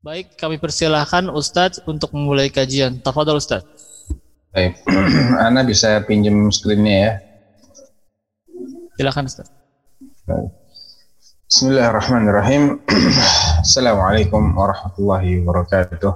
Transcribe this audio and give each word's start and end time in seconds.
Baik, 0.00 0.40
kami 0.40 0.56
persilahkan 0.56 1.28
Ustadz 1.28 1.84
untuk 1.84 2.16
memulai 2.16 2.48
kajian. 2.48 2.96
Tafadol 3.04 3.44
Ustadz. 3.44 3.68
Baik, 4.56 4.80
Ana 5.44 5.68
bisa 5.68 6.00
pinjam 6.08 6.48
screennya 6.48 6.96
ya. 6.96 7.25
Silakan 8.96 9.28
Ustadz. 9.28 9.52
Baik. 10.24 10.48
Bismillahirrahmanirrahim. 11.52 12.80
Assalamualaikum 13.60 14.56
warahmatullahi 14.56 15.44
wabarakatuh. 15.44 16.12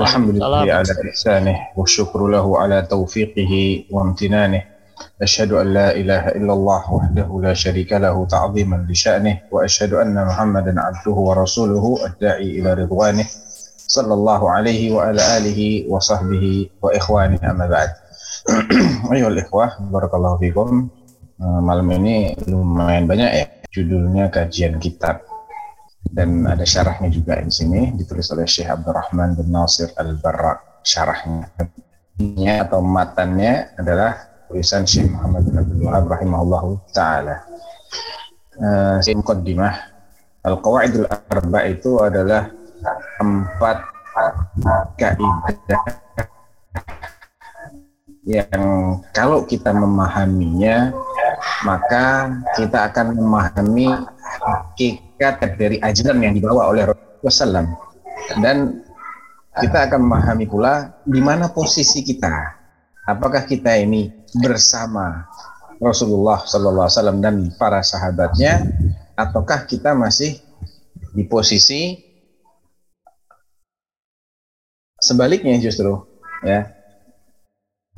Ala 0.00 0.80
ihsanih 1.12 1.76
wa 1.76 1.84
syukru 1.84 2.32
lahu 2.32 2.56
ala 2.56 2.80
taufiqihi 2.88 3.92
wa 3.92 4.08
amtinanih. 4.08 4.72
أشهد 5.22 5.52
أن 5.52 5.74
لا 5.74 5.90
إله 5.90 6.38
إلا 6.38 6.52
الله 6.52 6.82
وحده 6.94 7.28
لا 7.42 7.54
شريك 7.54 7.92
له 7.92 8.26
تعظيما 8.26 8.86
لشأنه 8.90 9.50
وأشهد 9.50 9.92
أن 9.98 10.14
محمدا 10.14 10.72
عبده 10.78 11.16
ورسوله 11.16 12.06
الداعي 12.06 12.48
إلى 12.58 12.74
رضوانه 12.86 13.26
صلى 13.86 14.14
الله 14.14 14.50
عليه 14.50 14.82
وعلى 14.94 15.22
آله 15.36 15.60
وصحبه 15.90 16.70
وإخوانه 16.82 17.38
أما 17.50 17.66
بعد 17.66 17.90
أيها 19.12 19.28
الإخوة 19.28 19.90
بارك 19.90 20.14
الله 20.14 20.38
فيكم 20.38 20.88
malam 21.42 21.90
ini 21.98 22.38
lumayan 22.46 23.10
banyak 23.10 23.30
ya 23.34 23.46
judulnya 23.72 24.30
kajian 24.30 24.78
kitab 24.78 25.26
dan 26.12 26.44
ada 26.46 26.62
syarahnya 26.62 27.08
juga 27.08 27.40
di 27.40 27.50
sini 27.50 27.94
ditulis 27.98 28.28
oleh 28.30 28.46
Syekh 28.46 28.68
Abdurrahman 28.68 29.34
bin 29.34 29.50
Nasir 29.50 29.90
Al-Barra 29.96 30.60
syarahnya 30.82 32.54
atau 32.62 32.84
matannya 32.84 33.74
adalah 33.78 34.18
tulisan 34.46 34.84
Syekh 34.84 35.08
Muhammad 35.08 35.48
bin 35.48 35.56
Abdul 35.56 35.80
Wahab 35.88 36.04
rahimahullah 36.12 36.64
taala. 36.92 37.36
Uh, 38.60 39.00
Al-Qawaidul 40.42 41.06
Arba 41.06 41.60
itu 41.70 42.02
adalah 42.02 42.50
empat 43.22 43.78
kaidah 44.98 46.02
yang 48.22 49.02
kalau 49.10 49.42
kita 49.46 49.74
memahaminya 49.74 50.94
maka 51.66 52.30
kita 52.58 52.92
akan 52.92 53.16
memahami 53.16 53.88
hakikat 54.42 55.56
dari 55.56 55.76
ajaran 55.80 56.18
yang 56.20 56.34
dibawa 56.34 56.68
oleh 56.72 56.88
Rasulullah 56.88 57.64
SAW 57.64 57.68
dan 58.42 58.82
kita 59.60 59.88
akan 59.90 60.00
memahami 60.08 60.48
pula 60.48 60.96
di 61.04 61.20
mana 61.20 61.52
posisi 61.52 62.00
kita 62.00 62.62
apakah 63.06 63.44
kita 63.44 63.76
ini 63.76 64.10
bersama 64.40 65.26
Rasulullah 65.82 66.38
Wasallam 66.46 67.18
dan 67.18 67.50
para 67.58 67.82
sahabatnya, 67.82 68.62
ataukah 69.18 69.66
kita 69.66 69.98
masih 69.98 70.38
di 71.10 71.26
posisi 71.26 71.98
sebaliknya 75.02 75.58
justru, 75.58 75.90
ya? 76.46 76.70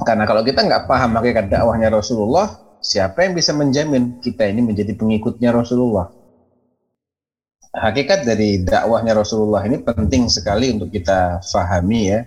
Karena 0.00 0.24
kalau 0.24 0.40
kita 0.40 0.64
nggak 0.64 0.88
paham 0.88 1.20
hakikat 1.20 1.52
dakwahnya 1.52 1.92
Rasulullah, 1.92 2.56
siapa 2.84 3.24
yang 3.24 3.32
bisa 3.32 3.56
menjamin 3.56 4.20
kita 4.20 4.44
ini 4.44 4.60
menjadi 4.60 4.92
pengikutnya 4.92 5.56
Rasulullah? 5.56 6.12
Hakikat 7.74 8.28
dari 8.28 8.60
dakwahnya 8.62 9.16
Rasulullah 9.16 9.64
ini 9.64 9.80
penting 9.80 10.28
sekali 10.28 10.70
untuk 10.70 10.92
kita 10.92 11.42
fahami 11.42 12.00
ya, 12.12 12.20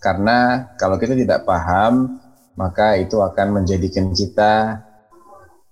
karena 0.00 0.70
kalau 0.78 0.96
kita 0.96 1.12
tidak 1.18 1.44
paham, 1.44 2.22
maka 2.56 2.96
itu 2.96 3.20
akan 3.20 3.60
menjadikan 3.60 4.14
kita 4.14 4.80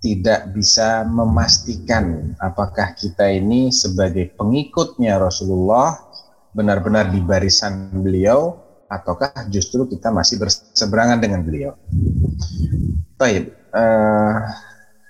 tidak 0.04 0.52
bisa 0.52 1.00
memastikan 1.08 2.36
apakah 2.36 2.92
kita 2.92 3.24
ini 3.32 3.72
sebagai 3.72 4.36
pengikutnya 4.36 5.16
Rasulullah 5.16 5.96
benar-benar 6.52 7.08
di 7.08 7.24
barisan 7.24 7.88
beliau 8.04 8.60
ataukah 8.84 9.48
justru 9.48 9.88
kita 9.88 10.12
masih 10.12 10.36
berseberangan 10.44 11.24
dengan 11.24 11.40
beliau. 11.40 11.72
Baik, 13.16 13.63
uh, 13.74 14.34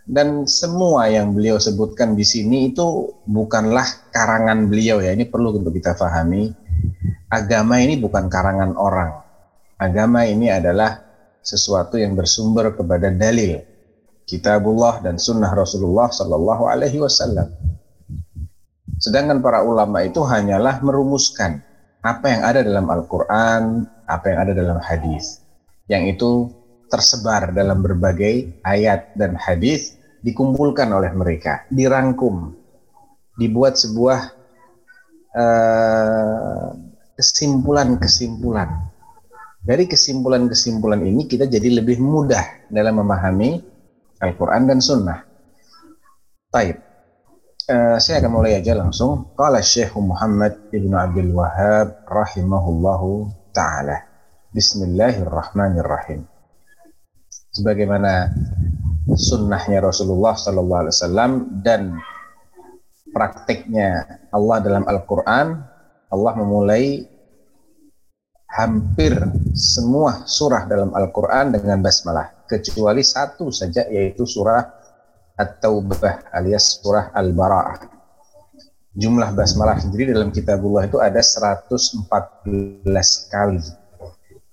dan 0.05 0.45
semua 0.45 1.09
yang 1.09 1.33
beliau 1.33 1.57
sebutkan 1.57 2.13
di 2.13 2.25
sini 2.25 2.73
itu 2.73 3.13
bukanlah 3.25 3.85
karangan 4.13 4.69
beliau 4.69 5.01
ya. 5.01 5.17
Ini 5.17 5.29
perlu 5.29 5.57
untuk 5.57 5.73
kita 5.73 5.97
pahami. 5.97 6.53
Agama 7.33 7.81
ini 7.81 7.97
bukan 7.97 8.29
karangan 8.29 8.77
orang. 8.77 9.11
Agama 9.81 10.29
ini 10.29 10.53
adalah 10.53 11.01
sesuatu 11.41 11.97
yang 12.01 12.17
bersumber 12.17 12.73
kepada 12.77 13.13
dalil 13.13 13.61
kitabullah 14.25 15.05
dan 15.05 15.21
sunnah 15.21 15.53
Rasulullah 15.53 16.09
Sallallahu 16.09 16.65
Alaihi 16.69 17.01
Wasallam. 17.01 17.53
Sedangkan 18.97 19.45
para 19.45 19.61
ulama 19.65 20.01
itu 20.05 20.25
hanyalah 20.25 20.81
merumuskan 20.81 21.61
apa 22.05 22.29
yang 22.29 22.43
ada 22.45 22.61
dalam 22.61 22.89
Al-Quran, 22.89 23.89
apa 24.05 24.25
yang 24.29 24.39
ada 24.45 24.53
dalam 24.53 24.79
hadis, 24.81 25.41
yang 25.89 26.05
itu 26.05 26.53
tersebar 26.89 27.53
dalam 27.55 27.81
berbagai 27.81 28.61
ayat 28.65 29.15
dan 29.17 29.37
hadis 29.37 29.97
dikumpulkan 30.25 30.89
oleh 30.93 31.13
mereka, 31.13 31.69
dirangkum, 31.69 32.57
dibuat 33.37 33.77
sebuah 33.77 34.21
uh, 35.37 36.69
kesimpulan-kesimpulan 37.15 38.95
dari 39.65 39.89
kesimpulan-kesimpulan 39.89 41.01
ini 41.09 41.25
kita 41.25 41.49
jadi 41.49 41.81
lebih 41.81 41.97
mudah 41.97 42.69
dalam 42.69 43.01
memahami 43.01 43.65
Al-Quran 44.21 44.69
dan 44.69 44.79
Sunnah. 44.85 45.25
Taib. 46.53 46.77
Uh, 47.65 47.97
saya 47.97 48.21
akan 48.21 48.33
mulai 48.45 48.61
aja 48.61 48.77
langsung. 48.77 49.33
Qala 49.33 49.65
Syekh 49.65 49.97
Muhammad 49.97 50.69
Ibn 50.69 50.93
Abdul 51.09 51.33
Wahab 51.33 52.05
rahimahullahu 52.05 53.33
taala. 53.57 54.05
Bismillahirrahmanirrahim. 54.53 56.34
Sebagaimana 57.55 58.35
sunnahnya 59.15 59.79
Rasulullah 59.79 60.35
Sallallahu 60.35 60.81
Alaihi 60.83 60.95
Wasallam 60.99 61.31
dan 61.63 61.95
praktiknya 63.15 64.19
Allah 64.35 64.59
dalam 64.59 64.83
Al-Quran, 64.91 65.63
Allah 66.11 66.33
memulai 66.35 67.07
hampir 68.51 69.15
semua 69.55 70.27
surah 70.27 70.67
dalam 70.67 70.95
Al-Quran 70.95 71.55
dengan 71.55 71.79
basmalah 71.79 72.47
kecuali 72.47 73.07
satu 73.07 73.51
saja 73.55 73.87
yaitu 73.87 74.27
surah 74.27 74.63
At-Taubah 75.35 76.31
alias 76.35 76.79
surah 76.79 77.11
Al-Bara'ah. 77.11 77.91
Jumlah 78.95 79.35
basmalah 79.35 79.83
sendiri 79.83 80.15
dalam 80.15 80.31
kitabullah 80.31 80.87
itu 80.87 81.03
ada 81.03 81.19
114 81.19 82.07
kali 83.27 83.63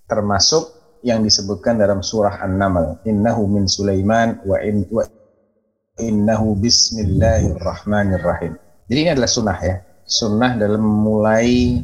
termasuk 0.09 0.80
yang 1.01 1.25
disebutkan 1.25 1.77
dalam 1.77 2.01
surah 2.05 2.41
An-Naml. 2.41 3.05
Innahu 3.05 3.47
min 3.49 3.67
Sulaiman 3.69 4.41
wa, 4.45 4.57
in, 4.61 4.85
wa 4.89 5.05
innahu 5.97 6.55
bismillahirrahmanirrahim. 6.57 8.57
Jadi 8.89 8.99
ini 9.01 9.09
adalah 9.13 9.29
sunnah 9.29 9.59
ya. 9.61 9.81
Sunnah 10.05 10.57
dalam 10.57 10.81
memulai 10.81 11.81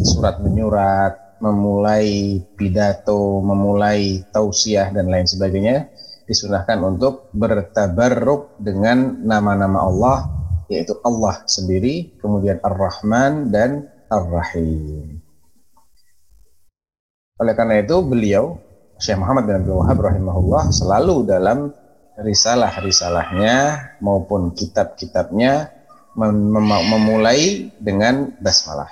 surat 0.00 0.40
menyurat 0.40 1.24
memulai 1.44 2.40
pidato, 2.56 3.44
memulai 3.44 4.24
tausiah 4.32 4.88
dan 4.88 5.12
lain 5.12 5.28
sebagainya 5.28 5.92
disunahkan 6.24 6.80
untuk 6.80 7.28
bertabarruk 7.36 8.56
dengan 8.56 9.20
nama-nama 9.20 9.84
Allah 9.84 10.18
yaitu 10.72 10.96
Allah 11.04 11.44
sendiri, 11.44 12.16
kemudian 12.24 12.56
Ar-Rahman 12.64 13.52
dan 13.52 13.92
Ar-Rahim. 14.08 15.20
Oleh 17.34 17.50
karena 17.58 17.82
itu 17.82 17.98
beliau 17.98 18.62
Syekh 18.94 19.18
Muhammad 19.18 19.50
bin 19.50 19.58
Abdul 19.58 19.82
Wahab 19.82 20.06
rahimahullah 20.06 20.70
selalu 20.70 21.26
dalam 21.26 21.74
risalah-risalahnya 22.14 23.90
maupun 23.98 24.54
kitab-kitabnya 24.54 25.66
mem 26.14 26.54
memulai 26.62 27.74
dengan 27.82 28.30
basmalah. 28.38 28.86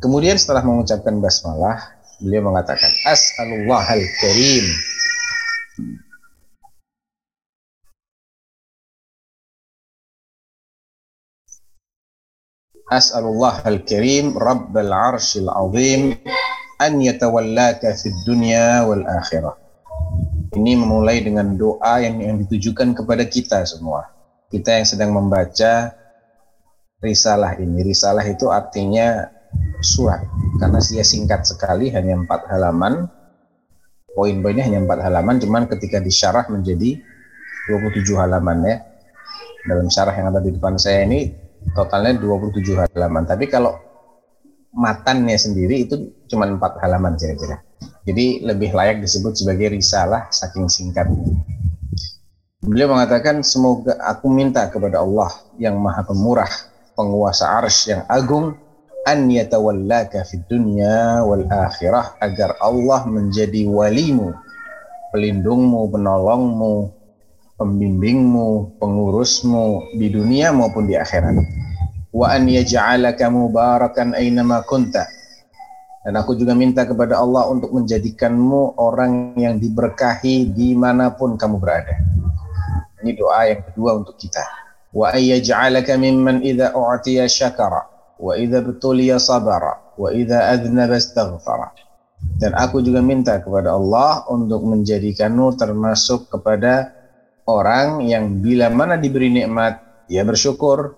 Kemudian 0.00 0.40
setelah 0.40 0.64
mengucapkan 0.64 1.20
basmalah, 1.20 2.00
beliau 2.24 2.48
mengatakan 2.48 2.88
As'alullah 3.04 3.84
al-karim 3.84 4.64
As'alullah 12.88 13.60
al-karim 13.68 14.32
Rabbal 14.32 14.88
arshil 14.88 15.52
azim 15.52 16.16
an 16.76 17.00
yatawallaka 17.00 17.96
fid 17.96 18.16
dunya 18.24 18.84
wal 18.84 19.04
akhirah. 19.04 19.56
Ini 20.56 20.72
memulai 20.78 21.20
dengan 21.20 21.56
doa 21.56 22.00
yang, 22.00 22.20
yang 22.20 22.36
ditujukan 22.40 22.96
kepada 22.96 23.24
kita 23.28 23.64
semua. 23.68 24.08
Kita 24.48 24.78
yang 24.78 24.86
sedang 24.88 25.10
membaca 25.12 25.92
risalah 27.04 27.58
ini. 27.60 27.84
Risalah 27.84 28.24
itu 28.24 28.48
artinya 28.48 29.28
surat. 29.84 30.24
Karena 30.56 30.80
dia 30.80 31.04
singkat 31.04 31.44
sekali 31.44 31.92
hanya 31.92 32.16
empat 32.16 32.48
halaman. 32.48 33.08
Poin-poinnya 34.16 34.64
hanya 34.64 34.80
empat 34.80 35.04
halaman 35.04 35.36
cuman 35.36 35.68
ketika 35.68 36.00
disyarah 36.00 36.48
menjadi 36.48 36.96
27 37.68 38.16
halaman 38.16 38.64
ya. 38.64 38.76
Dalam 39.66 39.92
syarah 39.92 40.14
yang 40.16 40.32
ada 40.32 40.40
di 40.40 40.56
depan 40.56 40.80
saya 40.80 41.04
ini 41.04 41.36
totalnya 41.76 42.16
27 42.16 42.86
halaman. 42.96 43.28
Tapi 43.28 43.44
kalau 43.50 43.76
matannya 44.76 45.40
sendiri 45.40 45.88
itu 45.88 46.12
cuma 46.28 46.44
empat 46.44 46.76
halaman 46.84 47.16
kira-kira 47.16 47.58
jadi 48.04 48.44
lebih 48.44 48.76
layak 48.76 49.00
disebut 49.00 49.34
sebagai 49.34 49.72
risalah 49.72 50.28
saking 50.28 50.68
singkatnya 50.68 51.32
beliau 52.60 52.92
mengatakan 52.92 53.40
semoga 53.40 53.96
aku 54.04 54.28
minta 54.28 54.68
kepada 54.68 55.00
Allah 55.00 55.32
yang 55.56 55.80
maha 55.80 56.04
pemurah 56.04 56.50
penguasa 56.92 57.56
arsh 57.56 57.92
yang 57.96 58.04
agung 58.06 58.52
an 59.06 59.30
yatawallaka 59.30 60.26
fid 60.26 60.42
dunya 60.50 61.22
wal 61.22 61.46
akhirah 61.46 62.18
agar 62.18 62.58
Allah 62.58 63.06
menjadi 63.06 63.62
walimu, 63.70 64.34
pelindungmu, 65.14 65.86
penolongmu, 65.94 66.90
pembimbingmu, 67.54 68.80
pengurusmu 68.82 69.94
di 69.94 70.10
dunia 70.10 70.50
maupun 70.50 70.90
di 70.90 70.98
akhirat. 70.98 71.38
Wa 72.16 72.32
an 72.32 72.48
yaj'alaka 72.48 73.28
mubarakan 73.28 74.16
aynama 74.16 74.64
kunta. 74.64 75.04
Dan 76.00 76.16
aku 76.16 76.32
juga 76.32 76.56
minta 76.56 76.88
kepada 76.88 77.20
Allah 77.20 77.44
untuk 77.52 77.76
menjadikanmu 77.76 78.80
orang 78.80 79.36
yang 79.36 79.60
diberkahi 79.60 80.48
di 80.48 80.72
mana 80.72 81.12
pun 81.12 81.36
kamu 81.36 81.60
berada. 81.60 81.92
Ini 83.04 83.12
doa 83.12 83.52
yang 83.52 83.60
kedua 83.68 84.00
untuk 84.00 84.16
kita. 84.16 84.40
Wa 84.96 85.12
ayyaj'alaka 85.12 86.00
mimman 86.00 86.40
idza 86.40 86.72
u'tiya 86.72 87.28
syakara 87.28 87.84
wa 88.16 88.32
idza 88.32 88.64
betuliya 88.64 89.20
sabara 89.20 89.76
wa 90.00 90.08
idza 90.08 90.48
adznaba 90.56 90.96
astaghfara 90.96 91.68
dan 92.40 92.56
aku 92.56 92.80
juga 92.80 93.04
minta 93.04 93.36
kepada 93.40 93.76
Allah 93.76 94.24
untuk 94.32 94.64
menjadikanmu 94.64 95.56
termasuk 95.60 96.32
kepada 96.32 96.96
orang 97.44 98.04
yang 98.08 98.40
bila 98.40 98.72
mana 98.72 98.96
diberi 98.96 99.28
nikmat 99.28 99.80
dia 100.08 100.24
bersyukur 100.24 100.96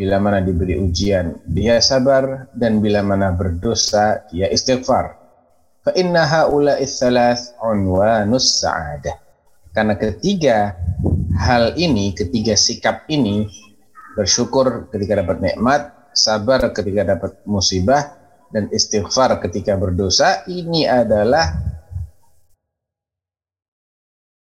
bila 0.00 0.16
mana 0.16 0.40
diberi 0.40 0.80
ujian 0.80 1.44
dia 1.44 1.76
sabar 1.84 2.48
dan 2.56 2.80
bila 2.80 3.04
mana 3.04 3.36
berdosa 3.36 4.24
dia 4.32 4.48
istighfar 4.48 5.12
fa 5.84 5.92
inna 5.92 6.24
haula'i 6.24 6.88
thalath 6.88 7.52
unwanus 7.60 8.64
sa'adah 8.64 9.20
karena 9.76 10.00
ketiga 10.00 10.72
hal 11.36 11.76
ini 11.76 12.16
ketiga 12.16 12.56
sikap 12.56 13.04
ini 13.12 13.44
bersyukur 14.16 14.88
ketika 14.88 15.20
dapat 15.20 15.44
nikmat 15.44 15.92
sabar 16.16 16.72
ketika 16.72 17.04
dapat 17.04 17.36
musibah 17.44 18.16
dan 18.48 18.72
istighfar 18.72 19.36
ketika 19.44 19.76
berdosa 19.76 20.48
ini 20.48 20.88
adalah 20.88 21.54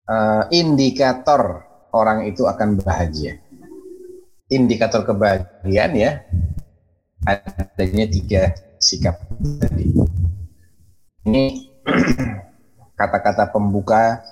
uh, 0.10 0.44
indikator 0.50 1.70
orang 1.94 2.26
itu 2.30 2.46
akan 2.46 2.82
bahagia. 2.82 3.38
Indikator 4.50 5.06
kebahagiaan 5.06 5.94
ya 5.94 6.26
adanya 7.26 8.06
tiga 8.10 8.42
sikap 8.82 9.22
tadi. 9.62 9.94
Ini 11.30 11.44
kata-kata 13.00 13.54
pembuka 13.54 14.24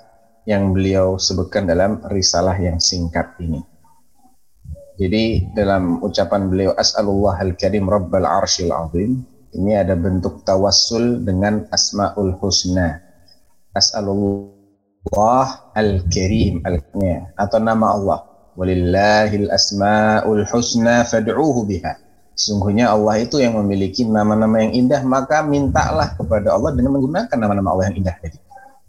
yang 0.48 0.72
beliau 0.72 1.20
sebutkan 1.20 1.68
dalam 1.68 2.00
risalah 2.08 2.56
yang 2.56 2.80
singkat 2.80 3.36
ini. 3.38 3.60
Jadi 4.98 5.54
dalam 5.54 6.02
ucapan 6.02 6.50
beliau 6.50 6.72
As'alullah 6.74 7.38
al-karim 7.38 7.86
rabbal 7.86 8.26
arshil 8.26 8.74
azim 8.74 9.22
ini 9.54 9.72
ada 9.78 9.94
bentuk 9.96 10.42
tawassul 10.42 11.22
dengan 11.22 11.64
asmaul 11.70 12.34
husna. 12.42 12.98
As'alullah 13.72 15.70
al-karim 15.72 16.60
al 16.66 16.82
atau 17.38 17.58
nama 17.62 17.86
Allah. 17.94 18.27
Walillahil 18.58 19.54
asmaul 19.54 20.42
husna 20.50 21.06
fad'uhu 21.06 21.62
biha. 21.62 21.94
Sungguhnya 22.34 22.90
Allah 22.90 23.22
itu 23.22 23.38
yang 23.38 23.54
memiliki 23.54 24.02
nama-nama 24.02 24.62
yang 24.62 24.74
indah, 24.74 25.02
maka 25.06 25.46
mintalah 25.46 26.18
kepada 26.18 26.54
Allah 26.54 26.74
dengan 26.74 26.98
menggunakan 26.98 27.38
nama-nama 27.38 27.74
Allah 27.74 27.94
yang 27.94 28.02
indah 28.02 28.18
tadi. 28.18 28.38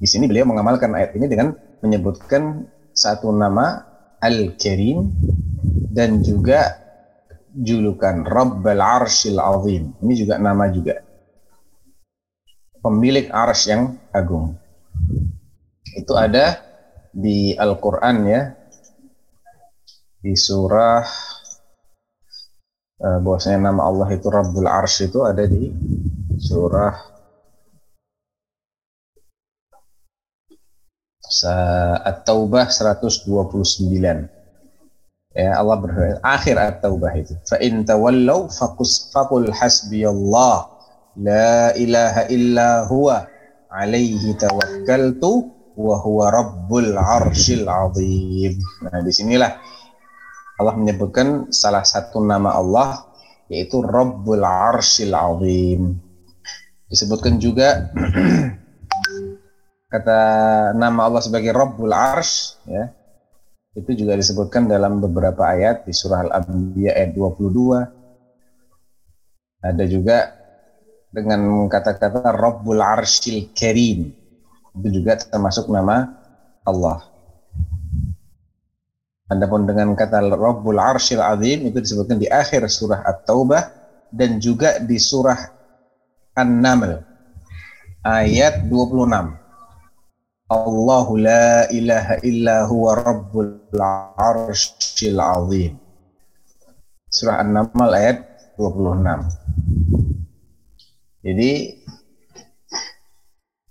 Di 0.02 0.08
sini 0.10 0.26
beliau 0.26 0.50
mengamalkan 0.50 0.90
ayat 0.98 1.14
ini 1.14 1.30
dengan 1.30 1.54
menyebutkan 1.86 2.66
satu 2.98 3.30
nama 3.30 3.86
Al-Karim 4.22 5.06
dan 5.94 6.22
juga 6.26 6.78
julukan 7.54 8.26
Rabbal 8.26 8.82
Arshil 8.82 9.38
Azim. 9.38 9.94
Ini 10.02 10.14
juga 10.18 10.38
nama 10.38 10.70
juga. 10.70 11.02
Pemilik 12.80 13.28
ars 13.28 13.68
yang 13.68 14.00
agung. 14.16 14.56
Itu 16.00 16.16
ada 16.16 16.64
di 17.12 17.58
Al-Quran 17.60 18.18
ya. 18.24 18.42
Di 20.20 20.36
surah 20.36 21.04
uh, 23.00 23.20
bahwasanya 23.24 23.72
nama 23.72 23.88
Allah 23.88 24.08
itu 24.12 24.28
Rabbul 24.28 24.68
Arsh 24.68 25.08
itu 25.08 25.24
ada 25.24 25.48
di 25.48 25.72
surah 26.40 26.96
At-Taubah 32.04 32.68
129 32.68 33.30
ya 35.38 35.56
Allah 35.56 35.78
berfirman 35.78 36.20
akhir 36.26 36.58
at-taubah 36.58 37.14
itu 37.16 37.38
fa 37.46 37.62
in 37.62 37.86
tawallaw 37.86 38.50
faqus 38.50 39.14
faqul 39.14 39.46
hasbiyallah 39.54 40.68
la 41.22 41.72
ilaha 41.78 42.26
illa 42.34 42.90
huwa 42.90 43.30
alaihi 43.70 44.34
tawakkaltu 44.36 45.54
wa 45.80 45.96
huwa 46.04 46.28
rabbul 46.34 46.92
arsyil 46.98 47.64
azim. 47.70 48.60
Nah 48.84 49.00
di 49.00 49.12
sinilah 49.16 49.52
Allah 50.60 50.76
menyebutkan 50.76 51.48
salah 51.56 51.88
satu 51.88 52.20
nama 52.20 52.52
Allah 52.52 53.08
yaitu 53.48 53.80
Rabbul 53.80 54.44
Arsyil 54.44 55.16
Azim. 55.16 55.96
Disebutkan 56.92 57.40
juga 57.40 57.88
kata 59.94 60.20
nama 60.76 61.08
Allah 61.08 61.24
sebagai 61.24 61.56
Rabbul 61.56 61.96
Arsh 61.96 62.60
ya 62.68 62.92
itu 63.80 64.04
juga 64.06 64.20
disebutkan 64.20 64.68
dalam 64.68 65.00
beberapa 65.00 65.40
ayat 65.46 65.88
di 65.88 65.94
surah 65.96 66.28
Al-Anbiya 66.28 67.00
ayat 67.00 67.16
22. 67.16 69.64
Ada 69.64 69.84
juga 69.88 70.36
dengan 71.14 71.70
kata-kata 71.72 72.36
Rabbul 72.36 72.82
Arshil 72.82 73.54
Karim. 73.56 74.12
Itu 74.76 74.90
juga 74.90 75.16
termasuk 75.22 75.72
nama 75.72 76.12
Allah. 76.66 77.09
Adapun 79.30 79.70
dengan 79.70 79.94
kata 79.94 80.26
Rabbul 80.26 80.82
Arshil 80.82 81.22
Azim 81.22 81.70
itu 81.70 81.78
disebutkan 81.78 82.18
di 82.18 82.26
akhir 82.26 82.66
surah 82.66 83.06
At-Taubah 83.06 83.64
dan 84.10 84.42
juga 84.42 84.82
di 84.82 84.98
surah 84.98 85.38
An-Naml 86.34 86.98
ayat 88.02 88.66
26. 88.66 89.38
Allahu 90.50 91.14
la 91.22 91.70
ilaha 91.70 92.18
illa 92.26 92.66
huwa 92.66 92.98
rabbul 92.98 93.70
arshil 94.18 95.22
azim. 95.22 95.78
Surah 97.06 97.46
An-Naml 97.46 97.94
ayat 97.94 98.26
26. 98.58 99.30
Jadi 101.22 101.52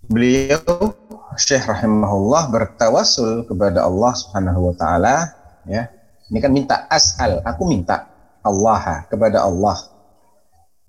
beliau 0.06 0.94
Syekh 1.34 1.66
rahimahullah 1.66 2.50
bertawasul 2.50 3.46
kepada 3.46 3.82
Allah 3.82 4.12
Subhanahu 4.14 4.70
wa 4.70 4.74
taala 4.78 5.37
ya. 5.68 5.92
Ini 6.28 6.38
kan 6.40 6.52
minta 6.52 6.84
as'al, 6.88 7.40
aku 7.44 7.64
minta 7.68 8.08
Allah 8.44 9.08
kepada 9.08 9.44
Allah. 9.44 9.76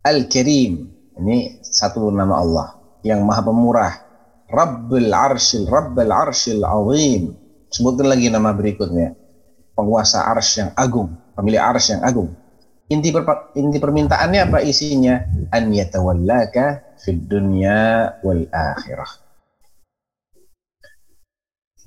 Al-Karim. 0.04 0.96
Ini 1.20 1.60
satu 1.60 2.08
nama 2.08 2.40
Allah 2.40 2.68
yang 3.04 3.28
Maha 3.28 3.44
Pemurah, 3.44 3.94
Rabbul 4.48 5.12
Arshil, 5.12 5.68
Rabbul 5.68 6.12
Arshil 6.12 6.64
Azim. 6.64 7.36
Sebutkan 7.70 8.08
lagi 8.08 8.32
nama 8.32 8.56
berikutnya. 8.56 9.14
Penguasa 9.76 10.28
Arsh 10.28 10.60
yang 10.60 10.72
agung, 10.76 11.16
pemilik 11.36 11.60
Arsh 11.60 11.96
yang 11.96 12.04
agung. 12.04 12.36
Inti, 12.90 13.14
per, 13.14 13.54
inti 13.54 13.78
permintaannya 13.78 14.50
apa 14.50 14.60
isinya? 14.66 15.22
An 15.54 15.70
yatawallaka 15.70 16.98
fid 17.00 17.30
dunya 17.30 18.12
wal 18.26 18.50
akhirah. 18.50 19.12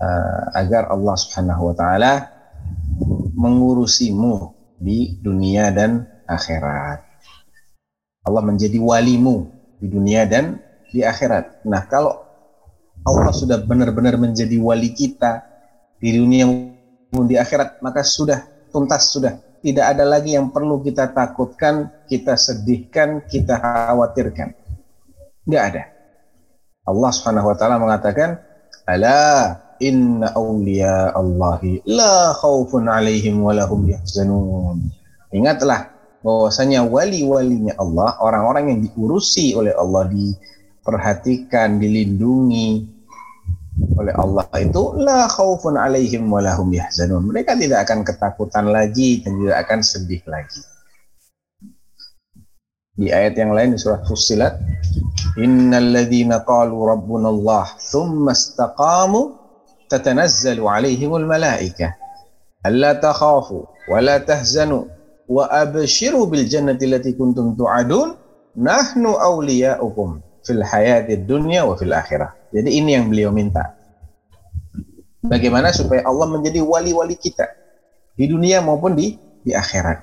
Uh, 0.03 0.45
agar 0.57 0.91
Allah 0.91 1.15
Subhanahu 1.15 1.71
wa 1.71 1.75
taala 1.79 2.32
mengurusimu 3.35 4.55
di 4.79 5.19
dunia 5.23 5.71
dan 5.71 6.07
akhirat. 6.27 7.03
Allah 8.23 8.43
menjadi 8.43 8.79
walimu 8.79 9.51
di 9.83 9.87
dunia 9.91 10.27
dan 10.27 10.63
di 10.95 11.03
akhirat. 11.03 11.67
Nah, 11.67 11.83
kalau 11.91 12.23
Allah 13.03 13.35
sudah 13.35 13.59
benar-benar 13.59 14.15
menjadi 14.15 14.55
wali 14.63 14.95
kita 14.95 15.43
di 15.99 16.15
dunia 16.15 16.47
maupun 16.47 17.27
di 17.27 17.35
akhirat, 17.35 17.83
maka 17.83 18.07
sudah 18.07 18.47
tuntas 18.71 19.11
sudah. 19.11 19.39
Tidak 19.63 19.83
ada 19.83 20.03
lagi 20.03 20.35
yang 20.35 20.51
perlu 20.51 20.83
kita 20.83 21.15
takutkan, 21.15 21.91
kita 22.11 22.35
sedihkan, 22.35 23.23
kita 23.31 23.59
khawatirkan. 23.63 24.55
Tidak 25.47 25.63
ada. 25.63 25.87
Allah 26.83 27.11
Subhanahu 27.15 27.47
wa 27.47 27.57
taala 27.59 27.79
mengatakan, 27.79 28.43
"Ala 28.87 29.55
inna 29.83 30.31
awliya 30.39 31.11
Allahi 31.19 31.83
la 31.91 32.31
khaufun 32.39 32.87
alaihim 32.87 33.43
wa 33.43 33.51
lahum 33.51 33.83
yahzanun." 33.91 34.79
Ingatlah 35.35 35.91
bahwasanya 36.23 36.87
wali-walinya 36.87 37.75
Allah, 37.83 38.15
orang-orang 38.23 38.65
yang 38.71 38.81
diurusi 38.87 39.59
oleh 39.59 39.75
Allah, 39.75 40.07
diperhatikan, 40.07 41.83
dilindungi 41.83 42.93
oleh 43.97 44.15
Allah 44.15 44.47
itu 44.61 44.95
la 45.01 45.27
khaufun 45.27 45.81
alaihim 45.81 46.29
wa 46.29 46.39
lahum 46.45 46.71
yahzanun. 46.71 47.27
Mereka 47.27 47.59
tidak 47.59 47.89
akan 47.89 48.07
ketakutan 48.07 48.71
lagi 48.71 49.25
dan 49.25 49.41
tidak 49.41 49.59
akan 49.67 49.81
sedih 49.83 50.23
lagi. 50.29 50.63
Di 52.93 53.09
ayat 53.09 53.35
yang 53.41 53.57
lain 53.57 53.73
di 53.75 53.79
surat 53.81 54.05
Fussilat, 54.05 54.61
innal 55.41 55.97
ladzina 55.97 56.45
qalu 56.45 56.77
rabbuna 56.77 57.33
Allah 57.33 57.65
thumma 57.81 58.37
istaqamu 58.37 59.42
takhafu 62.97 63.67
wa 63.91 63.99
la 63.99 64.23
tahzanu 64.23 64.87
wa 65.27 65.51
abshiru 65.51 66.31
bil 66.31 66.47
jannati 66.47 66.87
allati 66.87 67.13
kuntum 67.19 67.59
tu'adun 67.59 68.15
nahnu 68.57 69.19
awliya'ukum 69.19 70.23
fil 70.47 70.63
hayatid 70.63 71.27
dunya 71.27 71.67
wa 71.67 71.75
fil 71.75 71.93
akhirah. 71.93 72.33
Jadi 72.53 72.71
ini 72.71 72.95
yang 72.95 73.09
beliau 73.09 73.33
minta. 73.33 73.75
Bagaimana 75.23 75.71
supaya 75.71 76.03
Allah 76.05 76.27
menjadi 76.29 76.61
wali-wali 76.61 77.15
kita 77.15 77.47
di 78.19 78.29
dunia 78.29 78.61
maupun 78.61 78.93
di 78.99 79.17
di 79.43 79.55
akhirat. 79.55 79.99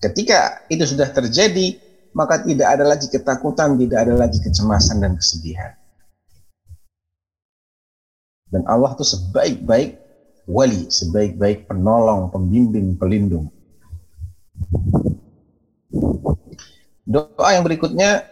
Ketika 0.00 0.68
itu 0.68 0.84
sudah 0.84 1.08
terjadi, 1.08 1.76
maka 2.12 2.44
tidak 2.44 2.68
ada 2.68 2.84
lagi 2.84 3.08
ketakutan, 3.08 3.76
tidak 3.80 3.98
ada 4.08 4.14
lagi 4.16 4.40
kecemasan 4.40 5.00
dan 5.00 5.16
kesedihan. 5.16 5.72
Dan 8.46 8.62
Allah 8.70 8.94
itu 8.94 9.02
sebaik-baik 9.02 9.98
wali, 10.46 10.86
sebaik-baik 10.86 11.66
penolong, 11.66 12.30
pembimbing, 12.30 12.94
pelindung. 12.94 13.50
Doa 17.06 17.48
yang 17.54 17.66
berikutnya 17.66 18.22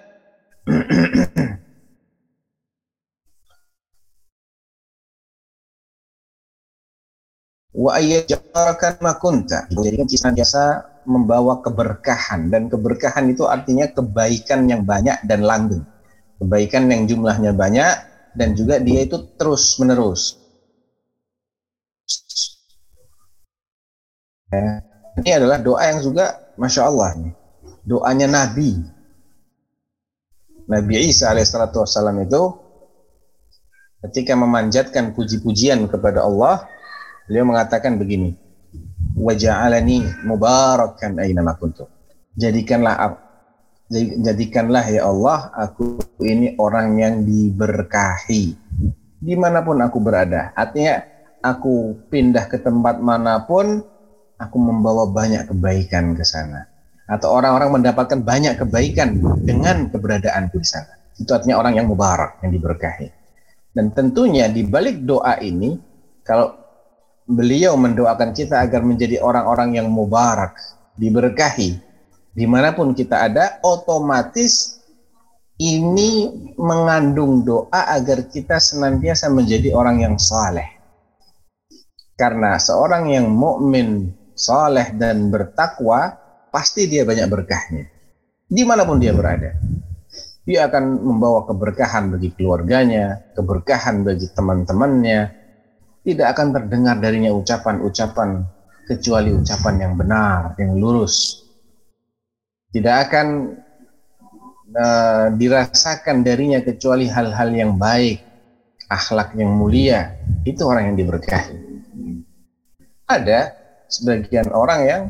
wa 7.75 7.91
ayyajarakan 7.99 9.03
makunta. 9.03 9.67
Jadi 9.71 9.99
senantiasa 10.15 10.95
membawa 11.05 11.61
keberkahan 11.61 12.49
dan 12.49 12.71
keberkahan 12.71 13.29
itu 13.29 13.45
artinya 13.51 13.91
kebaikan 13.91 14.71
yang 14.71 14.87
banyak 14.87 15.19
dan 15.27 15.43
langgeng. 15.43 15.85
Kebaikan 16.39 16.87
yang 16.91 17.07
jumlahnya 17.07 17.55
banyak 17.55 18.14
dan 18.35 18.53
juga 18.59 18.83
dia 18.83 19.07
itu 19.07 19.17
terus 19.39 19.79
menerus. 19.79 20.39
Ini 25.23 25.31
adalah 25.35 25.59
doa 25.63 25.83
yang 25.91 26.03
juga 26.03 26.55
masya 26.59 26.87
Allah 26.87 27.35
doanya 27.87 28.27
Nabi. 28.27 28.81
Nabi 30.65 30.93
Isa 31.05 31.29
alaihissalam 31.31 32.25
itu 32.25 32.43
ketika 34.09 34.33
memanjatkan 34.33 35.13
puji-pujian 35.13 35.85
kepada 35.93 36.25
Allah, 36.25 36.65
beliau 37.29 37.45
mengatakan 37.45 38.01
begini, 38.01 38.33
waja'alani 39.17 40.25
mubarakan 40.25 41.21
aina 41.21 41.53
kuntu. 41.57 41.85
Jadikanlah 42.35 42.97
jadikanlah 43.93 44.85
ya 44.89 45.07
Allah 45.07 45.53
aku 45.53 46.01
ini 46.25 46.57
orang 46.57 46.97
yang 46.97 47.15
diberkahi 47.23 48.57
di 49.25 49.35
mana 49.41 49.65
pun 49.65 49.81
aku 49.81 49.99
berada. 50.05 50.53
Artinya 50.53 51.01
aku 51.41 51.97
pindah 52.13 52.45
ke 52.45 52.61
tempat 52.61 53.01
mana 53.01 53.41
pun 53.49 53.81
aku 54.37 54.57
membawa 54.61 55.09
banyak 55.09 55.49
kebaikan 55.49 56.13
ke 56.13 56.25
sana. 56.25 56.69
Atau 57.09 57.33
orang-orang 57.33 57.81
mendapatkan 57.81 58.21
banyak 58.21 58.61
kebaikan 58.61 59.17
dengan 59.45 59.89
keberadaanku 59.89 60.57
di 60.61 60.69
sana. 60.69 60.93
Itu 61.17 61.33
artinya 61.37 61.61
orang 61.61 61.81
yang 61.81 61.87
mubarak, 61.89 62.41
yang 62.45 62.53
diberkahi. 62.53 63.09
Dan 63.77 63.93
tentunya 63.93 64.49
di 64.49 64.65
balik 64.65 65.05
doa 65.05 65.37
ini, 65.41 65.77
kalau 66.25 66.57
beliau 67.29 67.77
mendoakan 67.77 68.33
kita 68.33 68.61
agar 68.61 68.81
menjadi 68.81 69.21
orang-orang 69.21 69.77
yang 69.77 69.89
mubarak, 69.93 70.57
diberkahi, 70.97 71.77
di 72.35 72.45
mana 72.51 72.75
pun 72.75 72.91
kita 72.93 73.31
ada, 73.31 73.63
otomatis 73.63 74.83
ini 75.55 76.35
mengandung 76.59 77.47
doa 77.47 77.95
agar 77.95 78.27
kita 78.27 78.59
senantiasa 78.59 79.31
menjadi 79.31 79.71
orang 79.71 80.03
yang 80.03 80.17
saleh. 80.19 80.67
Karena 82.19 82.59
seorang 82.59 83.11
yang 83.11 83.31
mukmin, 83.31 84.11
saleh 84.35 84.95
dan 84.99 85.31
bertakwa, 85.31 86.15
pasti 86.51 86.91
dia 86.91 87.07
banyak 87.07 87.27
berkahnya. 87.31 87.85
Di 88.51 88.63
mana 88.67 88.83
pun 88.83 88.99
dia 88.99 89.15
berada. 89.15 89.55
Dia 90.45 90.67
akan 90.69 91.01
membawa 91.07 91.47
keberkahan 91.47 92.19
bagi 92.19 92.35
keluarganya, 92.35 93.33
keberkahan 93.33 94.03
bagi 94.03 94.27
teman-temannya, 94.35 95.21
tidak 96.05 96.37
akan 96.37 96.53
terdengar 96.53 97.01
darinya 97.01 97.33
ucapan-ucapan 97.33 98.45
kecuali 98.85 99.33
ucapan 99.33 99.75
yang 99.81 99.95
benar, 99.97 100.53
yang 100.61 100.77
lurus. 100.77 101.44
Tidak 102.75 102.97
akan 103.07 103.27
uh, 104.75 105.27
dirasakan 105.39 106.27
darinya 106.27 106.59
kecuali 106.59 107.07
hal-hal 107.07 107.55
yang 107.55 107.79
baik, 107.79 108.19
akhlak 108.91 109.39
yang 109.39 109.55
mulia. 109.55 110.19
Itu 110.43 110.67
orang 110.67 110.91
yang 110.91 110.97
diberkahi. 110.99 111.55
Ada 113.07 113.55
sebagian 113.87 114.51
orang 114.51 114.81
yang 114.83 115.03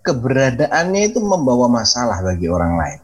keberadaannya 0.00 1.12
itu 1.12 1.20
membawa 1.20 1.68
masalah 1.68 2.24
bagi 2.24 2.48
orang 2.48 2.80
lain. 2.80 3.00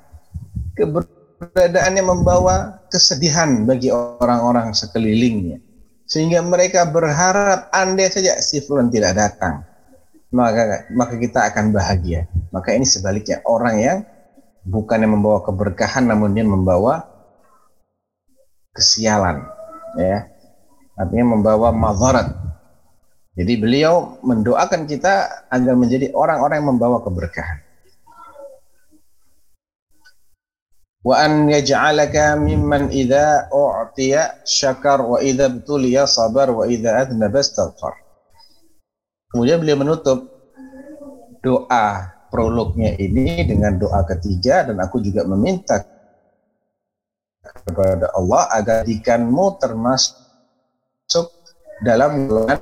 Keberadaannya 0.81 2.03
membawa 2.03 2.81
kesedihan 2.89 3.69
bagi 3.69 3.93
orang-orang 3.93 4.73
sekelilingnya 4.73 5.61
sehingga 6.07 6.41
mereka 6.41 6.87
berharap 6.87 7.67
andai 7.75 8.07
saja 8.09 8.39
si 8.39 8.63
fulan 8.63 8.89
tidak 8.89 9.19
datang 9.19 9.67
maka 10.37 10.85
maka 10.93 11.15
kita 11.17 11.49
akan 11.49 11.73
bahagia. 11.73 12.29
Maka 12.53 12.77
ini 12.77 12.85
sebaliknya 12.85 13.41
orang 13.49 13.77
yang 13.81 13.99
bukan 14.69 15.01
yang 15.01 15.17
membawa 15.17 15.41
keberkahan 15.41 16.05
namun 16.05 16.37
dia 16.37 16.45
membawa 16.45 17.09
kesialan 18.77 19.41
ya. 19.97 20.29
Artinya 20.97 21.37
membawa 21.37 21.73
mazarat 21.73 22.47
jadi 23.37 23.53
beliau 23.61 24.17
mendoakan 24.25 24.89
kita 24.89 25.45
agar 25.53 25.75
menjadi 25.77 26.09
orang-orang 26.17 26.65
yang 26.65 26.71
membawa 26.73 27.05
keberkahan. 27.05 27.61
Wa 31.05 31.21
an 31.23 31.45
yaj'alaka 31.53 32.41
mimman 32.41 32.89
idza 32.89 33.53
u'tiya 33.53 34.41
syakar 34.43 35.05
wa 35.05 35.21
idza 35.21 35.53
sabar 36.09 36.49
wa 36.49 36.65
idza 36.65 36.97
adnaba 36.97 37.45
istaghfar. 37.45 38.06
Kemudian 39.31 39.59
beliau 39.59 39.79
menutup 39.79 40.19
doa 41.43 42.15
prolognya 42.31 42.95
ini 42.99 43.47
dengan 43.47 43.79
doa 43.79 44.03
ketiga 44.07 44.67
dan 44.67 44.83
aku 44.83 44.99
juga 45.03 45.23
meminta 45.27 45.83
kepada 47.67 48.11
Allah 48.15 48.51
agar 48.55 48.83
jikamu 48.83 49.59
termasuk 49.63 51.31
dalam 51.87 52.27
golongan 52.27 52.61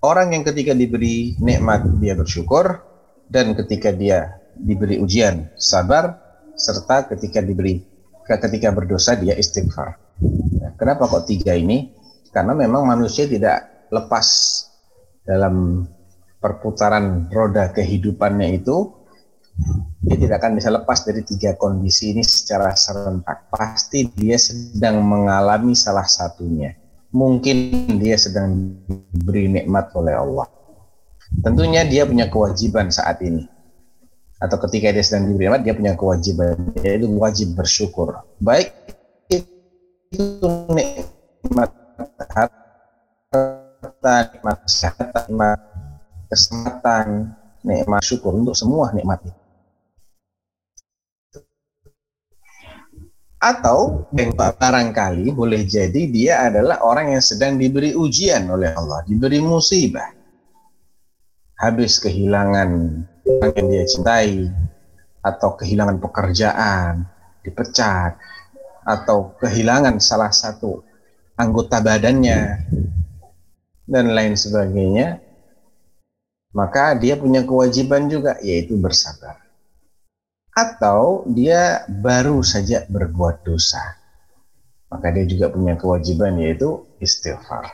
orang 0.00 0.32
yang 0.32 0.42
ketika 0.46 0.72
diberi 0.72 1.36
nikmat 1.42 1.84
dia 2.00 2.16
bersyukur 2.16 2.80
dan 3.28 3.52
ketika 3.52 3.92
dia 3.92 4.40
diberi 4.56 4.96
ujian 4.98 5.52
sabar 5.60 6.16
serta 6.56 7.06
ketika 7.12 7.44
diberi 7.44 7.84
ketika 8.24 8.74
berdosa 8.74 9.16
dia 9.16 9.32
istighfar. 9.36 9.96
Ya, 10.58 10.74
kenapa 10.76 11.08
kok 11.08 11.24
tiga 11.30 11.56
ini? 11.56 11.92
Karena 12.28 12.52
memang 12.52 12.84
manusia 12.84 13.24
tidak 13.24 13.88
lepas 13.88 14.57
dalam 15.28 15.84
perputaran 16.40 17.28
roda 17.28 17.68
kehidupannya 17.68 18.56
itu 18.56 18.96
dia 20.00 20.16
tidak 20.16 20.40
akan 20.40 20.56
bisa 20.56 20.72
lepas 20.72 21.04
dari 21.04 21.20
tiga 21.20 21.52
kondisi 21.60 22.16
ini 22.16 22.24
secara 22.24 22.72
serentak. 22.72 23.52
Pasti 23.52 24.08
dia 24.16 24.40
sedang 24.40 25.04
mengalami 25.04 25.76
salah 25.76 26.08
satunya. 26.08 26.72
Mungkin 27.12 28.00
dia 28.00 28.16
sedang 28.16 28.80
diberi 28.88 29.50
nikmat 29.52 29.92
oleh 29.92 30.16
Allah. 30.16 30.48
Tentunya 31.44 31.84
dia 31.84 32.08
punya 32.08 32.32
kewajiban 32.32 32.88
saat 32.88 33.20
ini 33.20 33.58
atau 34.38 34.56
ketika 34.66 34.94
dia 34.94 35.02
sedang 35.02 35.34
diberi 35.34 35.50
nikmat 35.50 35.62
dia 35.66 35.74
punya 35.74 35.92
kewajiban 35.98 36.54
yaitu 36.78 37.10
wajib 37.18 37.58
bersyukur 37.58 38.22
baik 38.38 38.70
itu 39.34 40.46
nikmat 40.70 41.74
harta, 43.98 44.30
nikmat 44.30 44.58
kesehatan, 44.62 45.10
nikmat 45.26 45.60
kesempatan, 46.30 47.06
nikmat 47.66 48.02
syukur 48.06 48.30
untuk 48.38 48.54
semua 48.54 48.94
nikmat 48.94 49.18
itu. 49.26 49.42
Atau 53.38 54.06
barangkali 54.34 55.30
boleh 55.30 55.62
jadi 55.62 56.02
dia 56.10 56.46
adalah 56.50 56.82
orang 56.82 57.14
yang 57.14 57.22
sedang 57.22 57.58
diberi 57.58 57.94
ujian 57.94 58.46
oleh 58.50 58.70
Allah, 58.74 59.02
diberi 59.06 59.42
musibah. 59.42 60.14
Habis 61.58 61.98
kehilangan 61.98 62.70
orang 63.26 63.52
yang 63.58 63.66
dia 63.66 63.84
cintai, 63.86 64.46
atau 65.22 65.58
kehilangan 65.58 65.98
pekerjaan, 65.98 67.02
dipecat, 67.42 68.14
atau 68.86 69.34
kehilangan 69.42 69.98
salah 69.98 70.30
satu 70.30 70.82
anggota 71.34 71.82
badannya, 71.82 72.62
dan 73.88 74.12
lain 74.12 74.36
sebagainya, 74.36 75.18
maka 76.52 76.92
dia 77.00 77.16
punya 77.16 77.40
kewajiban 77.42 78.12
juga, 78.12 78.36
yaitu 78.44 78.76
bersabar 78.76 79.48
atau 80.58 81.22
dia 81.30 81.86
baru 81.86 82.42
saja 82.42 82.82
berbuat 82.90 83.46
dosa. 83.46 83.78
Maka 84.90 85.14
dia 85.14 85.22
juga 85.28 85.52
punya 85.54 85.78
kewajiban 85.78 86.34
yaitu 86.42 86.82
istighfar. 86.98 87.70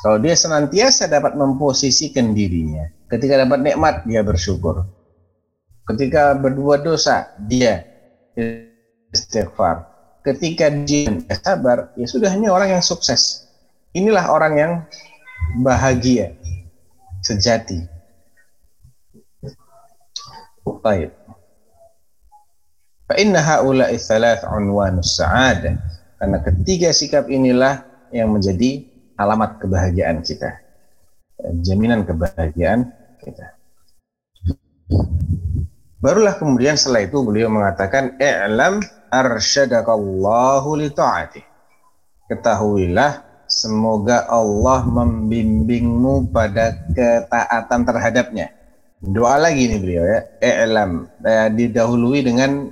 Kalau 0.00 0.16
dia 0.16 0.32
senantiasa 0.32 1.10
dapat 1.12 1.36
memposisikan 1.36 2.32
dirinya, 2.32 2.88
ketika 3.12 3.44
dapat 3.44 3.60
nikmat 3.60 3.94
dia 4.08 4.24
bersyukur. 4.24 4.88
Ketika 5.84 6.32
berbuat 6.38 6.86
dosa 6.86 7.36
dia 7.36 7.84
istighfar. 9.12 9.90
Ketika 10.24 10.70
dia 10.70 11.10
sabar, 11.40 11.92
ya 11.98 12.06
sudah 12.06 12.30
ini 12.32 12.48
orang 12.48 12.78
yang 12.78 12.84
sukses. 12.84 13.48
Inilah 13.92 14.30
orang 14.30 14.54
yang 14.54 14.72
bahagia 15.60 16.34
sejati. 17.24 17.84
Baik. 20.80 21.12
Fa 23.10 23.14
inna 23.18 23.42
thalath 23.98 24.46
unwanus 24.46 25.18
sa'adah. 25.18 25.76
Karena 26.20 26.38
ketiga 26.44 26.92
sikap 26.92 27.32
inilah 27.32 27.82
yang 28.12 28.30
menjadi 28.30 28.84
alamat 29.16 29.56
kebahagiaan 29.60 30.20
kita. 30.20 30.60
Jaminan 31.64 32.04
kebahagiaan 32.04 32.92
kita. 33.24 33.56
Barulah 36.00 36.36
kemudian 36.40 36.80
setelah 36.80 37.04
itu 37.04 37.20
beliau 37.20 37.52
mengatakan 37.52 38.16
i'lam 38.20 38.80
arsyadakallahu 39.12 40.80
li 40.80 40.88
ta'atih. 40.92 41.44
Ketahuilah 42.30 43.29
semoga 43.50 44.30
Allah 44.30 44.86
membimbingmu 44.86 46.30
pada 46.30 46.86
ketaatan 46.94 47.82
terhadapnya. 47.82 48.54
Doa 49.02 49.40
lagi 49.42 49.66
nih 49.66 49.80
beliau 49.82 50.04
ya. 50.06 50.20
I'lam 50.38 51.10
eh, 51.24 51.48
didahului 51.50 52.20
dengan 52.22 52.70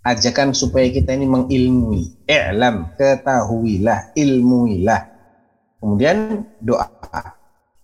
ajakan 0.00 0.56
supaya 0.56 0.88
kita 0.88 1.12
ini 1.12 1.28
mengilmui. 1.28 2.24
I'lam, 2.24 2.96
ketahuilah, 2.96 4.16
ilmuilah. 4.16 5.00
Kemudian 5.82 6.46
doa. 6.62 6.88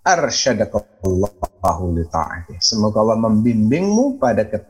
Arsyadakallahu 0.06 1.84
li 1.98 2.04
ta'ati. 2.06 2.62
Semoga 2.62 3.02
Allah 3.02 3.26
membimbingmu 3.26 4.22
pada 4.22 4.46
ke, 4.46 4.62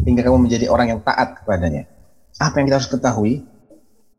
hingga 0.00 0.24
kamu 0.24 0.48
menjadi 0.48 0.72
orang 0.72 0.96
yang 0.96 1.00
taat 1.04 1.44
kepadanya. 1.44 1.84
Apa 2.40 2.56
yang 2.56 2.72
kita 2.72 2.76
harus 2.80 2.88
ketahui? 2.88 3.44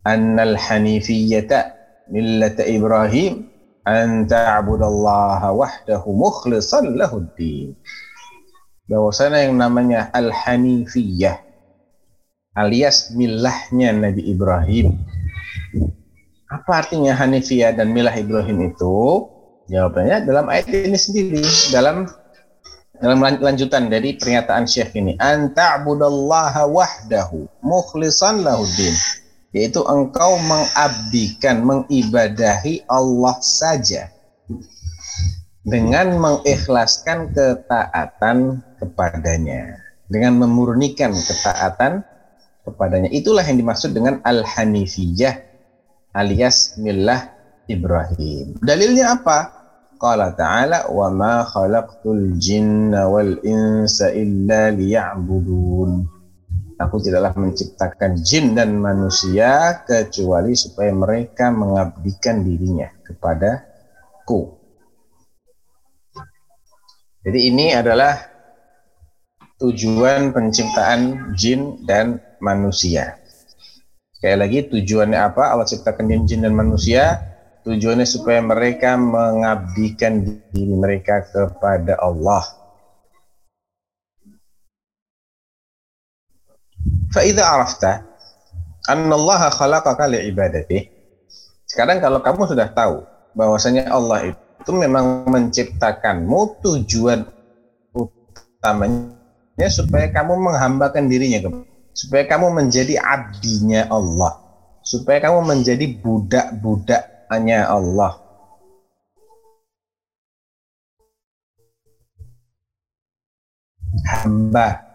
Annal 0.05 0.53
hanifiyyata 0.55 1.78
millata 2.10 2.66
Ibrahim 2.66 3.48
an 3.86 4.25
ta'budallaha 4.28 5.54
wahdahu 5.54 6.10
mukhlishan 6.13 6.98
lahuddin. 6.98 7.78
Bahwasanya 8.89 9.46
yang 9.50 9.56
namanya 9.62 10.10
al-hanifiyah 10.13 11.50
alias 12.60 13.16
milahnya 13.16 13.96
Nabi 13.96 14.27
Ibrahim. 14.27 15.00
Apa 16.50 16.86
artinya 16.86 17.14
Hanifiyah 17.14 17.77
dan 17.77 17.94
milah 17.94 18.14
Ibrahim 18.18 18.74
itu? 18.74 19.29
Jawabannya 19.70 20.25
dalam 20.25 20.50
ayat 20.50 20.66
ini 20.74 20.98
sendiri, 20.98 21.46
dalam 21.70 22.10
dalam 23.00 23.22
lanjutan 23.22 23.88
dari 23.88 24.18
pernyataan 24.18 24.66
Syekh 24.66 24.98
ini, 24.98 25.14
anta'budallaha 25.22 26.66
wahdahu 26.66 27.46
mukhlishan 27.62 28.42
lahuddin. 28.42 28.92
Yaitu 29.50 29.81
engkau 29.81 30.38
mengabdikan, 30.46 31.66
mengibadahi 31.66 32.85
Allah 32.85 33.35
saja 33.42 34.14
dengan 35.66 36.22
mengikhlaskan 36.22 37.33
ketaatan 37.33 38.62
kepadanya, 38.77 39.81
dengan 40.05 40.38
memurnikan 40.38 41.14
ketaatan 41.18 42.05
kepadanya. 42.62 43.09
Itulah 43.09 43.42
yang 43.42 43.57
dimaksud 43.57 43.90
dengan 43.94 44.22
al-hanifiyah 44.22 45.42
alias 46.14 46.77
millah 46.77 47.33
Ibrahim. 47.70 48.57
Dalilnya 48.62 49.18
apa? 49.18 49.57
Qala 50.00 50.31
ta'ala 50.31 50.88
wa 50.94 51.12
ma 51.12 51.44
khalaqtul 51.44 52.40
jinna 52.40 53.12
wal 53.12 53.35
insa 53.44 54.14
illa 54.16 54.72
liya'budun. 54.72 56.19
Aku 56.79 56.96
tidaklah 57.03 57.35
menciptakan 57.35 58.24
jin 58.24 58.55
dan 58.55 58.79
manusia 58.79 59.83
kecuali 59.83 60.55
supaya 60.55 60.96
mereka 60.96 61.51
mengabdikan 61.51 62.39
dirinya 62.39 62.87
kepadaku. 63.03 64.55
Jadi 67.20 67.39
ini 67.51 67.75
adalah 67.75 68.15
tujuan 69.59 70.31
penciptaan 70.31 71.35
jin 71.35 71.83
dan 71.83 72.24
manusia. 72.39 73.20
Sekali 74.15 74.35
lagi 74.39 74.59
tujuannya 74.72 75.20
apa? 75.20 75.51
Allah 75.51 75.68
ciptakan 75.68 76.24
jin 76.24 76.48
dan 76.48 76.55
manusia. 76.55 77.20
Tujuannya 77.68 78.07
supaya 78.07 78.39
mereka 78.39 78.96
mengabdikan 78.96 80.24
diri 80.24 80.75
mereka 80.79 81.27
kepada 81.27 82.00
Allah. 82.00 82.58
Fa'idha 87.09 87.41
arafta 87.41 88.05
anna 88.85 89.13
Allah 89.17 89.50
khalaqaka 89.50 90.05
li'ibadati. 90.09 90.89
Sekarang 91.65 92.01
kalau 92.01 92.22
kamu 92.22 92.50
sudah 92.50 92.69
tahu 92.74 93.05
bahwasanya 93.33 93.89
Allah 93.89 94.33
itu 94.33 94.72
memang 94.74 95.25
menciptakanmu 95.29 96.61
tujuan 96.65 97.25
utamanya 97.93 99.67
supaya 99.69 100.09
kamu 100.09 100.33
menghambakan 100.37 101.09
dirinya 101.09 101.50
supaya 101.93 102.25
kamu 102.29 102.53
menjadi 102.53 103.01
abdinya 103.01 103.89
Allah. 103.89 104.39
Supaya 104.85 105.22
kamu 105.22 105.45
menjadi 105.45 105.85
budak-budaknya 106.01 107.69
Allah. 107.69 108.17
Hamba 114.09 114.89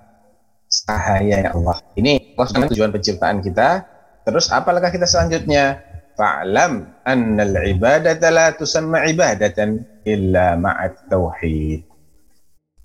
sahaya 0.75 1.55
Allah. 1.55 1.79
Ini 1.95 2.35
tujuan 2.75 2.91
penciptaan 2.91 3.39
kita. 3.39 3.87
Terus 4.27 4.51
apalagi 4.51 4.99
kita 4.99 5.07
selanjutnya? 5.07 5.79
Fa'lam 6.15 7.03
annal 7.03 7.59
ibadata 7.67 8.31
la 8.31 8.55
tusamma 8.55 9.03
ibadatan 9.11 9.83
illa 10.07 10.55
ma'at 10.55 11.11
tauhid. 11.11 11.83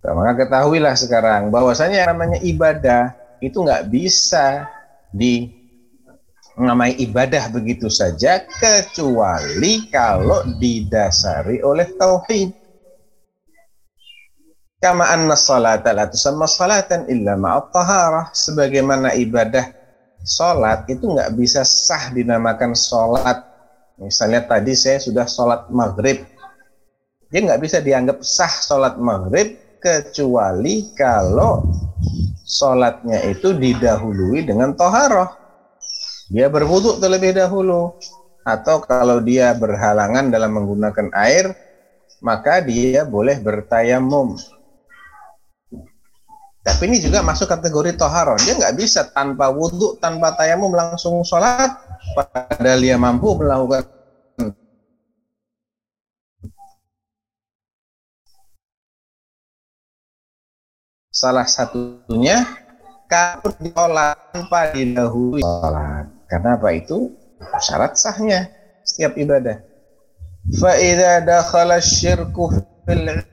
Maka 0.02 0.34
ketahuilah 0.46 0.98
sekarang 0.98 1.54
bahwasanya 1.54 2.02
yang 2.02 2.10
namanya 2.18 2.42
ibadah 2.42 3.14
itu 3.38 3.62
nggak 3.62 3.86
bisa 3.94 4.66
di 5.14 5.46
namai 6.58 6.98
ibadah 6.98 7.54
begitu 7.54 7.86
saja 7.88 8.42
kecuali 8.50 9.88
kalau 9.94 10.44
didasari 10.58 11.62
oleh 11.62 11.86
tauhid. 12.02 12.50
Kama 14.80 15.12
anna 15.12 15.36
salata 15.36 15.92
la 15.92 16.08
tusamma 16.08 16.48
salatan 16.48 17.04
illa 17.12 17.36
ma'at 17.36 17.76
taharah. 17.76 18.26
Sebagaimana 18.32 19.12
ibadah 19.20 19.76
salat 20.24 20.88
itu 20.88 21.04
nggak 21.04 21.36
bisa 21.36 21.68
sah 21.68 22.16
dinamakan 22.16 22.72
salat. 22.72 23.44
Misalnya 24.00 24.48
tadi 24.48 24.72
saya 24.80 25.04
sudah 25.04 25.28
salat 25.28 25.68
maghrib. 25.68 26.24
Dia 27.28 27.40
nggak 27.44 27.60
bisa 27.60 27.84
dianggap 27.84 28.24
sah 28.24 28.48
salat 28.48 28.96
maghrib 28.96 29.60
kecuali 29.84 30.96
kalau 30.96 31.68
sholatnya 32.48 33.20
itu 33.28 33.52
didahului 33.56 34.48
dengan 34.48 34.76
toharoh. 34.80 35.28
Dia 36.32 36.48
berwudhu 36.48 36.98
terlebih 36.98 37.36
dahulu. 37.36 38.00
Atau 38.48 38.82
kalau 38.82 39.20
dia 39.20 39.52
berhalangan 39.54 40.32
dalam 40.32 40.56
menggunakan 40.56 41.12
air, 41.14 41.54
maka 42.24 42.64
dia 42.64 43.06
boleh 43.06 43.38
bertayamum. 43.44 44.40
Tapi 46.60 46.92
ini 46.92 47.00
juga 47.00 47.24
masuk 47.24 47.48
kategori 47.48 47.96
toharo. 47.96 48.36
Dia 48.44 48.56
nggak 48.60 48.76
bisa 48.76 49.08
tanpa 49.16 49.48
wudhu, 49.48 49.96
tanpa 50.04 50.36
tayamum 50.36 50.76
langsung 50.76 51.24
sholat. 51.24 51.72
Padahal 52.16 52.80
dia 52.84 53.00
mampu 53.00 53.36
melakukan 53.40 53.88
salah 61.10 61.44
satunya 61.44 62.48
kalau 63.12 63.52
diolah 63.60 64.16
tanpa 64.32 64.72
didahului 64.72 65.44
sholat. 65.44 66.06
Karena 66.30 66.56
apa 66.56 66.70
itu? 66.76 67.12
Syarat 67.60 67.96
sahnya 67.96 68.52
setiap 68.84 69.16
ibadah. 69.16 69.64
Fa'idha 70.60 71.24
dakhala 71.24 71.80
syirku 71.80 72.52
fil 72.84 73.24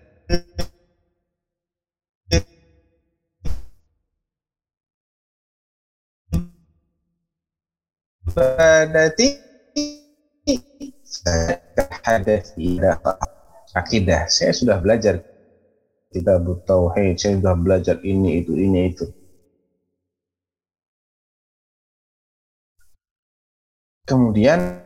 ibadati 8.36 9.40
saya 11.08 11.56
tidak 12.52 13.00
akidah. 13.72 14.28
Saya 14.28 14.52
sudah 14.52 14.76
belajar 14.76 15.24
kita 16.12 16.36
butuh 16.44 16.92
hey, 16.92 17.16
saya 17.16 17.40
sudah 17.40 17.56
belajar 17.56 17.96
ini 18.04 18.44
itu 18.44 18.52
ini 18.52 18.92
itu. 18.92 19.08
Kemudian 24.04 24.84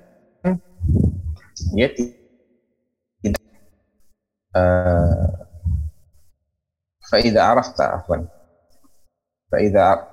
dia 1.75 1.89
tidak 1.91 3.43
eh, 4.55 4.63
uh, 4.63 5.27
faida 7.03 7.43
arafta 7.51 7.99
afwan. 7.99 8.31
Faida 9.51 10.07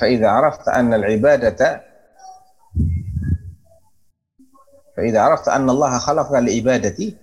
فإذا 0.00 0.28
عرفت 0.28 0.68
أن 0.68 0.94
العبادة 0.94 1.82
فإذا 4.96 5.20
عرفت 5.20 5.48
أن 5.48 5.70
الله 5.70 5.98
خلق 5.98 6.32
لعبادتي 6.32 7.16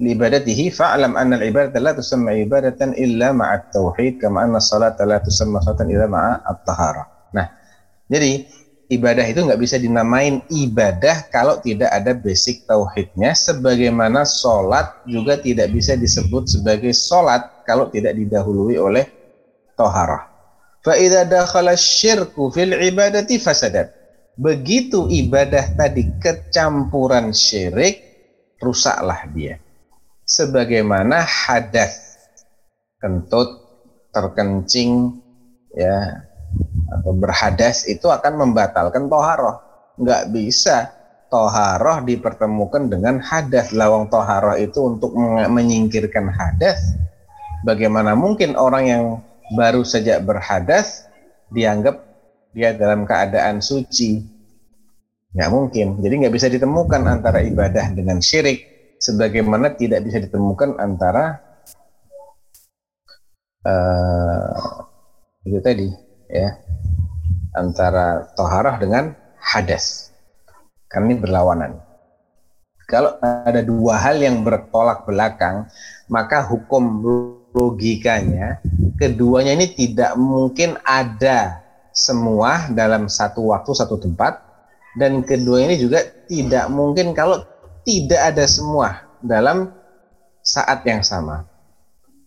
لعبادته 0.00 0.70
فاعلم 0.70 1.16
أن 1.16 1.32
العبادة 1.32 1.80
لا 1.80 1.92
تسمى 1.92 2.40
عبادة 2.40 2.84
إلا 2.84 3.32
مع 3.32 3.54
التوحيد 3.54 4.18
كما 4.22 4.44
أن 4.44 4.56
الصلاة 4.56 4.96
لا 5.04 5.18
تسمى 5.18 5.60
صلاة 5.60 5.80
إلا 5.82 6.06
مع 6.06 6.40
الطهارة. 6.50 7.02
Nah, 7.32 7.48
jadi 8.10 8.44
ibadah 8.92 9.24
itu 9.24 9.40
nggak 9.40 9.60
bisa 9.60 9.80
dinamain 9.80 10.44
ibadah 10.52 11.32
kalau 11.32 11.56
tidak 11.64 11.88
ada 11.88 12.12
basic 12.12 12.68
tauhidnya 12.68 13.32
sebagaimana 13.32 14.28
sholat 14.28 14.90
juga 15.08 15.40
tidak 15.40 15.72
bisa 15.72 15.96
disebut 15.96 16.44
sebagai 16.44 16.92
sholat 16.92 17.64
kalau 17.64 17.88
tidak 17.88 18.12
didahului 18.18 18.76
oleh 18.76 19.08
toharah. 19.78 20.28
Fa'idha 20.85 21.27
dakhala 21.27 21.73
syirku 21.73 22.49
fil 22.53 22.73
ibadati 22.73 23.37
fasadat. 23.41 23.91
Begitu 24.37 25.09
ibadah 25.09 25.73
tadi 25.73 26.05
kecampuran 26.21 27.33
syirik, 27.33 27.97
rusaklah 28.61 29.25
dia. 29.33 29.57
Sebagaimana 30.27 31.25
hadas, 31.25 32.21
kentut, 33.01 33.49
terkencing, 34.13 35.17
ya 35.73 36.27
atau 36.87 37.11
berhadas 37.17 37.83
itu 37.89 38.07
akan 38.07 38.47
membatalkan 38.47 39.11
toharoh. 39.11 39.59
Nggak 39.97 40.23
bisa 40.31 40.93
toharoh 41.27 42.05
dipertemukan 42.05 42.87
dengan 42.87 43.19
hadas. 43.19 43.73
Lawang 43.75 44.07
toharoh 44.07 44.55
itu 44.55 44.95
untuk 44.95 45.17
menyingkirkan 45.49 46.31
hadas. 46.31 46.79
Bagaimana 47.65 48.13
mungkin 48.13 48.53
orang 48.55 48.83
yang 48.85 49.03
baru 49.53 49.85
saja 49.87 50.19
berhadas 50.19 51.07
dianggap 51.53 52.03
dia 52.51 52.73
dalam 52.75 53.07
keadaan 53.07 53.63
suci? 53.63 54.23
Nggak 55.35 55.51
mungkin. 55.53 55.87
Jadi 56.01 56.13
nggak 56.25 56.33
bisa 56.33 56.47
ditemukan 56.49 57.01
antara 57.05 57.45
ibadah 57.45 57.93
dengan 57.93 58.19
syirik. 58.19 58.75
Sebagaimana 58.97 59.77
tidak 59.77 60.09
bisa 60.09 60.17
ditemukan 60.17 60.81
antara 60.81 61.37
uh, 63.61 64.57
itu 65.45 65.61
tadi 65.61 65.85
ya 66.33 66.57
antara 67.53 68.33
toharah 68.33 68.81
dengan 68.81 69.13
hadas. 69.37 70.09
Karena 70.89 71.13
ini 71.13 71.17
berlawanan. 71.21 71.71
Kalau 72.87 73.19
ada 73.19 73.59
dua 73.61 73.99
hal 73.99 74.23
yang 74.23 74.47
bertolak 74.47 75.03
belakang, 75.03 75.67
maka 76.07 76.39
hukum 76.47 77.03
logikanya 77.51 78.63
keduanya 78.97 79.53
ini 79.53 79.71
tidak 79.71 80.17
mungkin 80.17 80.75
ada 80.83 81.61
semua 81.93 82.69
dalam 82.73 83.09
satu 83.09 83.53
waktu 83.53 83.71
satu 83.73 83.97
tempat 84.01 84.41
dan 84.97 85.21
kedua 85.21 85.61
ini 85.61 85.77
juga 85.77 86.01
tidak 86.25 86.69
mungkin 86.73 87.13
kalau 87.13 87.45
tidak 87.85 88.33
ada 88.33 88.43
semua 88.49 89.05
dalam 89.21 89.71
saat 90.41 90.81
yang 90.83 91.05
sama. 91.05 91.45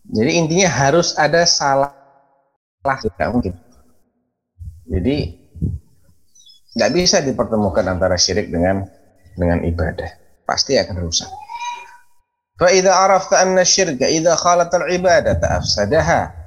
Jadi 0.07 0.31
intinya 0.39 0.71
harus 0.71 1.13
ada 1.19 1.45
salah 1.45 1.93
tidak 2.81 3.29
mungkin. 3.29 3.53
Jadi 4.89 5.37
nggak 6.71 6.91
bisa 6.95 7.21
dipertemukan 7.21 7.85
antara 7.85 8.17
syirik 8.17 8.49
dengan 8.49 8.87
dengan 9.37 9.61
ibadah. 9.67 10.09
Pasti 10.47 10.79
akan 10.79 10.95
rusak. 11.05 11.29
Fa 12.57 12.69
idza 12.73 12.93
arafta 12.93 13.41
anna 13.41 13.65
syirka 13.65 14.09
idza 14.09 14.33
khalat 14.37 14.73
al 14.73 14.89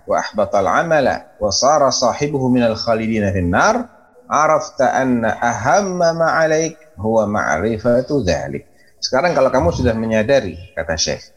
wa 0.05 0.21
ahbatal 0.21 0.69
amala 0.69 1.37
wa 1.40 1.49
sara 1.49 1.88
sahibuhu 1.88 2.53
minal 2.53 2.77
khalidina 2.77 3.33
finnar 3.33 3.88
arafta 4.29 4.97
anna 4.97 5.37
ahamma 5.40 6.17
ma'alaik 6.17 6.97
huwa 6.97 7.29
ma'rifatu 7.29 8.25
dhalik. 8.25 8.64
Sekarang 9.01 9.37
kalau 9.37 9.53
kamu 9.53 9.69
sudah 9.69 9.93
menyadari, 9.93 10.57
kata 10.73 10.97
Syekh, 10.97 11.37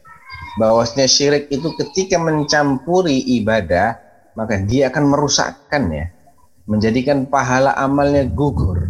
bahwasanya 0.56 1.04
syirik 1.04 1.52
itu 1.52 1.68
ketika 1.76 2.16
mencampuri 2.16 3.20
ibadah, 3.40 4.00
maka 4.32 4.56
dia 4.64 4.88
akan 4.88 5.04
merusakkan 5.12 5.92
ya, 5.92 6.08
menjadikan 6.64 7.28
pahala 7.28 7.76
amalnya 7.76 8.24
gugur, 8.24 8.88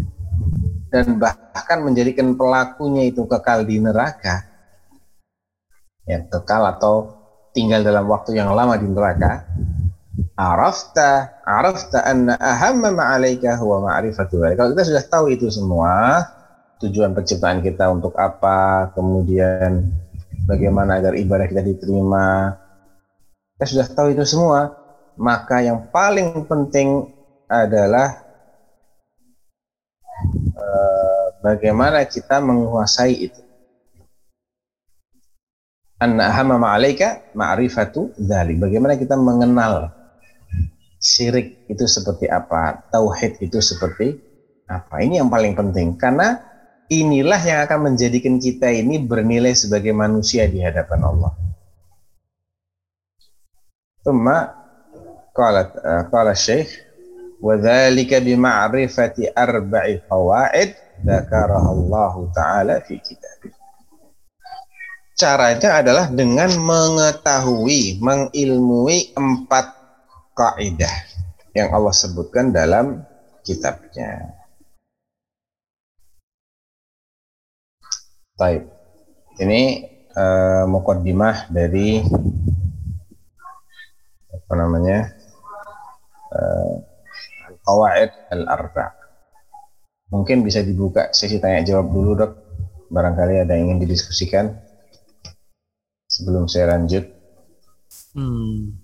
dan 0.94 1.18
bahkan 1.18 1.82
menjadikan 1.82 2.38
pelakunya 2.38 3.10
itu 3.10 3.26
kekal 3.26 3.66
di 3.66 3.82
neraka, 3.82 4.46
ya 6.06 6.22
kekal 6.30 6.62
atau 6.70 7.17
tinggal 7.58 7.82
dalam 7.82 8.06
waktu 8.06 8.38
yang 8.38 8.54
lama 8.54 8.78
di 8.78 8.86
neraka 8.86 9.42
arafta 10.38 11.42
arafta 11.42 12.06
anna 12.06 12.38
ahamma 12.38 12.94
ma'alaika 12.94 13.58
huwa 13.58 13.90
ma'rifatu 13.90 14.38
kalau 14.54 14.70
kita 14.78 14.84
sudah 14.86 15.04
tahu 15.10 15.34
itu 15.34 15.50
semua 15.50 16.22
tujuan 16.78 17.10
penciptaan 17.18 17.58
kita 17.58 17.90
untuk 17.90 18.14
apa 18.14 18.94
kemudian 18.94 19.90
bagaimana 20.46 21.02
agar 21.02 21.18
ibadah 21.18 21.50
kita 21.50 21.66
diterima 21.66 22.54
kita 23.58 23.66
sudah 23.66 23.86
tahu 23.90 24.14
itu 24.14 24.22
semua 24.22 24.78
maka 25.18 25.58
yang 25.66 25.90
paling 25.90 26.46
penting 26.46 27.10
adalah 27.50 28.22
uh, 30.54 31.26
bagaimana 31.42 32.04
kita 32.06 32.38
menguasai 32.38 33.26
itu 33.26 33.42
Anna 36.03 36.27
ahama 36.27 36.59
ma'alaika 36.59 37.31
ma'rifatu 37.31 38.11
dzalik. 38.19 38.59
Bagaimana 38.59 38.99
kita 38.99 39.15
mengenal 39.15 39.87
syirik 40.99 41.63
itu 41.71 41.87
seperti 41.87 42.27
apa, 42.27 42.91
tauhid 42.91 43.39
itu 43.39 43.63
seperti 43.63 44.19
apa. 44.67 44.99
Ini 44.99 45.23
yang 45.23 45.31
paling 45.31 45.55
penting 45.55 45.95
karena 45.95 46.43
inilah 46.91 47.39
yang 47.39 47.63
akan 47.63 47.93
menjadikan 47.93 48.35
kita 48.35 48.67
ini 48.67 48.99
bernilai 48.99 49.55
sebagai 49.55 49.95
manusia 49.95 50.43
di 50.51 50.59
hadapan 50.59 51.07
Allah. 51.07 51.31
Tumma 54.03 54.37
qala 55.31 55.71
qala 56.11 56.35
Syekh 56.35 56.93
وذلك 57.43 58.13
بمعرفة 58.23 59.17
أربع 59.37 59.83
فوائد 60.09 60.69
ذكرها 61.03 61.71
الله 61.71 62.31
تعالى 62.35 62.75
في 62.87 62.95
كتابه 63.03 63.56
Caranya 65.18 65.82
adalah 65.82 66.06
dengan 66.14 66.46
mengetahui, 66.62 67.98
mengilmui 67.98 69.10
empat 69.18 69.66
kaidah 70.30 70.94
yang 71.58 71.74
Allah 71.74 71.90
sebutkan 71.90 72.54
dalam 72.54 73.02
kitabnya. 73.42 74.38
Baik. 78.38 78.70
Ini 79.42 79.90
uh, 80.14 80.70
mukaddimah 80.70 81.50
dari 81.50 81.98
apa 84.30 84.54
namanya? 84.54 85.18
Uh, 86.30 86.78
qawaid 87.66 88.14
al-arba. 88.30 88.94
Mungkin 90.14 90.46
bisa 90.46 90.62
dibuka 90.62 91.10
sesi 91.10 91.42
tanya 91.42 91.66
jawab 91.66 91.90
dulu, 91.90 92.14
Dok. 92.14 92.32
Barangkali 92.94 93.42
ada 93.42 93.58
yang 93.58 93.74
ingin 93.74 93.82
didiskusikan 93.82 94.67
sebelum 96.18 96.50
saya 96.50 96.74
lanjut. 96.74 97.06
Hmm. 98.18 98.74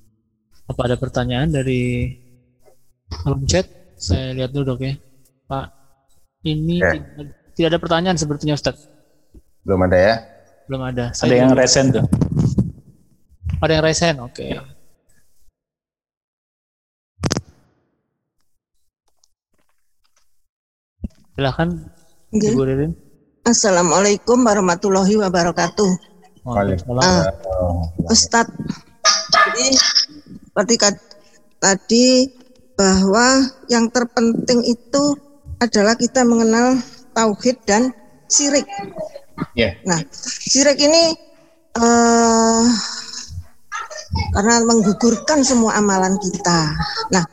Apa 0.71 0.87
ada 0.87 0.97
pertanyaan 0.97 1.51
dari 1.51 2.15
kolom 3.11 3.43
chat? 3.51 3.67
Saya 3.99 4.31
lihat 4.39 4.55
dulu 4.55 4.79
dok 4.79 4.81
ya. 4.87 4.95
Pak, 5.51 5.67
ini 6.47 6.79
ya. 6.79 6.95
Tidak, 6.95 7.27
tidak 7.59 7.69
ada 7.75 7.79
pertanyaan 7.83 8.17
sepertinya 8.17 8.55
Ustaz. 8.55 8.87
Belum 9.67 9.83
ada 9.83 9.99
ya? 9.99 10.15
Belum 10.71 10.83
ada. 10.87 11.11
Saya 11.11 11.27
ada 11.27 11.35
yang 11.43 11.51
dulu. 11.51 11.61
resen 11.61 11.85
tuh. 11.91 12.07
Ada 13.59 13.73
yang 13.75 13.85
resen, 13.85 14.15
oke. 14.23 14.33
Okay. 14.33 14.51
Silahkan, 21.35 21.69
Ibu 22.31 22.63
Ririn. 22.63 22.93
Assalamualaikum 23.43 24.39
warahmatullahi 24.47 25.19
wabarakatuh. 25.19 26.14
Waalaikumsalam. 26.45 27.33
Ustadz, 28.13 28.53
jadi 29.33 29.67
seperti 30.53 30.75
tadi 31.57 32.07
bahwa 32.77 33.49
yang 33.73 33.89
terpenting 33.89 34.61
itu 34.69 35.17
adalah 35.63 35.97
kita 35.97 36.21
mengenal 36.27 36.77
tauhid 37.17 37.57
dan 37.65 37.97
syirik. 38.29 38.69
Ya. 39.57 39.73
Nah, 39.89 40.05
syirik 40.45 40.77
ini 40.79 41.17
eh 41.75 42.65
karena 44.37 44.63
menggugurkan 44.63 45.43
semua 45.43 45.81
amalan 45.81 46.15
kita. 46.23 46.61
Nah, 47.11 47.25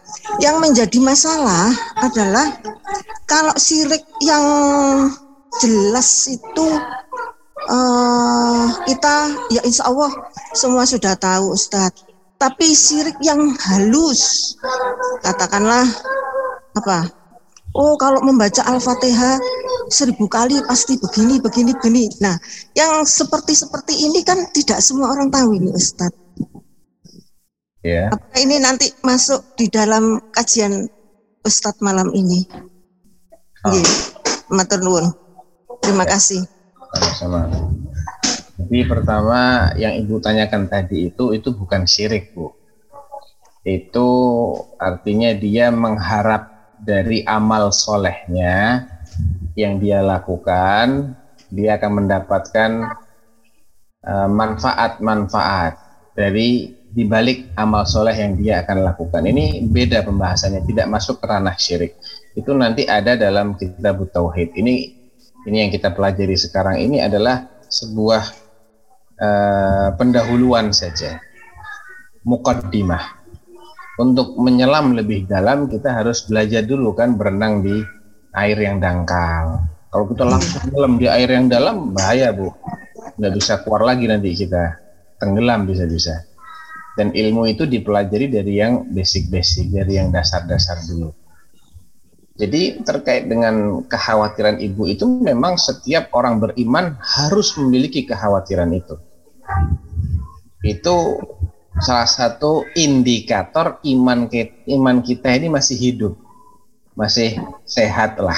yang 0.41 0.58
menjadi 0.58 0.97
masalah 0.97 1.69
adalah 2.00 2.47
kalau 3.30 3.54
syirik 3.60 4.02
yang 4.24 4.45
jelas 5.62 6.32
itu 6.32 6.67
eh 7.69 8.65
kita 8.89 9.15
ya 9.54 9.62
insya 9.62 9.86
Allah 9.89 10.10
semua 10.58 10.88
sudah 10.88 11.13
tahu 11.17 11.54
Ustadz. 11.54 12.10
Tapi 12.41 12.74
syirik 12.74 13.21
yang 13.21 13.54
halus, 13.69 14.58
katakanlah 15.21 15.86
apa? 16.74 17.06
Oh 17.78 17.93
kalau 18.02 18.19
membaca 18.26 18.65
Al-Fatihah 18.65 19.38
seribu 19.93 20.26
kali 20.26 20.58
pasti 20.65 20.97
begini, 20.97 21.38
begini, 21.38 21.71
begini. 21.78 22.10
Nah, 22.17 22.34
yang 22.74 23.06
seperti 23.06 23.54
seperti 23.54 23.93
ini 24.10 24.26
kan 24.26 24.41
tidak 24.52 24.82
semua 24.82 25.13
orang 25.13 25.30
tahu 25.30 25.54
ini 25.54 25.69
Ustadz. 25.69 26.17
Ya. 27.86 28.10
Apakah 28.10 28.39
ini 28.41 28.58
nanti 28.58 28.89
masuk 29.06 29.41
di 29.54 29.69
dalam 29.69 30.17
kajian 30.34 30.89
Ustadz 31.45 31.82
malam 31.82 32.10
ini? 32.17 32.41
Iya, 33.69 33.86
matur 34.50 34.82
nuwun. 34.82 35.13
Terima 35.82 36.10
kasih. 36.10 36.41
Sama-sama. 36.93 37.47
Jadi 38.62 38.80
pertama 38.86 39.71
yang 39.80 39.97
ibu 39.97 40.21
tanyakan 40.21 40.69
tadi 40.69 41.10
itu 41.10 41.34
itu 41.34 41.49
bukan 41.56 41.89
syirik 41.89 42.36
bu. 42.36 42.54
Itu 43.65 44.10
artinya 44.77 45.34
dia 45.34 45.69
mengharap 45.73 46.75
dari 46.82 47.21
amal 47.25 47.69
solehnya 47.73 48.86
yang 49.54 49.77
dia 49.77 50.01
lakukan, 50.01 51.13
dia 51.49 51.77
akan 51.77 51.91
mendapatkan 52.06 52.71
eh, 54.06 54.30
manfaat-manfaat 54.30 55.73
dari 56.17 56.82
dibalik 56.91 57.56
amal 57.56 57.88
soleh 57.88 58.13
yang 58.13 58.36
dia 58.36 58.62
akan 58.62 58.84
lakukan. 58.84 59.23
Ini 59.23 59.63
beda 59.71 60.04
pembahasannya, 60.04 60.67
tidak 60.67 60.88
masuk 60.91 61.23
ke 61.23 61.25
ranah 61.25 61.56
syirik. 61.56 61.95
Itu 62.36 62.51
nanti 62.56 62.84
ada 62.84 63.15
dalam 63.15 63.56
kitab 63.56 64.04
tauhid. 64.12 64.56
Ini 64.60 65.01
ini 65.47 65.58
yang 65.65 65.71
kita 65.73 65.89
pelajari 65.93 66.38
sekarang 66.38 66.77
ini 66.77 67.01
adalah 67.01 67.49
sebuah 67.65 68.23
eh, 69.17 69.89
pendahuluan 69.95 70.69
saja, 70.75 71.17
mukaddimah. 72.27 73.21
Untuk 74.01 74.34
menyelam 74.39 74.97
lebih 74.97 75.30
dalam 75.30 75.69
kita 75.69 75.93
harus 75.93 76.25
belajar 76.25 76.65
dulu 76.65 76.97
kan 76.97 77.19
berenang 77.19 77.62
di 77.62 77.86
air 78.34 78.58
yang 78.58 78.82
dangkal. 78.82 79.62
Kalau 79.91 80.06
kita 80.08 80.23
langsung 80.23 80.58
tenggelam 80.63 80.95
di 80.97 81.06
air 81.06 81.30
yang 81.30 81.51
dalam 81.51 81.91
bahaya 81.91 82.32
bu, 82.32 82.49
nggak 83.19 83.34
bisa 83.36 83.62
keluar 83.62 83.84
lagi 83.86 84.08
nanti 84.08 84.34
kita 84.34 84.80
tenggelam 85.19 85.67
bisa-bisa. 85.69 86.25
Dan 86.97 87.13
ilmu 87.13 87.45
itu 87.47 87.67
dipelajari 87.67 88.32
dari 88.32 88.58
yang 88.58 88.89
basic-basic, 88.89 89.69
dari 89.69 90.01
yang 90.01 90.10
dasar-dasar 90.10 90.82
dulu. 90.88 91.20
Jadi 92.41 92.82
terkait 92.82 93.30
dengan 93.30 93.86
kekhawatiran 93.86 94.58
ibu 94.58 94.89
itu 94.89 95.06
memang 95.06 95.62
setiap 95.62 96.10
orang 96.17 96.41
beriman 96.41 96.97
harus 96.97 97.54
memiliki 97.62 98.01
kekhawatiran 98.01 98.73
itu. 98.73 98.97
Itu 100.65 101.21
salah 101.77 102.10
satu 102.10 102.65
indikator 102.73 103.77
iman 103.86 104.25
kita, 104.25 104.58
iman 104.73 105.06
kita 105.06 105.38
ini 105.38 105.54
masih 105.54 105.77
hidup, 105.77 106.17
masih 106.97 107.38
sehat 107.62 108.17
lah. 108.17 108.38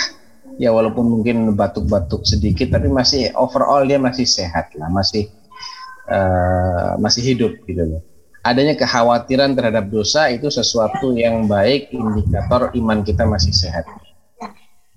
Ya 0.60 0.76
walaupun 0.76 1.08
mungkin 1.08 1.56
batuk-batuk 1.56 2.28
sedikit, 2.28 2.76
tapi 2.76 2.92
masih 2.92 3.32
overall 3.40 3.88
dia 3.88 4.04
masih 4.04 4.28
sehat 4.28 4.68
lah, 4.76 4.92
masih 4.92 5.32
eh, 6.12 6.92
masih 7.00 7.24
hidup 7.24 7.56
gitu 7.64 7.88
loh. 7.88 8.04
Adanya 8.44 8.76
kekhawatiran 8.76 9.56
terhadap 9.56 9.88
dosa 9.88 10.28
itu 10.28 10.52
sesuatu 10.52 11.16
yang 11.16 11.48
baik, 11.48 11.96
indikator 11.96 12.76
iman 12.76 13.00
kita 13.00 13.24
masih 13.24 13.56
sehat. 13.56 13.88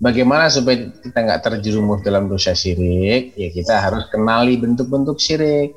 Bagaimana 0.03 0.51
supaya 0.51 0.91
kita 0.91 1.19
nggak 1.25 1.41
terjerumus 1.47 2.03
dalam 2.03 2.27
dosa 2.27 2.53
syirik? 2.53 3.33
Ya 3.39 3.49
kita 3.55 3.81
harus 3.81 4.11
kenali 4.11 4.59
bentuk-bentuk 4.59 5.17
syirik. 5.23 5.73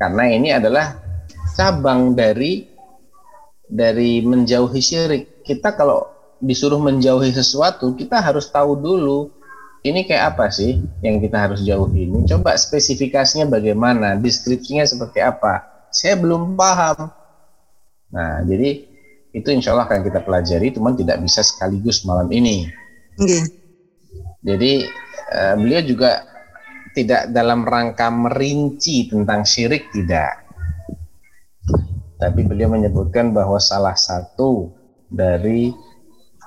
Karena 0.00 0.32
ini 0.32 0.50
adalah 0.50 0.98
cabang 1.54 2.16
dari 2.16 2.66
dari 3.68 4.24
menjauhi 4.24 4.80
syirik. 4.82 5.44
Kita 5.46 5.76
kalau 5.76 6.08
disuruh 6.42 6.82
menjauhi 6.82 7.30
sesuatu, 7.30 7.94
kita 7.94 8.18
harus 8.18 8.50
tahu 8.50 8.74
dulu 8.74 9.30
ini 9.82 10.06
kayak 10.06 10.34
apa 10.34 10.50
sih 10.50 10.78
yang 11.02 11.18
kita 11.18 11.36
harus 11.46 11.62
jauhi 11.62 12.10
ini. 12.10 12.26
Coba 12.26 12.54
spesifikasinya 12.54 13.46
bagaimana, 13.46 14.18
deskripsinya 14.18 14.82
seperti 14.82 15.22
apa. 15.22 15.71
Saya 15.92 16.16
belum 16.16 16.56
paham. 16.56 17.12
Nah, 18.12 18.40
jadi 18.48 18.88
itu 19.32 19.48
insya 19.48 19.72
Allah 19.72 19.88
akan 19.88 20.00
kita 20.04 20.20
pelajari, 20.24 20.72
cuman 20.72 20.96
tidak 20.96 21.20
bisa 21.20 21.40
sekaligus 21.44 22.04
malam 22.08 22.28
ini. 22.32 22.68
Nggih. 23.20 23.44
Jadi 24.42 24.72
eh, 25.32 25.54
beliau 25.56 25.82
juga 25.84 26.24
tidak 26.92 27.32
dalam 27.32 27.64
rangka 27.64 28.12
merinci 28.12 29.08
tentang 29.08 29.48
syirik 29.48 29.88
tidak. 29.92 30.44
Tapi 32.20 32.40
beliau 32.46 32.70
menyebutkan 32.70 33.32
bahwa 33.34 33.58
salah 33.58 33.96
satu 33.96 34.70
dari 35.08 35.72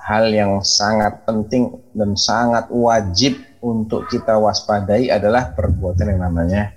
hal 0.06 0.30
yang 0.30 0.62
sangat 0.62 1.26
penting 1.26 1.82
dan 1.92 2.14
sangat 2.14 2.70
wajib 2.70 3.36
untuk 3.58 4.06
kita 4.06 4.38
waspadai 4.38 5.10
adalah 5.10 5.50
perbuatan 5.52 6.14
yang 6.14 6.22
namanya 6.30 6.70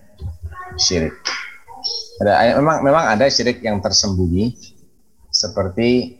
syirik. 0.75 1.13
Ada 2.19 2.59
memang 2.59 2.83
memang 2.83 3.05
ada 3.15 3.25
syirik 3.31 3.63
yang 3.63 3.79
tersembunyi 3.79 4.51
seperti 5.31 6.19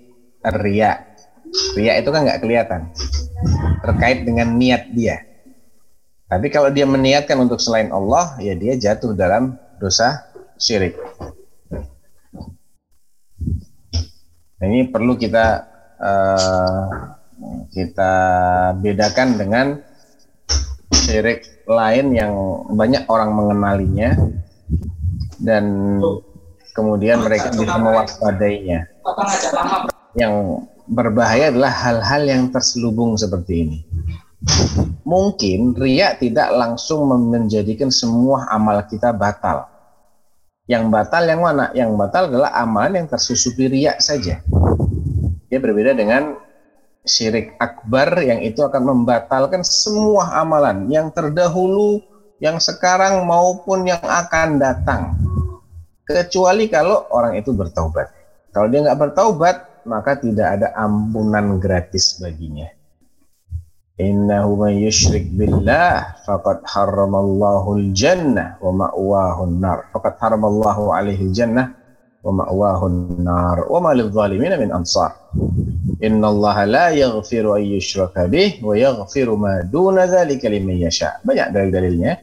ria. 0.64 1.12
Ria 1.76 1.94
itu 2.00 2.10
kan 2.14 2.24
nggak 2.24 2.40
kelihatan 2.40 2.96
terkait 3.84 4.24
dengan 4.24 4.56
niat 4.56 4.92
dia. 4.96 5.28
Tapi 6.30 6.48
kalau 6.54 6.70
dia 6.70 6.86
meniatkan 6.86 7.42
untuk 7.42 7.58
selain 7.58 7.90
Allah, 7.90 8.38
ya 8.38 8.54
dia 8.54 8.78
jatuh 8.78 9.18
dalam 9.18 9.58
dosa 9.82 10.30
syirik. 10.62 10.94
Nah, 14.60 14.66
ini 14.68 14.92
perlu 14.92 15.18
kita 15.18 15.66
uh, 15.98 16.86
kita 17.72 18.14
bedakan 18.78 19.40
dengan 19.40 19.68
syirik 20.92 21.66
lain 21.66 22.14
yang 22.14 22.34
banyak 22.78 23.08
orang 23.10 23.34
mengenalinya 23.34 24.14
dan 25.40 25.98
kemudian 26.76 27.24
mereka 27.24 27.52
bisa 27.56 27.76
mewaspadainya. 27.76 28.88
Yang 30.16 30.66
berbahaya 30.90 31.54
adalah 31.54 31.72
hal-hal 31.72 32.22
yang 32.26 32.44
terselubung 32.50 33.16
seperti 33.16 33.54
ini. 33.68 33.80
Mungkin 35.04 35.76
ria 35.76 36.16
tidak 36.16 36.54
langsung 36.56 37.04
menjadikan 37.10 37.92
semua 37.92 38.48
amal 38.48 38.80
kita 38.88 39.12
batal. 39.12 39.68
Yang 40.70 40.86
batal 40.94 41.24
yang 41.26 41.42
mana? 41.42 41.66
Yang 41.74 41.92
batal 41.98 42.24
adalah 42.30 42.54
amalan 42.56 43.04
yang 43.04 43.08
tersusupi 43.10 43.68
ria 43.68 43.98
saja. 43.98 44.40
Dia 45.50 45.58
berbeda 45.58 45.98
dengan 45.98 46.38
syirik 47.02 47.58
akbar 47.58 48.22
yang 48.22 48.40
itu 48.46 48.62
akan 48.62 48.94
membatalkan 48.94 49.66
semua 49.66 50.30
amalan 50.38 50.86
yang 50.94 51.10
terdahulu, 51.10 52.06
yang 52.38 52.62
sekarang 52.62 53.26
maupun 53.26 53.90
yang 53.90 54.04
akan 54.06 54.62
datang. 54.62 55.18
Kecuali 56.10 56.66
kalau 56.74 57.06
orang 57.14 57.38
itu 57.38 57.54
bertaubat. 57.54 58.10
Kalau 58.50 58.66
dia 58.66 58.82
nggak 58.82 58.98
bertaubat, 58.98 59.86
maka 59.86 60.18
tidak 60.18 60.58
ada 60.58 60.74
ampunan 60.74 61.62
gratis 61.62 62.18
baginya. 62.18 62.66
Innahu 64.02 64.58
man 64.58 64.74
yushrik 64.74 65.30
billah 65.38 66.18
faqad 66.26 66.66
haramallahu 66.66 67.78
al-jannah 67.78 68.58
wa 68.58 68.90
ma'wahu 68.90 69.54
an-nar. 69.54 69.94
Faqad 69.94 70.18
haramallahu 70.18 70.90
alaihi 70.90 71.30
al-jannah 71.30 71.78
wa 72.26 72.42
ma'wahu 72.42 72.84
an-nar 72.90 73.70
wa 73.70 73.78
ma 73.78 73.94
lidh-dhalimin 73.94 74.58
min 74.58 74.74
ansar. 74.74 75.14
Innallaha 76.02 76.66
la 76.66 76.88
yaghfiru 76.90 77.54
an 77.54 77.64
yushraka 77.70 78.26
bih 78.26 78.58
wa 78.66 78.74
yaghfiru 78.74 79.38
ma 79.38 79.62
duna 79.62 80.10
dzalika 80.10 80.50
liman 80.50 80.90
yasha. 80.90 81.22
Banyak 81.22 81.54
dalil-dalilnya 81.54 82.18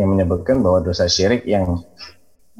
yang 0.00 0.16
menyebutkan 0.16 0.64
bahwa 0.64 0.80
dosa 0.80 1.04
syirik 1.10 1.44
yang 1.44 1.84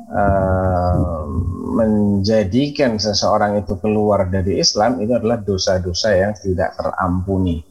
uh, 0.07 1.27
menjadikan 1.75 2.99
seseorang 2.99 3.59
itu 3.63 3.75
keluar 3.83 4.27
dari 4.31 4.59
Islam 4.63 5.03
itu 5.03 5.15
adalah 5.15 5.39
dosa-dosa 5.43 6.15
yang 6.15 6.33
tidak 6.39 6.75
terampuni. 6.79 7.63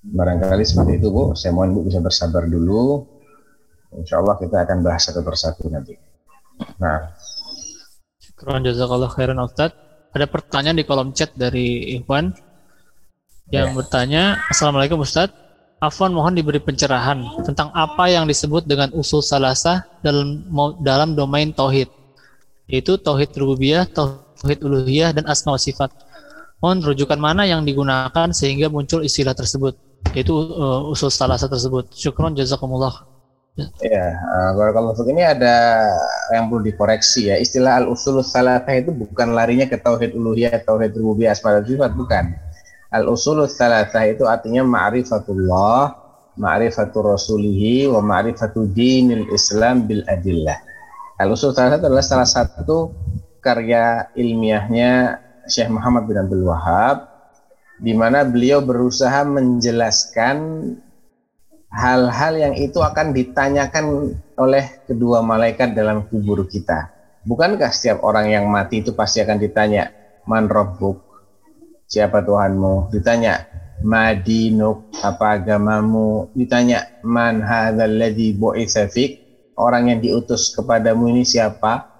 Barangkali 0.00 0.64
seperti 0.64 0.96
itu 0.96 1.08
Bu. 1.12 1.36
Saya 1.36 1.52
mohon 1.52 1.76
Bu 1.76 1.84
bisa 1.84 2.00
bersabar 2.00 2.48
dulu. 2.48 3.04
Insya 3.96 4.22
Allah 4.22 4.36
kita 4.40 4.64
akan 4.64 4.78
bahas 4.80 5.02
satu 5.04 5.20
persatu 5.20 5.68
nanti. 5.68 5.92
Nah, 6.80 7.12
Syukran 8.20 8.64
jazakallah 8.64 9.10
khairan 9.12 9.40
Ustaz. 9.44 9.72
Ada 10.10 10.26
pertanyaan 10.26 10.78
di 10.80 10.84
kolom 10.88 11.12
chat 11.12 11.30
dari 11.36 11.94
Ikhwan 12.00 12.32
yang 13.50 13.70
Ya. 13.70 13.76
bertanya, 13.76 14.22
Assalamualaikum 14.48 15.02
Ustaz. 15.02 15.30
Afwan 15.80 16.12
mohon 16.12 16.36
diberi 16.36 16.60
pencerahan 16.60 17.24
tentang 17.40 17.72
apa 17.72 18.04
yang 18.12 18.28
disebut 18.28 18.68
dengan 18.68 18.92
usul 18.92 19.24
salasah 19.24 19.88
dalam 20.04 20.44
dalam 20.84 21.16
domain 21.16 21.48
tauhid, 21.56 21.88
yaitu 22.68 23.00
tauhid 23.00 23.32
rububiyah, 23.32 23.88
tauhid 23.88 24.60
uluhiyah, 24.60 25.16
dan 25.16 25.24
asma 25.24 25.56
sifat. 25.56 25.88
Mohon 26.60 26.92
rujukan 26.92 27.16
mana 27.16 27.48
yang 27.48 27.64
digunakan 27.64 28.28
sehingga 28.36 28.68
muncul 28.68 29.00
istilah 29.00 29.32
tersebut, 29.32 29.72
yaitu 30.12 30.36
uh, 30.36 30.84
usul 30.92 31.08
salasah 31.08 31.48
tersebut. 31.48 31.88
Syukron 31.96 32.36
jazakumullah. 32.36 33.08
Ya, 33.80 34.20
uh, 34.52 34.72
kalau 34.76 34.92
ini 35.08 35.24
ada 35.24 35.88
yang 36.28 36.52
perlu 36.52 36.60
dikoreksi 36.60 37.32
ya. 37.32 37.40
Istilah 37.40 37.80
al-usul 37.80 38.20
salatah 38.20 38.76
itu 38.76 38.92
bukan 38.92 39.32
larinya 39.32 39.64
ke 39.64 39.80
tauhid 39.80 40.12
uluhiyah, 40.12 40.60
tauhid 40.60 40.92
rububiyah, 40.92 41.32
asma 41.32 41.64
sifat, 41.64 41.96
bukan. 41.96 42.36
Al-usul 42.90 43.46
salatah 43.46 44.02
itu 44.02 44.26
artinya 44.26 44.66
ma'rifatullah, 44.66 45.94
ma'rifatul 46.34 47.14
rasulihi, 47.14 47.86
wa 47.86 48.02
ma'rifatul 48.02 48.66
dinil 48.66 49.30
islam 49.30 49.86
bil 49.86 50.02
adillah. 50.10 50.58
Al-usul 51.22 51.54
salatah 51.54 51.78
adalah 51.78 52.02
salah 52.02 52.26
satu 52.26 52.90
karya 53.38 54.10
ilmiahnya 54.18 55.22
Syekh 55.46 55.70
Muhammad 55.70 56.10
bin 56.10 56.18
Abdul 56.18 56.50
Wahab, 56.50 57.06
di 57.78 57.94
mana 57.94 58.26
beliau 58.26 58.58
berusaha 58.58 59.22
menjelaskan 59.22 60.36
hal-hal 61.70 62.34
yang 62.34 62.54
itu 62.58 62.82
akan 62.82 63.14
ditanyakan 63.14 64.18
oleh 64.34 64.82
kedua 64.90 65.22
malaikat 65.22 65.78
dalam 65.78 66.02
kubur 66.10 66.42
kita. 66.50 66.90
Bukankah 67.22 67.70
setiap 67.70 68.02
orang 68.02 68.34
yang 68.34 68.50
mati 68.50 68.82
itu 68.82 68.90
pasti 68.98 69.22
akan 69.22 69.38
ditanya, 69.38 69.94
Man 70.26 70.50
Rabbuk? 70.50 71.09
Siapa 71.90 72.22
Tuhanmu? 72.22 72.94
Ditanya, 72.94 73.50
Madinuk, 73.82 74.94
apa 75.02 75.42
agamamu? 75.42 76.30
Ditanya, 76.38 76.86
Man 77.02 77.42
hadzal 77.42 77.98
ladzi 77.98 78.30
bu'itsa? 78.30 78.86
Orang 79.58 79.90
yang 79.90 79.98
diutus 79.98 80.54
kepadamu 80.54 81.10
ini 81.10 81.26
siapa? 81.26 81.90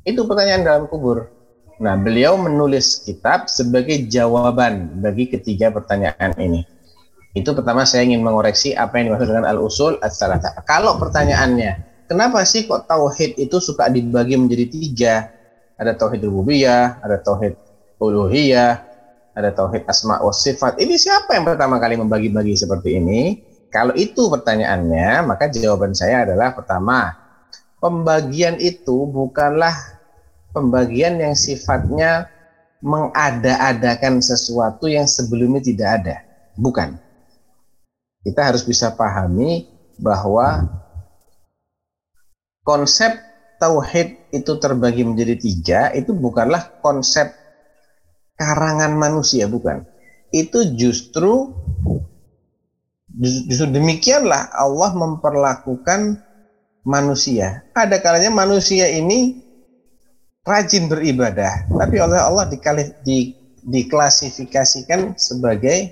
Itu 0.00 0.24
pertanyaan 0.24 0.64
dalam 0.64 0.84
kubur. 0.88 1.28
Nah, 1.76 1.92
beliau 2.00 2.40
menulis 2.40 3.04
kitab 3.04 3.52
sebagai 3.52 4.08
jawaban 4.08 5.04
bagi 5.04 5.28
ketiga 5.28 5.68
pertanyaan 5.68 6.32
ini. 6.40 6.64
Itu 7.36 7.52
pertama 7.52 7.84
saya 7.84 8.08
ingin 8.08 8.24
mengoreksi 8.24 8.72
apa 8.72 8.96
yang 8.96 9.12
dimaksud 9.12 9.28
dengan 9.28 9.44
al-usul 9.44 10.00
as-salatah. 10.00 10.56
Kalau 10.64 10.96
pertanyaannya, 10.96 11.84
kenapa 12.08 12.40
sih 12.48 12.64
kok 12.64 12.88
tauhid 12.88 13.36
itu 13.36 13.60
suka 13.60 13.92
dibagi 13.92 14.40
menjadi 14.40 14.64
tiga? 14.72 15.14
Ada 15.76 15.92
tauhid 15.92 16.24
rububiyah, 16.24 17.04
ada 17.04 17.20
tauhid 17.20 17.60
uluhiyah, 18.00 18.85
ada 19.36 19.52
tauhid 19.52 19.84
asma 19.84 20.16
wa 20.24 20.32
sifat. 20.32 20.80
Ini 20.80 20.96
siapa 20.96 21.36
yang 21.36 21.44
pertama 21.44 21.76
kali 21.76 22.00
membagi-bagi 22.00 22.56
seperti 22.56 22.96
ini? 22.96 23.36
Kalau 23.68 23.92
itu 23.92 24.32
pertanyaannya, 24.32 25.28
maka 25.28 25.52
jawaban 25.52 25.92
saya 25.92 26.24
adalah 26.24 26.56
pertama, 26.56 27.12
pembagian 27.76 28.56
itu 28.56 29.04
bukanlah 29.04 29.76
pembagian 30.56 31.20
yang 31.20 31.36
sifatnya 31.36 32.24
mengada-adakan 32.80 34.24
sesuatu 34.24 34.88
yang 34.88 35.04
sebelumnya 35.04 35.60
tidak 35.60 35.88
ada. 36.00 36.16
Bukan 36.56 36.96
kita 38.26 38.42
harus 38.42 38.66
bisa 38.66 38.90
pahami 38.90 39.62
bahwa 40.02 40.66
konsep 42.66 43.14
tauhid 43.62 44.18
itu 44.34 44.52
terbagi 44.58 45.06
menjadi 45.06 45.34
tiga 45.38 45.80
itu 45.94 46.10
bukanlah 46.10 46.66
konsep 46.82 47.30
karangan 48.36 48.92
manusia 48.96 49.48
bukan 49.48 49.84
itu 50.30 50.76
justru 50.76 51.52
justru 53.48 53.66
demikianlah 53.72 54.52
Allah 54.52 54.92
memperlakukan 54.92 56.20
manusia 56.84 57.64
ada 57.72 57.96
kalanya 57.98 58.28
manusia 58.28 58.86
ini 58.92 59.40
rajin 60.46 60.86
beribadah 60.86 61.66
tapi 61.66 61.96
oleh 61.98 62.20
Allah 62.20 62.46
dikali, 62.46 62.92
di, 63.02 63.34
diklasifikasikan 63.66 65.18
sebagai 65.18 65.90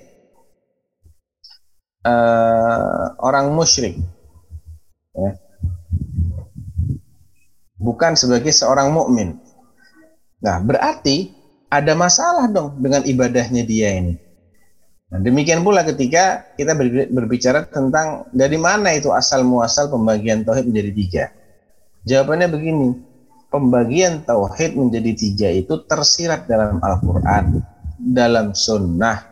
uh, 2.06 3.16
orang 3.18 3.50
musyrik 3.50 3.98
ya. 5.16 5.30
bukan 7.80 8.16
sebagai 8.16 8.52
seorang 8.54 8.92
mukmin. 8.92 9.36
Nah, 10.44 10.60
berarti 10.60 11.32
ada 11.74 11.92
masalah 11.98 12.46
dong 12.46 12.78
dengan 12.78 13.02
ibadahnya 13.02 13.66
dia 13.66 13.98
ini. 13.98 14.14
Nah, 15.10 15.18
demikian 15.18 15.66
pula 15.66 15.82
ketika 15.82 16.46
kita 16.54 16.74
berbicara 17.10 17.66
tentang 17.66 18.30
dari 18.30 18.58
mana 18.58 18.94
itu 18.94 19.10
asal 19.10 19.42
muasal 19.42 19.90
pembagian 19.90 20.46
tauhid 20.46 20.70
menjadi 20.70 20.90
tiga. 20.94 21.24
Jawabannya 22.06 22.48
begini, 22.50 22.88
pembagian 23.50 24.22
tauhid 24.22 24.78
menjadi 24.78 25.12
tiga 25.14 25.48
itu 25.50 25.82
tersirat 25.86 26.46
dalam 26.46 26.78
Al-Quran, 26.78 27.58
dalam 27.98 28.54
sunnah, 28.54 29.22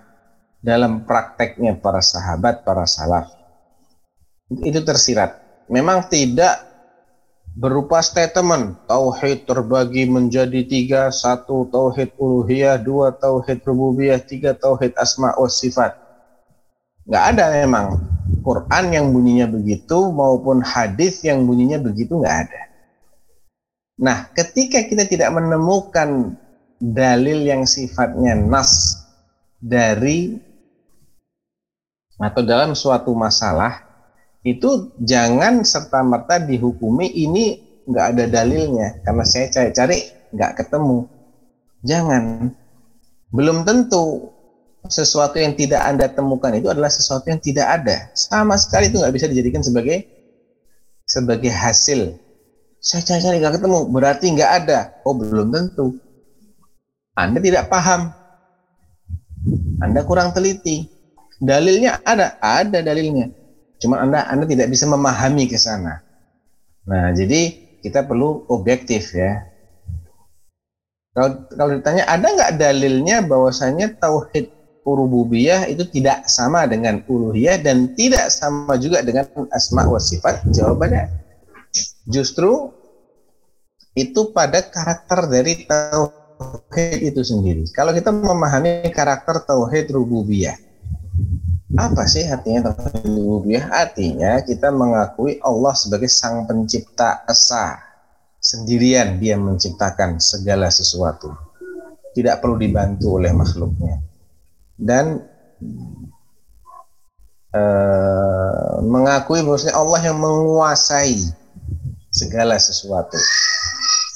dalam 0.63 1.03
prakteknya 1.07 1.79
para 1.79 2.03
sahabat, 2.03 2.63
para 2.67 2.87
salaf. 2.87 3.31
Itu 4.63 4.83
tersirat. 4.83 5.39
Memang 5.67 6.07
tidak 6.07 6.72
berupa 7.53 8.01
statement 8.01 8.89
tauhid 8.89 9.45
terbagi 9.45 10.09
menjadi 10.09 10.65
tiga. 10.65 11.03
Satu 11.13 11.69
tauhid 11.69 12.17
uluhiyah. 12.17 12.81
Dua 12.81 13.13
tauhid 13.13 13.61
rububiyah. 13.65 14.21
Tiga 14.21 14.57
tauhid 14.57 14.97
asma 14.97 15.37
wa 15.37 15.49
sifat. 15.49 15.93
Nggak 17.05 17.25
ada 17.37 17.45
memang. 17.63 17.87
Quran 18.43 18.85
yang 18.91 19.07
bunyinya 19.15 19.47
begitu 19.47 20.11
maupun 20.11 20.65
hadis 20.65 21.23
yang 21.23 21.47
bunyinya 21.47 21.79
begitu 21.79 22.19
nggak 22.19 22.37
ada. 22.49 22.63
Nah 24.03 24.19
ketika 24.35 24.83
kita 24.83 25.07
tidak 25.07 25.31
menemukan 25.31 26.35
dalil 26.83 27.39
yang 27.47 27.63
sifatnya 27.63 28.35
nas 28.35 28.99
dari 29.63 30.43
atau 32.19 32.43
dalam 32.43 32.75
suatu 32.75 33.15
masalah 33.15 33.92
itu 34.43 34.91
jangan 34.99 35.63
serta 35.63 36.03
merta 36.03 36.43
dihukumi 36.43 37.07
ini 37.07 37.63
nggak 37.87 38.07
ada 38.15 38.25
dalilnya 38.27 38.99
karena 39.07 39.23
saya 39.23 39.47
cari-cari 39.55 40.03
nggak 40.35 40.53
ketemu. 40.59 41.07
Jangan. 41.87 42.51
Belum 43.31 43.63
tentu 43.63 44.35
sesuatu 44.91 45.39
yang 45.39 45.55
tidak 45.55 45.79
anda 45.87 46.11
temukan 46.11 46.51
itu 46.59 46.67
adalah 46.67 46.91
sesuatu 46.91 47.31
yang 47.31 47.39
tidak 47.39 47.71
ada. 47.71 48.11
Sama 48.19 48.59
sekali 48.59 48.91
itu 48.91 48.99
nggak 48.99 49.15
bisa 49.15 49.31
dijadikan 49.31 49.63
sebagai 49.63 50.11
sebagai 51.07 51.55
hasil. 51.55 52.19
Saya 52.83 53.07
cari-cari 53.07 53.39
nggak 53.39 53.63
ketemu 53.63 53.79
berarti 53.95 54.27
nggak 54.27 54.51
ada. 54.67 54.79
Oh 55.07 55.15
belum 55.15 55.55
tentu. 55.55 56.03
Anda 57.15 57.39
tidak 57.39 57.71
paham. 57.71 58.11
Anda 59.79 60.03
kurang 60.03 60.35
teliti. 60.35 60.91
Dalilnya 61.39 62.03
ada 62.03 62.39
ada 62.43 62.83
dalilnya 62.83 63.42
Cuma 63.83 63.99
Anda 63.99 64.23
Anda 64.31 64.47
tidak 64.47 64.71
bisa 64.71 64.87
memahami 64.87 65.51
ke 65.51 65.59
sana. 65.59 65.99
Nah, 66.87 67.11
jadi 67.11 67.51
kita 67.83 68.07
perlu 68.07 68.47
objektif 68.47 69.11
ya. 69.11 69.43
Kalau 71.13 71.45
kalau 71.51 71.71
ditanya 71.77 72.07
ada 72.07 72.25
nggak 72.25 72.57
dalilnya 72.57 73.21
bahwasanya 73.27 73.99
tauhid 73.99 74.49
rububiyah 74.87 75.67
itu 75.69 75.85
tidak 75.91 76.25
sama 76.31 76.65
dengan 76.71 77.03
uluhiyah 77.05 77.61
dan 77.61 77.93
tidak 77.99 78.31
sama 78.33 78.79
juga 78.79 79.03
dengan 79.03 79.27
asma 79.51 79.85
wa 79.85 80.01
sifat? 80.01 80.47
Jawabannya 80.49 81.11
justru 82.09 82.73
itu 83.93 84.33
pada 84.33 84.65
karakter 84.65 85.29
dari 85.29 85.69
tauhid 85.69 87.13
itu 87.13 87.21
sendiri. 87.21 87.69
Kalau 87.77 87.93
kita 87.93 88.09
memahami 88.09 88.89
karakter 88.89 89.45
tauhid 89.45 89.93
rububiyah, 89.93 90.57
apa 91.73 92.05
sih 92.05 92.29
artinya 92.29 92.69
tauhid 92.69 93.09
rububiyah? 93.09 93.65
Artinya 93.73 94.45
kita 94.45 94.69
mengakui 94.69 95.41
Allah 95.41 95.73
sebagai 95.73 96.09
sang 96.13 96.45
pencipta 96.45 97.25
esa. 97.25 97.81
Sendirian 98.43 99.17
dia 99.17 99.39
menciptakan 99.41 100.21
segala 100.21 100.69
sesuatu. 100.69 101.33
Tidak 102.13 102.43
perlu 102.45 102.61
dibantu 102.61 103.17
oleh 103.17 103.33
makhluknya. 103.33 104.05
Dan 104.77 105.25
uh, 107.57 108.77
mengakui 108.85 109.41
bahwasanya 109.41 109.73
Allah 109.79 110.01
yang 110.05 110.19
menguasai 110.21 111.17
segala 112.13 112.61
sesuatu. 112.61 113.17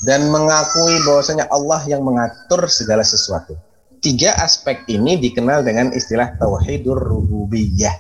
Dan 0.05 0.29
mengakui 0.29 1.01
bahwasanya 1.09 1.49
Allah 1.49 1.81
yang 1.89 2.05
mengatur 2.05 2.69
segala 2.69 3.01
sesuatu. 3.01 3.57
Tiga 4.07 4.39
aspek 4.39 4.87
ini 4.87 5.19
dikenal 5.19 5.67
dengan 5.67 5.91
istilah 5.91 6.39
tauhidur 6.39 6.95
rububiyah. 6.95 7.99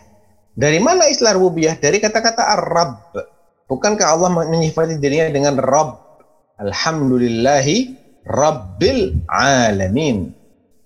Dari 0.54 0.78
mana 0.78 1.10
istilah 1.10 1.34
rububiyah? 1.34 1.82
Dari 1.82 1.98
kata-kata 1.98 2.46
Arab. 2.46 3.10
Bukankah 3.66 4.06
Allah 4.14 4.30
menyifati 4.30 5.02
dirinya 5.02 5.34
dengan 5.34 5.58
Rabb? 5.58 5.98
Alhamdulillahi 6.62 7.98
Rabbil 8.22 9.26
Alamin. 9.26 10.30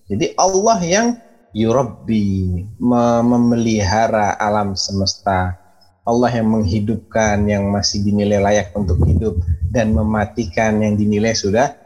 Jadi 0.09 0.33
Allah 0.41 0.79
yang 0.81 1.07
yurabbi, 1.53 2.64
memelihara 2.81 4.41
alam 4.41 4.73
semesta. 4.73 5.61
Allah 6.03 6.33
yang 6.33 6.49
menghidupkan 6.51 7.45
yang 7.47 7.68
masih 7.71 8.03
dinilai 8.03 8.41
layak 8.41 8.73
untuk 8.75 8.99
hidup 9.07 9.39
dan 9.71 9.93
mematikan 9.95 10.81
yang 10.83 10.97
dinilai 10.97 11.37
sudah 11.37 11.77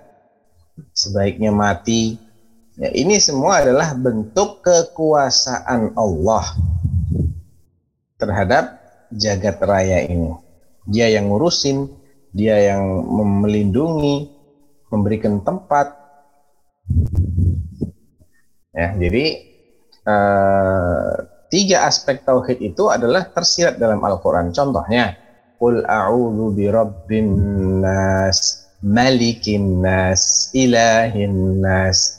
sebaiknya 0.96 1.52
mati. 1.52 2.23
Ya, 2.74 2.90
ini 2.90 3.22
semua 3.22 3.62
adalah 3.62 3.94
bentuk 3.94 4.58
kekuasaan 4.66 5.94
Allah 5.94 6.42
terhadap 8.18 8.82
jagat 9.14 9.62
raya 9.62 10.02
ini. 10.10 10.34
Dia 10.90 11.06
yang 11.06 11.30
ngurusin, 11.30 11.86
dia 12.34 12.58
yang 12.74 12.82
melindungi, 13.46 14.26
memberikan 14.90 15.38
tempat. 15.46 15.94
Ya, 18.74 18.90
jadi 18.98 19.24
uh, 20.02 21.14
tiga 21.54 21.86
aspek 21.86 22.26
tauhid 22.26 22.58
itu 22.58 22.90
adalah 22.90 23.30
tersirat 23.30 23.78
dalam 23.78 24.02
Al-Qur'an. 24.02 24.50
Contohnya, 24.50 25.14
Qul 25.62 25.86
a'udzu 25.86 26.58
birabbin 26.58 27.30
nas, 27.78 28.66
malikin 28.82 29.78
nas, 29.78 30.50
ilahin 30.50 31.62
nas. 31.62 32.13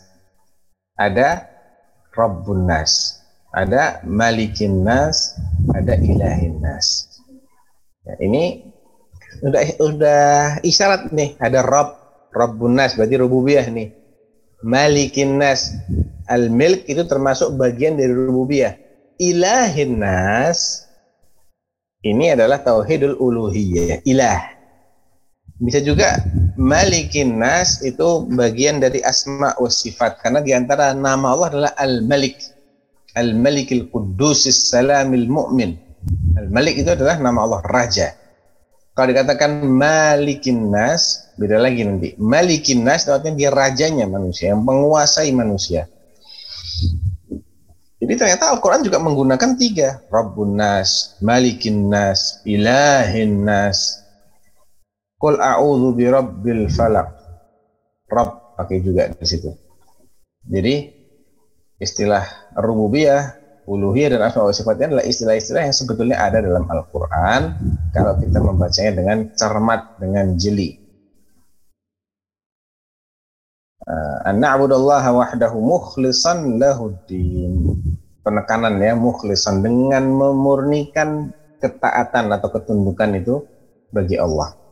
Ada 0.95 1.43
Rabbun 2.15 2.71
nas, 2.71 3.19
ada 3.51 3.99
malikin 4.07 4.87
nas, 4.87 5.35
ada 5.75 5.99
ilahin 5.99 6.63
nas. 6.63 7.19
Ya, 8.07 8.15
ini 8.23 8.63
udah 9.43 9.61
udah 9.83 10.23
isyarat 10.63 11.11
nih, 11.11 11.35
ada 11.43 11.59
Rabb 11.59 12.05
Rabbun 12.31 12.79
Nas 12.79 12.95
berarti 12.95 13.15
rububiyah 13.19 13.67
nih. 13.67 13.91
Malikin 14.63 15.35
Nas 15.35 15.75
al-milk 16.31 16.87
itu 16.87 17.03
termasuk 17.03 17.59
bagian 17.59 17.99
dari 17.99 18.15
rububiyah. 18.15 18.79
Ilahin 19.19 19.99
Nas 19.99 20.87
ini 22.05 22.31
adalah 22.31 22.63
tauhidul 22.63 23.19
uluhiyah, 23.19 23.99
ilah. 24.07 24.54
Bisa 25.55 25.79
juga 25.79 26.19
Malikin 26.55 27.39
Nas 27.39 27.83
itu 27.83 28.27
bagian 28.31 28.79
dari 28.79 29.03
asma 29.03 29.55
wa 29.55 29.71
sifat 29.71 30.23
karena 30.23 30.39
di 30.39 30.51
antara 30.55 30.95
nama 30.95 31.35
Allah 31.35 31.47
adalah 31.51 31.71
Al-Malik. 31.75 32.39
Al-Malikil 33.15 33.87
Qudusis 33.87 34.71
Salamil 34.71 35.27
Mu'min. 35.27 35.75
Al-Malik 36.35 36.83
itu 36.83 36.91
adalah 36.91 37.19
nama 37.19 37.47
Allah 37.47 37.61
Raja. 37.63 38.07
Kalau 38.95 39.07
dikatakan 39.11 39.63
Malikin 39.63 40.71
Nas, 40.71 41.31
beda 41.35 41.59
lagi 41.59 41.83
nanti. 41.83 42.15
Malikin 42.19 42.87
nas 42.87 43.07
artinya 43.11 43.35
dia 43.35 43.51
rajanya 43.51 44.07
manusia, 44.07 44.55
yang 44.55 44.63
menguasai 44.63 45.31
manusia. 45.35 45.87
Jadi 47.99 48.13
ternyata 48.15 48.51
Al-Quran 48.55 48.85
juga 48.85 48.99
menggunakan 49.01 49.51
tiga. 49.57 50.03
Rabbun 50.11 50.59
nas, 50.59 51.17
malikin 51.25 51.89
nas, 51.89 52.43
ilahin 52.45 53.43
nas. 53.47 54.04
Qul 55.15 55.39
a'udhu 55.39 55.95
bi 55.95 56.05
rabbil 56.11 56.67
falak. 56.67 57.15
Rabb 58.11 58.59
pakai 58.59 58.83
juga 58.83 59.09
di 59.11 59.25
situ. 59.25 59.51
Jadi 60.45 60.75
istilah 61.81 62.53
rububiyah, 62.55 63.33
uluhiyah 63.65 64.15
dan 64.15 64.21
asma 64.29 64.45
wa 64.45 64.53
sifatnya 64.53 64.93
adalah 64.93 65.05
istilah-istilah 65.05 65.61
yang 65.65 65.75
sebetulnya 65.75 66.17
ada 66.21 66.39
dalam 66.39 66.69
Al-Quran 66.69 67.41
kalau 67.91 68.13
kita 68.21 68.37
membacanya 68.39 68.91
dengan 69.01 69.17
cermat, 69.33 69.97
dengan 69.97 70.37
jeli. 70.37 70.77
Uh, 73.85 74.17
an 74.25 74.41
na'budallaha 74.41 75.09
wahdahu 75.13 75.57
mukhlishan 75.61 76.57
lahuddin. 76.57 77.77
Penekanan 78.25 78.81
ya 78.81 78.97
mukhlishan 78.97 79.61
dengan 79.61 80.09
memurnikan 80.09 81.29
ketaatan 81.61 82.33
atau 82.33 82.49
ketundukan 82.49 83.13
itu 83.21 83.45
bagi 83.93 84.17
Allah. 84.17 84.64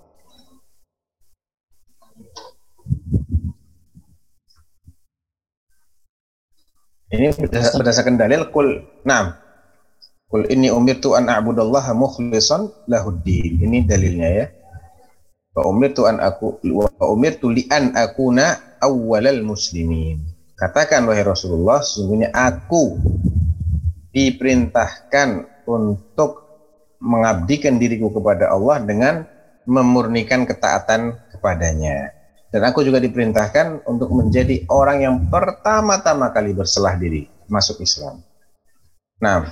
Ini 7.14 7.30
berdasarkan 7.78 8.18
dalil 8.18 8.50
kul 8.50 8.82
nam. 9.06 9.38
Kul 10.26 10.50
ini 10.50 10.74
umirtu 10.74 11.14
an 11.14 11.30
a'budallaha 11.30 11.94
mukhlishan 11.94 12.74
lahuddin. 12.90 13.62
Ini 13.62 13.86
dalilnya 13.86 14.30
ya. 14.34 14.46
Wa 15.54 15.70
umirtu 15.70 16.10
an 16.10 16.18
aku 16.18 16.58
wa 16.74 16.90
umirtu 17.14 17.54
li 17.54 17.70
an 17.70 17.94
akuna 17.94 18.58
awwalal 18.82 19.46
muslimin. 19.46 20.26
Katakan 20.58 21.06
wahai 21.06 21.22
Rasulullah, 21.22 21.86
sesungguhnya 21.86 22.34
aku 22.34 22.98
diperintahkan 24.10 25.62
untuk 25.70 26.50
mengabdikan 26.98 27.78
diriku 27.78 28.10
kepada 28.10 28.50
Allah 28.50 28.82
dengan 28.82 29.30
memurnikan 29.70 30.50
ketaatan 30.50 31.14
kepadanya. 31.30 32.23
Dan 32.54 32.62
aku 32.70 32.86
juga 32.86 33.02
diperintahkan 33.02 33.90
untuk 33.90 34.14
menjadi 34.14 34.62
orang 34.70 35.02
yang 35.02 35.16
pertama-tama 35.26 36.30
kali 36.30 36.54
berselah 36.54 36.94
diri 37.02 37.26
masuk 37.50 37.82
Islam. 37.82 38.22
Nah. 39.18 39.50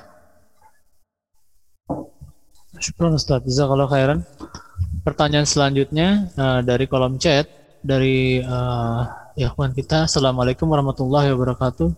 Syukur 2.77 3.09
Ustaz. 3.09 3.41
Jazakallah 3.41 3.89
khairan. 3.89 4.21
Pertanyaan 5.01 5.49
selanjutnya 5.49 6.29
uh, 6.37 6.61
dari 6.61 6.85
kolom 6.85 7.17
chat 7.17 7.49
dari 7.81 8.37
uh, 8.45 9.09
ya 9.33 9.49
kawan 9.49 9.73
kita. 9.73 10.05
Assalamualaikum 10.05 10.69
warahmatullahi 10.69 11.33
wabarakatuh. 11.33 11.89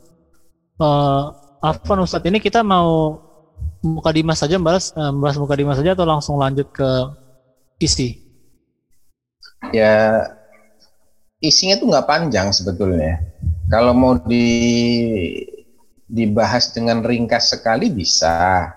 Uh, 0.80 1.36
Afwan 1.60 2.08
Ustadz 2.08 2.32
ini 2.32 2.39
kita 2.39 2.64
mau 2.64 3.20
muka 3.84 4.16
dimas 4.16 4.39
saja 4.39 4.56
membahas, 4.56 4.95
uh, 4.95 5.12
membahas 5.12 5.36
muka 5.36 5.56
dimas 5.60 5.76
saja 5.76 5.99
atau 5.99 6.08
langsung 6.08 6.39
lanjut 6.39 6.72
ke 6.72 6.89
isi? 7.84 8.24
Ya 9.76 10.32
isinya 11.44 11.76
tuh 11.76 11.91
nggak 11.91 12.08
panjang 12.08 12.56
sebetulnya. 12.56 13.20
Kalau 13.68 13.91
mau 13.91 14.16
di 14.16 14.48
dibahas 16.08 16.72
dengan 16.72 17.04
ringkas 17.04 17.52
sekali 17.52 17.91
bisa. 17.91 18.72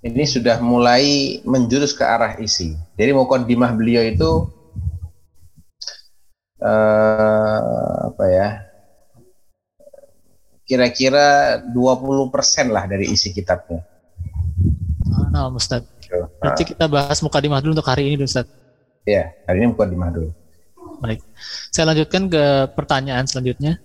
Ini 0.00 0.24
sudah 0.24 0.64
mulai 0.64 1.36
menjurus 1.44 1.92
ke 1.92 2.00
arah 2.00 2.38
isi. 2.40 2.72
Jadi 2.96 3.10
mau 3.12 3.28
dimah 3.28 3.76
beliau 3.76 4.00
itu 4.00 4.48
uh, 6.64 8.08
apa 8.08 8.24
ya 8.32 8.48
kira-kira 10.64 11.58
20% 11.68 12.32
lah 12.70 12.86
dari 12.86 13.12
isi 13.12 13.34
kitabnya. 13.34 13.82
Nah, 15.34 15.50
Ustaz. 15.52 15.82
Nanti 16.40 16.62
kita 16.62 16.86
bahas 16.86 17.18
muka 17.20 17.42
di 17.42 17.50
dulu 17.50 17.74
untuk 17.74 17.90
hari 17.90 18.14
ini, 18.14 18.22
Ustaz. 18.22 18.46
Iya, 19.02 19.34
hari 19.50 19.66
ini 19.66 19.74
muka 19.74 19.84
di 19.84 19.98
dulu. 19.98 20.30
Baik. 21.00 21.24
Saya 21.72 21.90
lanjutkan 21.90 22.28
ke 22.28 22.44
pertanyaan 22.76 23.24
selanjutnya. 23.24 23.80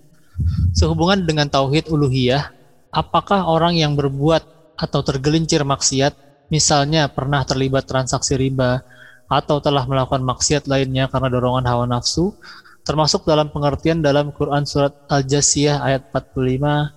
Sehubungan 0.76 1.24
dengan 1.24 1.48
tauhid 1.48 1.88
uluhiyah, 1.88 2.52
apakah 2.92 3.48
orang 3.48 3.72
yang 3.72 3.96
berbuat 3.96 4.44
atau 4.76 5.00
tergelincir 5.00 5.64
maksiat, 5.64 6.12
misalnya 6.52 7.08
pernah 7.08 7.40
terlibat 7.48 7.88
transaksi 7.88 8.36
riba 8.36 8.84
atau 9.32 9.58
telah 9.64 9.88
melakukan 9.88 10.20
maksiat 10.20 10.68
lainnya 10.68 11.08
karena 11.08 11.32
dorongan 11.32 11.64
hawa 11.64 11.88
nafsu, 11.88 12.36
termasuk 12.84 13.24
dalam 13.24 13.48
pengertian 13.48 14.04
dalam 14.04 14.30
Quran 14.30 14.68
surat 14.68 14.92
Al-Jasiyah 15.08 15.82
ayat 15.82 16.12
45 16.12 16.96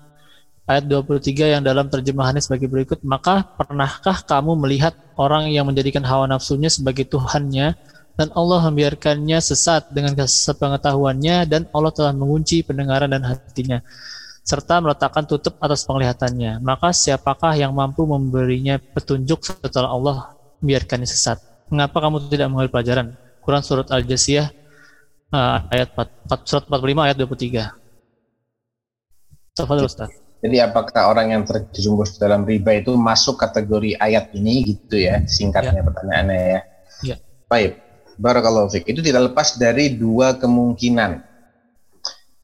ayat 0.69 0.85
23 0.85 1.53
yang 1.57 1.63
dalam 1.65 1.89
terjemahannya 1.89 2.45
sebagai 2.45 2.69
berikut 2.69 3.01
maka 3.01 3.41
pernahkah 3.57 4.21
kamu 4.21 4.53
melihat 4.53 4.93
orang 5.17 5.49
yang 5.49 5.65
menjadikan 5.65 6.05
hawa 6.05 6.29
nafsunya 6.29 6.69
sebagai 6.69 7.09
Tuhannya 7.09 7.73
dan 8.19 8.35
Allah 8.35 8.67
membiarkannya 8.67 9.39
sesat 9.39 9.95
dengan 9.95 10.11
sepengetahuannya 10.11 11.47
dan 11.47 11.71
Allah 11.71 11.95
telah 11.95 12.11
mengunci 12.11 12.59
pendengaran 12.67 13.07
dan 13.07 13.23
hatinya 13.23 13.79
serta 14.43 14.83
meletakkan 14.83 15.23
tutup 15.23 15.55
atas 15.63 15.87
penglihatannya 15.87 16.59
maka 16.59 16.91
siapakah 16.91 17.55
yang 17.55 17.71
mampu 17.71 18.03
memberinya 18.03 18.75
petunjuk 18.75 19.39
setelah 19.47 19.95
Allah 19.95 20.35
membiarkannya 20.59 21.07
sesat 21.07 21.39
mengapa 21.71 22.03
kamu 22.03 22.27
tidak 22.27 22.51
mengambil 22.51 22.75
pelajaran 22.75 23.07
Quran 23.39 23.63
surat 23.63 23.87
Al-Jasiyah 23.87 24.59
uh, 25.33 25.65
ayat 25.71 25.95
4, 25.95 26.27
4, 26.27 26.49
surat 26.49 26.63
45 26.69 27.07
ayat 27.07 27.17
23. 27.17 29.57
Tafadhol 29.57 29.89
Ustaz. 29.89 30.09
Jadi 30.39 30.55
apakah 30.63 31.11
orang 31.11 31.35
yang 31.35 31.43
terjerumus 31.43 32.15
dalam 32.15 32.47
riba 32.47 32.79
itu 32.79 32.95
masuk 32.95 33.35
kategori 33.35 33.99
ayat 33.99 34.31
ini 34.31 34.71
gitu 34.71 34.95
ya 34.95 35.19
singkatnya 35.27 35.75
ya. 35.81 35.83
pertanyaannya 35.83 36.39
ya. 36.39 36.61
Ya. 37.03 37.15
Baik. 37.51 37.88
Barakallahu 38.19 38.67
fiqh. 38.67 38.91
Itu 38.91 38.99
tidak 38.99 39.31
lepas 39.31 39.55
dari 39.55 39.95
dua 39.95 40.35
kemungkinan. 40.35 41.31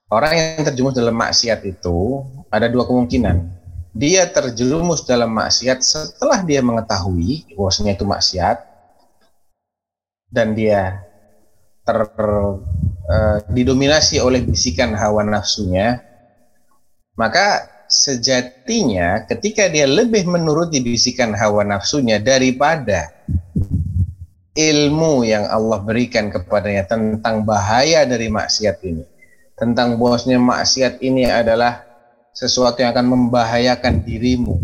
orang 0.06 0.34
yang 0.38 0.64
terjerumus 0.64 0.96
dalam 0.96 1.18
maksiat 1.18 1.66
itu 1.68 2.24
ada 2.48 2.72
dua 2.72 2.88
kemungkinan. 2.88 3.52
Dia 3.92 4.30
terjerumus 4.32 5.04
dalam 5.04 5.34
maksiat 5.36 5.84
setelah 5.84 6.40
dia 6.46 6.64
mengetahui 6.64 7.58
bahwasanya 7.58 8.00
itu 8.00 8.06
maksiat 8.08 8.58
dan 10.32 10.56
dia 10.56 11.04
ter 11.84 12.00
uh, 12.06 13.38
didominasi 13.50 14.22
oleh 14.22 14.42
bisikan 14.46 14.94
hawa 14.98 15.24
nafsunya, 15.26 16.02
maka 17.16 17.70
sejatinya 17.86 19.24
ketika 19.30 19.70
dia 19.70 19.86
lebih 19.86 20.26
menuruti 20.26 20.82
bisikan 20.82 21.38
hawa 21.38 21.62
nafsunya 21.62 22.18
daripada 22.18 23.14
ilmu 24.56 25.28
yang 25.28 25.46
Allah 25.52 25.84
berikan 25.84 26.32
kepadanya 26.32 26.88
tentang 26.88 27.44
bahaya 27.44 28.08
dari 28.08 28.32
maksiat 28.32 28.80
ini. 28.88 29.04
Tentang 29.60 30.00
bosnya 30.00 30.40
maksiat 30.40 31.04
ini 31.04 31.28
adalah 31.28 31.84
sesuatu 32.32 32.80
yang 32.80 32.96
akan 32.96 33.08
membahayakan 33.08 34.04
dirimu. 34.04 34.56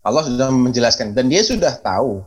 Allah 0.00 0.24
sudah 0.24 0.48
menjelaskan 0.52 1.12
dan 1.12 1.28
dia 1.28 1.44
sudah 1.44 1.76
tahu 1.76 2.24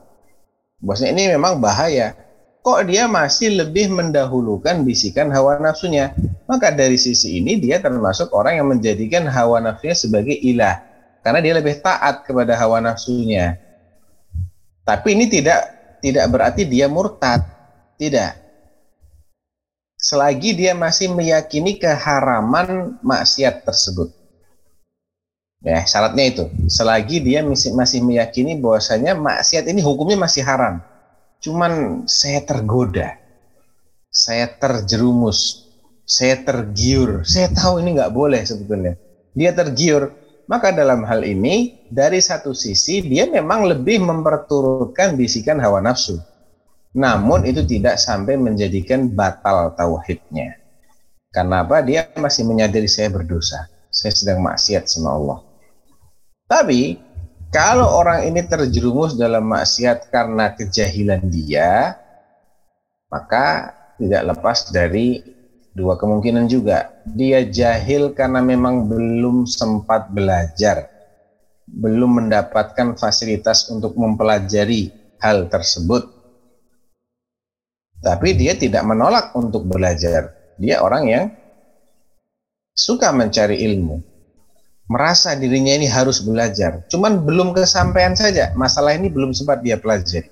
bosnya 0.77 1.09
ini 1.13 1.33
memang 1.33 1.57
bahaya. 1.57 2.13
Kok 2.59 2.91
dia 2.91 3.07
masih 3.07 3.55
lebih 3.55 3.89
mendahulukan 3.89 4.83
bisikan 4.83 5.31
hawa 5.31 5.57
nafsunya? 5.57 6.11
Maka 6.45 6.75
dari 6.75 6.99
sisi 6.99 7.39
ini 7.39 7.55
dia 7.55 7.79
termasuk 7.79 8.29
orang 8.35 8.59
yang 8.61 8.67
menjadikan 8.67 9.25
hawa 9.31 9.63
nafsunya 9.63 9.95
sebagai 9.95 10.35
ilah. 10.35 10.83
Karena 11.23 11.39
dia 11.39 11.53
lebih 11.55 11.79
taat 11.79 12.27
kepada 12.27 12.59
hawa 12.59 12.83
nafsunya. 12.83 13.55
Tapi 14.83 15.15
ini 15.15 15.31
tidak 15.31 15.78
tidak 15.99 16.25
berarti 16.31 16.65
dia 16.65 16.87
murtad. 16.87 17.43
Tidak. 17.99 18.31
Selagi 19.99 20.55
dia 20.55 20.71
masih 20.71 21.11
meyakini 21.11 21.75
keharaman 21.75 22.95
maksiat 23.03 23.67
tersebut. 23.67 24.15
Ya, 25.59 25.83
syaratnya 25.83 26.23
itu. 26.23 26.43
Selagi 26.71 27.19
dia 27.19 27.43
masih, 27.43 27.99
meyakini 27.99 28.55
bahwasanya 28.55 29.11
maksiat 29.19 29.67
ini 29.67 29.83
hukumnya 29.83 30.15
masih 30.15 30.47
haram. 30.47 30.79
Cuman 31.43 32.03
saya 32.07 32.39
tergoda. 32.47 33.19
Saya 34.07 34.47
terjerumus. 34.47 35.67
Saya 36.07 36.39
tergiur. 36.39 37.27
Saya 37.27 37.51
tahu 37.51 37.83
ini 37.83 37.99
nggak 37.99 38.15
boleh 38.15 38.39
sebetulnya. 38.47 38.95
Dia 39.35 39.51
tergiur 39.51 40.15
maka 40.49 40.73
dalam 40.73 41.05
hal 41.05 41.21
ini 41.21 41.85
dari 41.93 42.17
satu 42.17 42.57
sisi 42.57 43.05
dia 43.05 43.29
memang 43.29 43.69
lebih 43.69 44.01
memperturutkan 44.01 45.13
bisikan 45.13 45.61
hawa 45.61 45.77
nafsu. 45.77 46.17
Namun 46.97 47.45
itu 47.45 47.61
tidak 47.61 48.01
sampai 48.01 48.33
menjadikan 48.33 49.13
batal 49.13 49.77
tauhidnya. 49.77 50.57
Karena 51.29 51.61
apa? 51.61 51.85
Dia 51.85 52.09
masih 52.17 52.49
menyadari 52.49 52.89
saya 52.89 53.13
berdosa. 53.13 53.69
Saya 53.93 54.09
sedang 54.09 54.41
maksiat 54.41 54.89
sama 54.89 55.13
Allah. 55.13 55.39
Tapi 56.49 56.97
kalau 57.53 57.85
orang 58.01 58.25
ini 58.25 58.41
terjerumus 58.41 59.13
dalam 59.13 59.45
maksiat 59.45 60.09
karena 60.09 60.57
kejahilan 60.57 61.29
dia, 61.29 61.93
maka 63.13 63.77
tidak 64.01 64.33
lepas 64.33 64.73
dari 64.73 65.21
Dua 65.79 65.95
kemungkinan 65.95 66.51
juga. 66.51 66.91
Dia 67.07 67.47
jahil 67.47 68.11
karena 68.11 68.43
memang 68.43 68.91
belum 68.91 69.47
sempat 69.47 70.11
belajar. 70.11 70.91
Belum 71.63 72.19
mendapatkan 72.19 72.99
fasilitas 72.99 73.71
untuk 73.71 73.95
mempelajari 73.95 74.91
hal 75.23 75.47
tersebut. 75.47 76.03
Tapi 78.03 78.35
dia 78.35 78.59
tidak 78.59 78.83
menolak 78.83 79.31
untuk 79.39 79.63
belajar. 79.63 80.35
Dia 80.59 80.83
orang 80.83 81.03
yang 81.07 81.25
suka 82.75 83.15
mencari 83.15 83.63
ilmu. 83.63 84.03
Merasa 84.91 85.31
dirinya 85.39 85.71
ini 85.79 85.87
harus 85.87 86.19
belajar. 86.19 86.83
Cuman 86.91 87.23
belum 87.23 87.55
kesampaian 87.55 88.19
saja. 88.19 88.51
Masalah 88.51 88.99
ini 88.99 89.07
belum 89.07 89.31
sempat 89.31 89.63
dia 89.63 89.79
pelajari. 89.79 90.27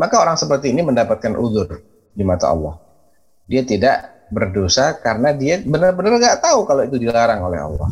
Maka 0.00 0.16
orang 0.16 0.40
seperti 0.40 0.72
ini 0.72 0.80
mendapatkan 0.80 1.36
uzur 1.36 1.76
di 2.16 2.24
mata 2.24 2.48
Allah. 2.48 2.80
Dia 3.50 3.66
tidak 3.66 4.17
berdosa 4.28 4.96
karena 5.00 5.32
dia 5.32 5.60
benar-benar 5.60 6.20
nggak 6.20 6.40
tahu 6.44 6.68
kalau 6.68 6.82
itu 6.84 6.96
dilarang 7.00 7.40
oleh 7.44 7.60
Allah. 7.60 7.90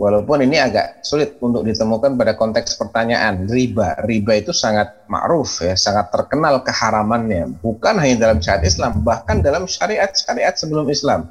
Walaupun 0.00 0.40
ini 0.40 0.56
agak 0.56 1.04
sulit 1.04 1.36
untuk 1.44 1.60
ditemukan 1.60 2.16
pada 2.16 2.32
konteks 2.32 2.80
pertanyaan 2.80 3.44
riba. 3.44 4.00
Riba 4.00 4.40
itu 4.40 4.48
sangat 4.48 5.04
ma'ruf 5.12 5.60
ya, 5.60 5.76
sangat 5.76 6.08
terkenal 6.08 6.64
keharamannya. 6.64 7.60
Bukan 7.60 8.00
hanya 8.00 8.16
dalam 8.16 8.40
syariat 8.40 8.64
Islam, 8.64 9.04
bahkan 9.04 9.44
dalam 9.44 9.68
syariat-syariat 9.68 10.56
sebelum 10.56 10.88
Islam. 10.88 11.28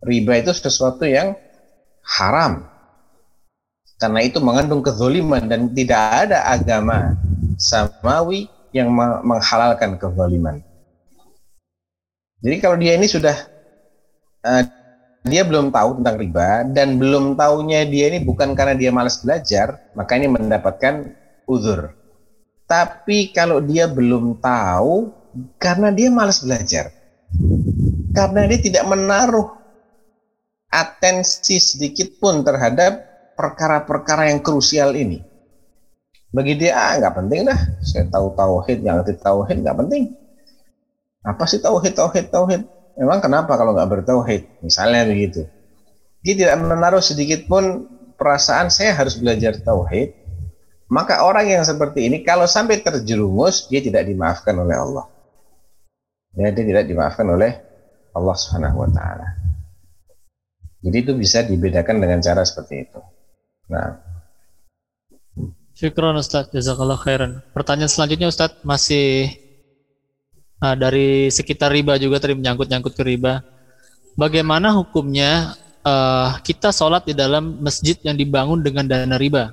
Riba 0.00 0.40
itu 0.40 0.56
sesuatu 0.56 1.04
yang 1.04 1.36
haram. 2.16 2.64
Karena 4.00 4.24
itu 4.24 4.40
mengandung 4.40 4.80
kezoliman 4.80 5.44
dan 5.44 5.68
tidak 5.76 6.00
ada 6.26 6.48
agama 6.48 7.12
samawi 7.60 8.48
yang 8.72 8.88
menghalalkan 9.20 10.00
kezoliman. 10.00 10.64
Jadi 12.42 12.56
kalau 12.58 12.74
dia 12.74 12.98
ini 12.98 13.06
sudah 13.06 13.38
uh, 14.42 14.62
dia 15.22 15.46
belum 15.46 15.70
tahu 15.70 16.02
tentang 16.02 16.18
riba 16.18 16.66
dan 16.74 16.98
belum 16.98 17.38
tahunya 17.38 17.86
dia 17.86 18.10
ini 18.10 18.18
bukan 18.26 18.58
karena 18.58 18.74
dia 18.74 18.90
malas 18.90 19.22
belajar, 19.22 19.78
maka 19.94 20.18
ini 20.18 20.26
mendapatkan 20.26 21.14
uzur. 21.46 21.94
Tapi 22.66 23.30
kalau 23.30 23.62
dia 23.62 23.86
belum 23.86 24.42
tahu 24.42 25.14
karena 25.62 25.94
dia 25.94 26.10
malas 26.10 26.42
belajar, 26.42 26.90
karena 28.10 28.50
dia 28.50 28.58
tidak 28.58 28.84
menaruh 28.90 29.54
atensi 30.66 31.62
sedikit 31.62 32.18
pun 32.18 32.42
terhadap 32.42 33.06
perkara-perkara 33.38 34.34
yang 34.34 34.42
krusial 34.42 34.98
ini. 34.98 35.22
Bagi 36.34 36.58
dia 36.58 36.74
ah 36.74 36.92
nggak 36.98 37.14
penting 37.22 37.46
dah, 37.46 37.60
saya 37.86 38.08
tahu 38.10 38.34
tauhid, 38.34 38.82
yang 38.82 38.98
ngerti 38.98 39.20
tauhid 39.22 39.62
nggak 39.62 39.78
penting 39.78 40.21
apa 41.22 41.46
sih 41.46 41.62
tauhid, 41.62 41.94
tauhid, 41.94 42.26
tauhid? 42.34 42.62
Memang 42.98 43.22
kenapa 43.22 43.54
kalau 43.54 43.72
nggak 43.72 43.88
bertauhid? 43.88 44.42
Misalnya 44.60 45.06
begitu. 45.06 45.46
Dia 46.22 46.34
tidak 46.34 46.56
menaruh 46.62 47.02
sedikit 47.02 47.46
pun 47.46 47.86
perasaan 48.18 48.70
saya 48.70 48.94
harus 48.94 49.18
belajar 49.18 49.58
tauhid. 49.58 50.14
Maka 50.92 51.24
orang 51.24 51.48
yang 51.48 51.64
seperti 51.64 52.10
ini 52.10 52.20
kalau 52.20 52.44
sampai 52.44 52.84
terjerumus 52.84 53.70
dia 53.70 53.80
tidak 53.80 54.04
dimaafkan 54.04 54.52
oleh 54.58 54.76
Allah. 54.76 55.06
Ya, 56.36 56.52
dia 56.52 56.64
tidak 56.64 56.84
dimaafkan 56.84 57.24
oleh 57.28 57.58
Allah 58.12 58.36
Subhanahu 58.36 58.84
wa 58.84 58.88
taala. 58.92 59.28
Jadi 60.82 60.96
itu 61.00 61.12
bisa 61.14 61.46
dibedakan 61.46 62.02
dengan 62.02 62.18
cara 62.20 62.42
seperti 62.44 62.74
itu. 62.90 63.00
Nah, 63.70 64.12
Syukron 65.72 66.20
Ustaz, 66.20 66.52
jazakallah 66.52 67.00
khairan. 67.00 67.40
Pertanyaan 67.56 67.88
selanjutnya 67.88 68.28
Ustaz 68.28 68.60
masih 68.60 69.32
Nah, 70.62 70.78
dari 70.78 71.26
sekitar 71.26 71.74
riba 71.74 71.98
juga 71.98 72.22
tadi 72.22 72.38
menyangkut-nyangkut 72.38 72.94
ke 72.94 73.02
riba. 73.02 73.42
Bagaimana 74.14 74.70
hukumnya 74.70 75.58
uh, 75.82 76.38
kita 76.38 76.70
sholat 76.70 77.02
di 77.02 77.18
dalam 77.18 77.58
masjid 77.58 77.98
yang 78.06 78.14
dibangun 78.14 78.62
dengan 78.62 78.86
dana 78.86 79.18
riba? 79.18 79.50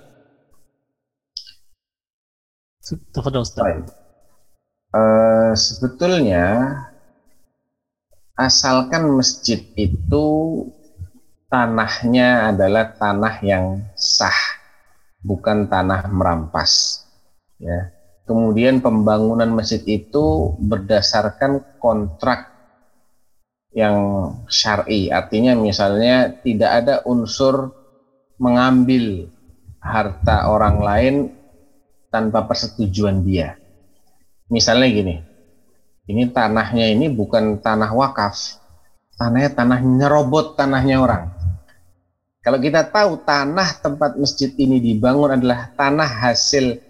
Uh, 4.94 5.54
sebetulnya 5.58 6.78
asalkan 8.38 9.10
masjid 9.10 9.66
itu 9.74 10.26
tanahnya 11.50 12.54
adalah 12.54 12.94
tanah 12.94 13.42
yang 13.42 13.82
sah, 13.98 14.62
bukan 15.26 15.66
tanah 15.66 16.06
merampas. 16.06 17.02
Ya 17.58 17.99
Kemudian 18.30 18.78
pembangunan 18.78 19.50
masjid 19.50 19.82
itu 19.90 20.54
berdasarkan 20.62 21.82
kontrak 21.82 22.54
yang 23.74 23.98
syar'i, 24.46 25.10
artinya 25.10 25.58
misalnya 25.58 26.38
tidak 26.46 26.72
ada 26.86 26.96
unsur 27.10 27.74
mengambil 28.38 29.34
harta 29.82 30.46
orang 30.46 30.78
lain 30.78 31.16
tanpa 32.14 32.46
persetujuan 32.46 33.26
dia. 33.26 33.58
Misalnya 34.54 34.88
gini, 34.94 35.16
ini 36.06 36.30
tanahnya 36.30 36.86
ini 36.86 37.10
bukan 37.10 37.58
tanah 37.66 37.90
wakaf, 37.98 38.62
tanahnya 39.18 39.58
tanah 39.58 39.82
nyerobot 39.82 40.54
tanahnya 40.54 41.02
orang. 41.02 41.34
Kalau 42.46 42.62
kita 42.62 42.86
tahu 42.86 43.26
tanah 43.26 43.82
tempat 43.82 44.22
masjid 44.22 44.54
ini 44.54 44.78
dibangun 44.78 45.34
adalah 45.34 45.74
tanah 45.74 46.30
hasil 46.30 46.89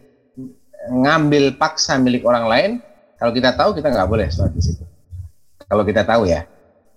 ngambil 0.88 1.60
paksa 1.60 2.00
milik 2.00 2.24
orang 2.24 2.46
lain, 2.48 2.72
kalau 3.20 3.36
kita 3.36 3.52
tahu 3.52 3.76
kita 3.76 3.92
nggak 3.92 4.08
boleh 4.08 4.28
sholat 4.32 4.56
di 4.56 4.64
situ. 4.64 4.84
Kalau 5.68 5.84
kita 5.84 6.08
tahu 6.08 6.24
ya. 6.24 6.48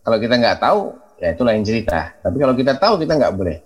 Kalau 0.02 0.18
kita 0.22 0.34
nggak 0.38 0.58
tahu, 0.62 0.80
ya 1.18 1.34
itu 1.34 1.42
lain 1.42 1.62
cerita. 1.66 2.14
Tapi 2.22 2.36
kalau 2.38 2.54
kita 2.54 2.78
tahu 2.78 2.94
kita 3.02 3.18
nggak 3.18 3.34
boleh. 3.34 3.58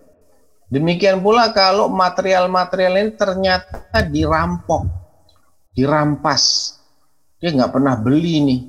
Demikian 0.66 1.22
pula 1.22 1.54
kalau 1.54 1.86
material-material 1.86 2.92
ini 2.98 3.12
ternyata 3.14 4.02
dirampok, 4.02 4.82
dirampas, 5.78 6.74
dia 7.38 7.54
nggak 7.54 7.70
pernah 7.70 7.94
beli 7.94 8.42
nih, 8.42 8.60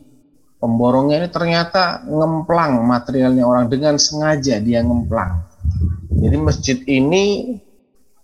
pemborongnya 0.62 1.26
ini 1.26 1.30
ternyata 1.34 2.06
ngemplang 2.06 2.86
materialnya 2.86 3.42
orang 3.50 3.66
dengan 3.66 3.98
sengaja 3.98 4.62
dia 4.62 4.86
ngemplang. 4.86 5.42
Jadi 6.22 6.38
masjid 6.38 6.78
ini 6.86 7.58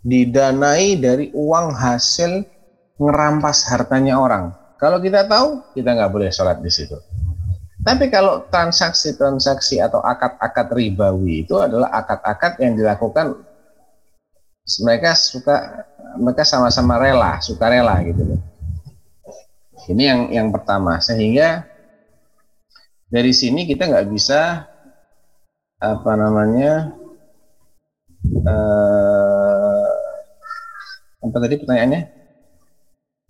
didanai 0.06 1.00
dari 1.02 1.34
uang 1.34 1.74
hasil 1.74 2.46
ngerampas 2.98 3.66
hartanya 3.70 4.20
orang. 4.20 4.54
Kalau 4.78 5.00
kita 5.00 5.24
tahu, 5.26 5.64
kita 5.74 5.96
nggak 5.96 6.12
boleh 6.12 6.30
sholat 6.30 6.60
di 6.60 6.70
situ. 6.70 6.98
Tapi 7.84 8.08
kalau 8.08 8.48
transaksi-transaksi 8.48 9.84
atau 9.84 10.00
akad-akad 10.00 10.72
ribawi 10.72 11.44
itu 11.44 11.60
adalah 11.60 11.92
akad-akad 11.92 12.56
yang 12.64 12.80
dilakukan 12.80 13.44
mereka 14.80 15.12
suka 15.20 15.84
mereka 16.16 16.48
sama-sama 16.48 16.96
rela, 16.96 17.44
suka 17.44 17.68
rela 17.68 18.00
gitu 18.08 18.24
loh. 18.24 18.40
Ini 19.92 20.04
yang 20.04 20.22
yang 20.32 20.48
pertama. 20.56 21.04
Sehingga 21.04 21.68
dari 23.12 23.36
sini 23.36 23.68
kita 23.68 23.92
nggak 23.92 24.08
bisa 24.08 24.64
apa 25.84 26.12
namanya 26.16 26.96
uh, 28.48 29.92
apa 31.20 31.38
tadi 31.44 31.60
pertanyaannya? 31.60 32.23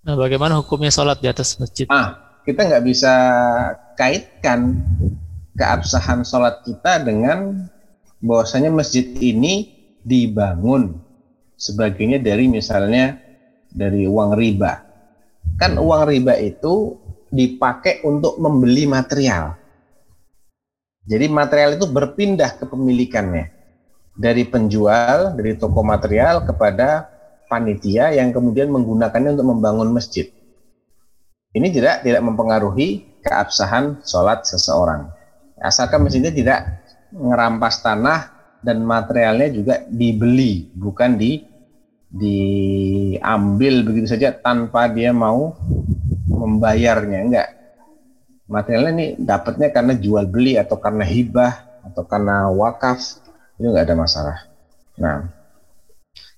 Nah, 0.04 0.16
bagaimana 0.20 0.60
hukumnya 0.60 0.92
sholat 0.92 1.24
di 1.24 1.32
atas 1.32 1.56
masjid? 1.60 1.88
Ah, 1.88 2.40
kita 2.44 2.68
nggak 2.68 2.84
bisa 2.84 3.14
kaitkan 3.96 4.84
keabsahan 5.56 6.28
sholat 6.28 6.60
kita 6.68 7.04
dengan 7.04 7.68
bahwasanya 8.20 8.72
masjid 8.72 9.08
ini 9.20 9.72
dibangun 10.04 11.00
sebagainya 11.56 12.20
dari 12.20 12.52
misalnya 12.52 13.16
dari 13.72 14.04
uang 14.04 14.36
riba 14.36 14.94
kan 15.58 15.78
uang 15.78 16.10
riba 16.10 16.34
itu 16.40 16.98
dipakai 17.34 18.06
untuk 18.06 18.38
membeli 18.38 18.86
material. 18.86 19.58
Jadi 21.04 21.26
material 21.28 21.76
itu 21.76 21.86
berpindah 21.90 22.62
ke 22.62 22.66
pemilikannya 22.70 23.52
dari 24.16 24.48
penjual 24.48 25.36
dari 25.36 25.58
toko 25.60 25.84
material 25.84 26.48
kepada 26.48 27.12
panitia 27.54 28.18
yang 28.18 28.34
kemudian 28.34 28.74
menggunakannya 28.74 29.38
untuk 29.38 29.54
membangun 29.54 29.94
masjid. 29.94 30.26
Ini 31.54 31.70
tidak 31.70 32.02
tidak 32.02 32.26
mempengaruhi 32.26 33.22
keabsahan 33.22 34.02
sholat 34.02 34.42
seseorang. 34.50 35.14
Asalkan 35.62 36.02
masjidnya 36.02 36.34
tidak 36.34 36.66
ngerampas 37.14 37.86
tanah 37.86 38.34
dan 38.66 38.82
materialnya 38.82 39.54
juga 39.54 39.86
dibeli, 39.86 40.74
bukan 40.74 41.14
di 41.14 41.46
diambil 42.14 43.82
begitu 43.86 44.10
saja 44.10 44.34
tanpa 44.34 44.86
dia 44.90 45.10
mau 45.10 45.58
membayarnya 46.30 47.20
enggak 47.26 47.50
materialnya 48.46 48.92
ini 48.94 49.08
dapatnya 49.18 49.74
karena 49.74 49.98
jual 49.98 50.30
beli 50.30 50.54
atau 50.62 50.78
karena 50.78 51.02
hibah 51.02 51.82
atau 51.82 52.06
karena 52.06 52.54
wakaf 52.54 53.02
itu 53.58 53.66
enggak 53.66 53.90
ada 53.90 53.98
masalah 53.98 54.38
nah 54.94 55.26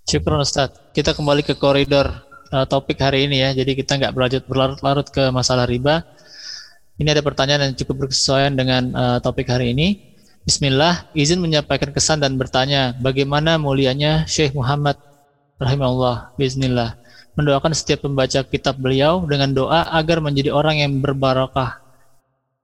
Syukur 0.06 0.38
Ustaz 0.38 0.70
kita 0.94 1.18
kembali 1.18 1.42
ke 1.42 1.58
koridor 1.58 2.06
uh, 2.54 2.66
topik 2.70 3.02
hari 3.02 3.26
ini 3.26 3.42
ya. 3.42 3.50
Jadi 3.58 3.74
kita 3.74 3.98
nggak 3.98 4.14
berlanjut 4.14 4.44
berlarut-larut 4.46 5.08
ke 5.10 5.34
masalah 5.34 5.66
riba. 5.66 6.06
Ini 7.02 7.10
ada 7.12 7.26
pertanyaan 7.26 7.74
yang 7.74 7.76
cukup 7.76 8.06
berkesesuaian 8.06 8.54
dengan 8.54 8.94
uh, 8.94 9.18
topik 9.18 9.50
hari 9.50 9.74
ini. 9.74 10.14
Bismillah, 10.46 11.10
izin 11.18 11.42
menyampaikan 11.42 11.90
kesan 11.90 12.22
dan 12.22 12.38
bertanya, 12.38 12.94
bagaimana 13.02 13.58
mulianya 13.58 14.30
Syekh 14.30 14.54
Muhammad? 14.54 14.94
Rahimahullah 15.58 16.38
bismillah. 16.38 17.02
Mendoakan 17.34 17.74
setiap 17.74 18.06
pembaca 18.06 18.46
kitab 18.46 18.78
beliau 18.78 19.26
dengan 19.26 19.52
doa 19.58 19.90
agar 19.90 20.22
menjadi 20.22 20.54
orang 20.54 20.86
yang 20.86 21.02
berbarakah 21.02 21.82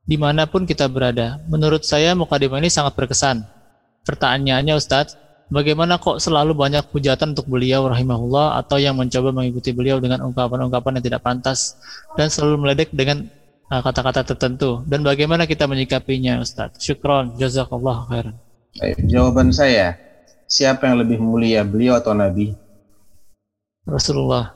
di 0.06 0.14
mana 0.14 0.46
pun 0.46 0.70
kita 0.70 0.86
berada. 0.86 1.42
Menurut 1.50 1.82
saya 1.82 2.14
mukadimah 2.14 2.62
ini 2.62 2.70
sangat 2.70 2.94
berkesan. 2.94 3.42
Pertanyaannya 4.06 4.78
Ustadz, 4.78 5.18
bagaimana 5.52 6.00
kok 6.00 6.18
selalu 6.18 6.56
banyak 6.56 6.88
hujatan 6.90 7.36
untuk 7.36 7.52
beliau 7.52 7.86
rahimahullah 7.92 8.58
atau 8.64 8.80
yang 8.80 8.96
mencoba 8.96 9.36
mengikuti 9.36 9.76
beliau 9.76 10.00
dengan 10.00 10.24
ungkapan-ungkapan 10.32 10.98
yang 10.98 11.06
tidak 11.06 11.22
pantas 11.22 11.76
dan 12.16 12.32
selalu 12.32 12.66
meledek 12.66 12.90
dengan 12.96 13.28
uh, 13.68 13.84
kata-kata 13.84 14.24
uh, 14.24 14.28
tertentu 14.32 14.72
dan 14.88 15.04
bagaimana 15.04 15.44
kita 15.44 15.68
menyikapinya 15.68 16.40
Ustadz? 16.40 16.80
Syukron, 16.80 17.36
jazakallah 17.36 18.08
khairan. 18.08 18.36
Jawaban 19.06 19.52
saya, 19.52 20.00
siapa 20.48 20.88
yang 20.88 21.04
lebih 21.04 21.20
mulia 21.20 21.68
beliau 21.68 22.00
atau 22.00 22.16
Nabi? 22.16 22.56
Rasulullah. 23.84 24.56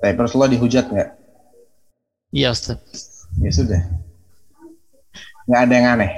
Tapi 0.00 0.16
Rasulullah 0.16 0.48
dihujat 0.48 0.88
nggak? 0.88 1.10
Iya 2.32 2.56
Ustaz. 2.56 2.80
Ya 3.36 3.52
sudah. 3.52 3.80
Nggak 5.44 5.60
ada 5.68 5.74
yang 5.76 5.88
aneh. 5.98 6.12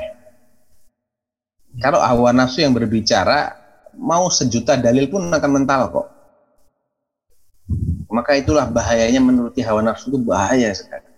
Kalau 1.80 2.04
hawa 2.04 2.36
nafsu 2.36 2.60
yang 2.60 2.76
berbicara, 2.76 3.61
mau 3.98 4.28
sejuta 4.28 4.78
dalil 4.78 5.08
pun 5.08 5.28
akan 5.28 5.50
mental 5.50 5.82
kok. 5.92 6.06
Maka 8.12 8.36
itulah 8.36 8.68
bahayanya 8.68 9.24
menuruti 9.24 9.64
hawa 9.64 9.80
nafsu 9.80 10.12
itu 10.12 10.18
bahaya 10.20 10.68
sekali. 10.76 11.08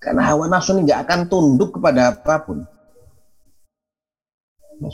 Karena 0.00 0.24
hawa 0.32 0.48
nafsu 0.48 0.72
ini 0.76 0.88
nggak 0.88 1.00
akan 1.04 1.20
tunduk 1.28 1.76
kepada 1.76 2.16
apa 2.16 2.34
pun. 2.40 2.64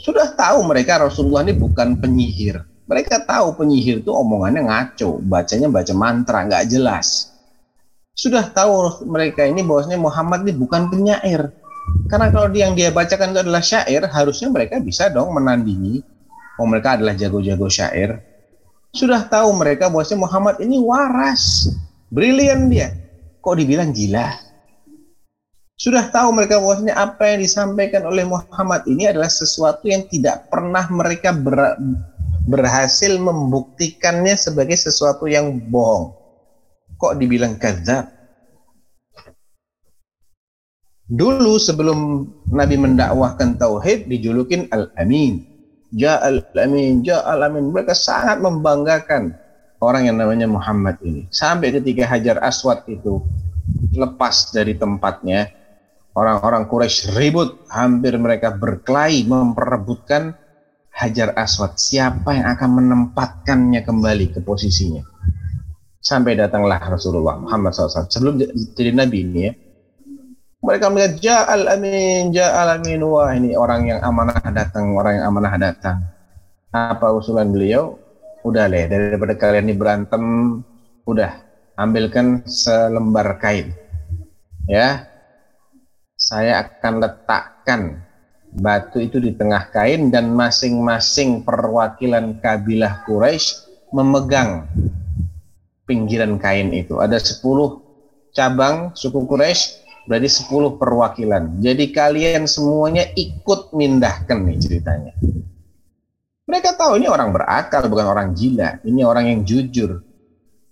Sudah 0.03 0.35
tahu 0.35 0.67
mereka 0.67 0.99
Rasulullah 0.99 1.47
ini 1.47 1.55
bukan 1.55 1.95
penyihir 1.95 2.59
mereka 2.87 3.19
tahu 3.27 3.59
penyihir 3.59 3.99
itu 3.99 4.11
omongannya 4.15 4.63
ngaco, 4.63 5.19
bacanya 5.19 5.67
baca 5.67 5.93
mantra, 5.93 6.47
nggak 6.47 6.65
jelas. 6.71 7.35
Sudah 8.15 8.47
tahu 8.49 9.03
mereka 9.05 9.43
ini 9.43 9.61
bahwasanya 9.61 9.99
Muhammad 9.99 10.47
ini 10.47 10.55
bukan 10.55 10.87
penyair. 10.87 11.51
Karena 12.07 12.31
kalau 12.31 12.47
yang 12.55 12.73
dia 12.73 12.89
bacakan 12.89 13.35
itu 13.35 13.39
adalah 13.43 13.61
syair, 13.61 14.07
harusnya 14.07 14.47
mereka 14.49 14.79
bisa 14.79 15.11
dong 15.11 15.35
menandingi. 15.35 16.01
Oh 16.57 16.65
mereka 16.65 16.97
adalah 16.97 17.13
jago-jago 17.13 17.69
syair. 17.69 18.17
Sudah 18.93 19.29
tahu 19.29 19.53
mereka 19.53 19.93
bahwasanya 19.93 20.25
Muhammad 20.25 20.55
ini 20.57 20.81
waras, 20.81 21.69
brilian 22.09 22.71
dia. 22.73 22.97
Kok 23.45 23.55
dibilang 23.61 23.93
gila? 23.93 24.33
Sudah 25.77 26.09
tahu 26.09 26.33
mereka 26.33 26.57
bahwasanya 26.57 26.97
apa 26.97 27.29
yang 27.29 27.45
disampaikan 27.45 28.01
oleh 28.09 28.25
Muhammad 28.25 28.81
ini 28.89 29.05
adalah 29.05 29.29
sesuatu 29.29 29.85
yang 29.85 30.01
tidak 30.09 30.49
pernah 30.49 30.81
mereka 30.89 31.29
ber, 31.29 31.77
berhasil 32.49 33.13
membuktikannya 33.21 34.33
sebagai 34.33 34.73
sesuatu 34.73 35.29
yang 35.29 35.53
bohong. 35.69 36.17
Kok 36.97 37.21
dibilang 37.21 37.61
kadzab? 37.61 38.09
Dulu 41.07 41.61
sebelum 41.61 42.25
Nabi 42.51 42.75
mendakwahkan 42.81 43.61
tauhid 43.61 44.09
dijulukin 44.09 44.65
Al-Amin. 44.73 45.45
Ja 45.95 46.19
Al-Amin, 46.19 47.05
Ja 47.05 47.23
Al-Amin. 47.23 47.71
Mereka 47.71 47.95
sangat 47.95 48.43
membanggakan 48.43 49.35
orang 49.79 50.09
yang 50.09 50.17
namanya 50.19 50.47
Muhammad 50.49 50.99
ini. 51.05 51.29
Sampai 51.31 51.71
ketika 51.71 52.07
Hajar 52.09 52.41
Aswad 52.43 52.83
itu 52.89 53.23
lepas 53.93 54.51
dari 54.51 54.75
tempatnya, 54.75 55.51
orang-orang 56.17 56.65
Quraisy 56.65 57.13
ribut, 57.13 57.69
hampir 57.69 58.17
mereka 58.17 58.55
berkelahi 58.55 59.27
memperebutkan 59.29 60.33
Hajar 60.97 61.37
Aswad, 61.37 61.77
siapa 61.77 62.33
yang 62.33 62.49
akan 62.57 62.69
menempatkannya 62.81 63.85
kembali 63.85 64.33
ke 64.33 64.39
posisinya? 64.41 65.05
Sampai 66.01 66.33
datanglah 66.39 66.81
Rasulullah 66.81 67.37
Muhammad 67.37 67.75
SAW 67.75 68.09
sebelum 68.09 68.39
jadi 68.73 68.95
Nabi 68.95 69.17
ini 69.27 69.39
ya. 69.45 69.53
Mereka 70.57 70.89
melihat 70.89 71.13
Ja'al 71.21 71.69
Amin, 71.69 72.33
Ja'al 72.33 72.81
Amin. 72.81 73.05
Wah 73.05 73.29
ini 73.37 73.53
orang 73.53 73.93
yang 73.93 73.99
amanah 74.01 74.41
datang, 74.49 74.97
orang 74.97 75.21
yang 75.21 75.25
amanah 75.29 75.53
datang. 75.53 76.01
Apa 76.73 77.13
usulan 77.13 77.53
beliau? 77.53 78.01
Udah 78.41 78.65
leh, 78.65 78.89
daripada 78.89 79.37
kalian 79.37 79.69
ini 79.69 79.75
berantem, 79.77 80.23
udah 81.05 81.45
ambilkan 81.77 82.41
selembar 82.49 83.37
kain. 83.37 83.75
Ya, 84.65 85.05
saya 86.17 86.65
akan 86.65 87.05
letakkan 87.05 87.81
batu 88.49 88.97
itu 88.97 89.21
di 89.21 89.37
tengah 89.37 89.69
kain 89.69 90.09
dan 90.09 90.33
masing-masing 90.33 91.45
perwakilan 91.45 92.41
kabilah 92.41 93.05
Quraisy 93.05 93.69
memegang 93.93 94.65
pinggiran 95.85 96.41
kain 96.41 96.73
itu. 96.73 96.97
Ada 96.97 97.21
10 97.21 97.45
cabang 98.33 98.91
suku 98.97 99.23
Quraisy 99.27 99.86
berarti 100.07 100.29
10 100.31 100.79
perwakilan. 100.79 101.59
Jadi 101.59 101.91
kalian 101.91 102.47
semuanya 102.47 103.03
ikut 103.13 103.75
mindahkan 103.75 104.39
nih 104.47 104.57
ceritanya. 104.57 105.13
Mereka 106.47 106.79
tahu 106.79 106.95
ini 106.95 107.11
orang 107.11 107.35
berakal 107.35 107.91
bukan 107.91 108.07
orang 108.07 108.31
gila. 108.31 108.79
Ini 108.87 109.03
orang 109.03 109.27
yang 109.27 109.39
jujur. 109.43 109.99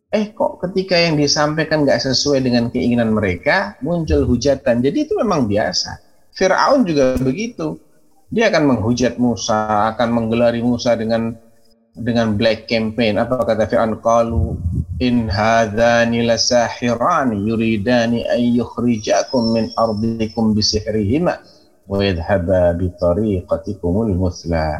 Eh 0.08 0.32
kok 0.32 0.64
ketika 0.64 0.96
yang 0.96 1.20
disampaikan 1.20 1.84
nggak 1.84 2.00
sesuai 2.00 2.40
dengan 2.40 2.72
keinginan 2.72 3.12
mereka 3.12 3.76
muncul 3.84 4.24
hujatan. 4.24 4.80
Jadi 4.80 5.04
itu 5.04 5.14
memang 5.20 5.52
biasa. 5.52 6.00
Fir'aun 6.32 6.88
juga 6.88 7.20
begitu. 7.20 7.76
Dia 8.32 8.48
akan 8.48 8.64
menghujat 8.72 9.20
Musa, 9.20 9.92
akan 9.92 10.16
menggelari 10.16 10.64
Musa 10.64 10.96
dengan 10.96 11.36
dengan 11.92 12.40
black 12.40 12.72
campaign. 12.72 13.20
Apa 13.20 13.44
kata 13.44 13.68
Fir'aun? 13.68 14.00
Kalau 14.00 14.56
in 15.00 15.28
hadzani 15.28 16.24
lasahirani 16.24 17.43
yuridani 17.43 18.24
an 18.28 18.39
yukhrijakum 18.39 19.56
min 19.56 19.66
ardikum 19.76 20.56
bisihrihima 20.56 21.43
wa 21.86 21.98
yadhhaba 22.00 22.74
bi 22.80 22.88
tariqatikumul 22.96 24.16
musla. 24.16 24.80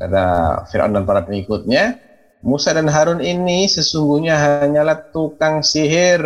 Kata 0.00 0.24
Fir'aun 0.68 0.96
dan 0.96 1.04
para 1.04 1.24
pengikutnya, 1.24 2.00
Musa 2.40 2.72
dan 2.72 2.88
Harun 2.88 3.20
ini 3.20 3.68
sesungguhnya 3.68 4.64
hanyalah 4.64 5.12
tukang 5.12 5.60
sihir 5.60 6.24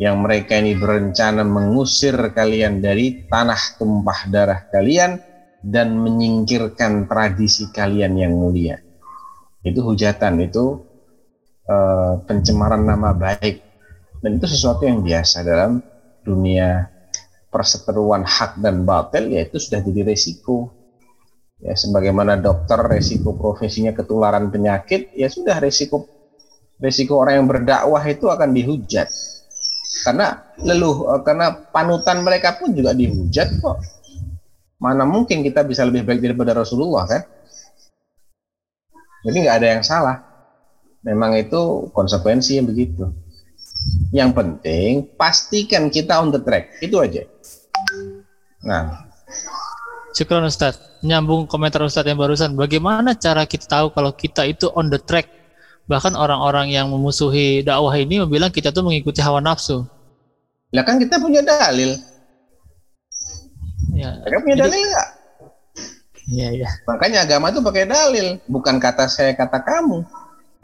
yang 0.00 0.24
mereka 0.24 0.56
ini 0.56 0.72
berencana 0.72 1.44
mengusir 1.44 2.16
kalian 2.32 2.80
dari 2.80 3.28
tanah 3.28 3.76
tumpah 3.76 4.26
darah 4.32 4.64
kalian 4.72 5.20
dan 5.60 5.96
menyingkirkan 6.00 7.04
tradisi 7.04 7.68
kalian 7.68 8.16
yang 8.16 8.32
mulia. 8.32 8.80
Itu 9.60 9.84
hujatan, 9.84 10.40
itu 10.40 10.93
uh, 11.68 12.20
pencemaran 12.24 12.84
nama 12.84 13.12
baik. 13.12 13.60
Dan 14.20 14.40
itu 14.40 14.48
sesuatu 14.48 14.88
yang 14.88 15.04
biasa 15.04 15.44
dalam 15.44 15.84
dunia 16.24 16.88
perseteruan 17.52 18.24
hak 18.24 18.58
dan 18.58 18.82
batil 18.88 19.30
yaitu 19.30 19.60
sudah 19.60 19.84
jadi 19.84 20.02
resiko. 20.02 20.72
Ya 21.60 21.76
sebagaimana 21.78 22.40
dokter 22.40 22.80
resiko 22.82 23.36
profesinya 23.36 23.94
ketularan 23.94 24.50
penyakit 24.50 25.14
ya 25.14 25.30
sudah 25.30 25.62
resiko 25.62 26.08
resiko 26.82 27.22
orang 27.22 27.44
yang 27.44 27.48
berdakwah 27.48 28.02
itu 28.04 28.26
akan 28.26 28.50
dihujat. 28.50 29.06
Karena 30.02 30.40
leluh 30.60 31.14
eh, 31.14 31.20
karena 31.22 31.54
panutan 31.70 32.24
mereka 32.26 32.58
pun 32.58 32.74
juga 32.74 32.96
dihujat 32.96 33.62
kok. 33.62 33.78
Mana 34.82 35.06
mungkin 35.06 35.40
kita 35.46 35.62
bisa 35.62 35.86
lebih 35.86 36.04
baik 36.04 36.20
daripada 36.20 36.52
Rasulullah 36.52 37.06
kan? 37.06 37.22
Jadi 39.24 39.36
nggak 39.40 39.56
ada 39.56 39.68
yang 39.78 39.84
salah 39.86 40.33
memang 41.04 41.36
itu 41.36 41.92
konsekuensi 41.92 42.58
yang 42.58 42.66
begitu 42.66 43.12
yang 44.10 44.30
penting 44.32 45.06
pastikan 45.14 45.92
kita 45.92 46.18
on 46.18 46.32
the 46.32 46.40
track 46.40 46.72
itu 46.80 46.96
aja 46.98 47.22
nah 48.64 49.04
Syukron 50.14 50.46
Ustaz. 50.46 50.78
Nyambung 51.02 51.50
komentar 51.50 51.82
Ustaz 51.82 52.06
yang 52.06 52.22
barusan. 52.22 52.54
Bagaimana 52.54 53.18
cara 53.18 53.50
kita 53.50 53.66
tahu 53.66 53.90
kalau 53.90 54.14
kita 54.14 54.46
itu 54.46 54.70
on 54.78 54.86
the 54.86 55.02
track? 55.02 55.26
Bahkan 55.90 56.14
orang-orang 56.14 56.70
yang 56.70 56.86
memusuhi 56.88 57.66
dakwah 57.66 57.92
ini 57.98 58.22
bilang 58.24 58.54
kita 58.54 58.70
tuh 58.70 58.86
mengikuti 58.86 59.18
hawa 59.18 59.42
nafsu. 59.42 59.82
Lah 60.70 60.86
kan 60.86 61.02
kita 61.02 61.18
punya 61.18 61.42
dalil. 61.42 61.98
Ya. 63.92 64.22
Mereka 64.22 64.38
punya 64.46 64.56
dalil 64.64 64.80
nggak? 64.80 65.08
Iya, 66.24 66.48
iya. 66.56 66.68
Makanya 66.88 67.28
agama 67.28 67.52
itu 67.52 67.60
pakai 67.60 67.84
dalil, 67.84 68.40
bukan 68.48 68.80
kata 68.80 69.10
saya 69.10 69.36
kata 69.36 69.60
kamu. 69.60 70.08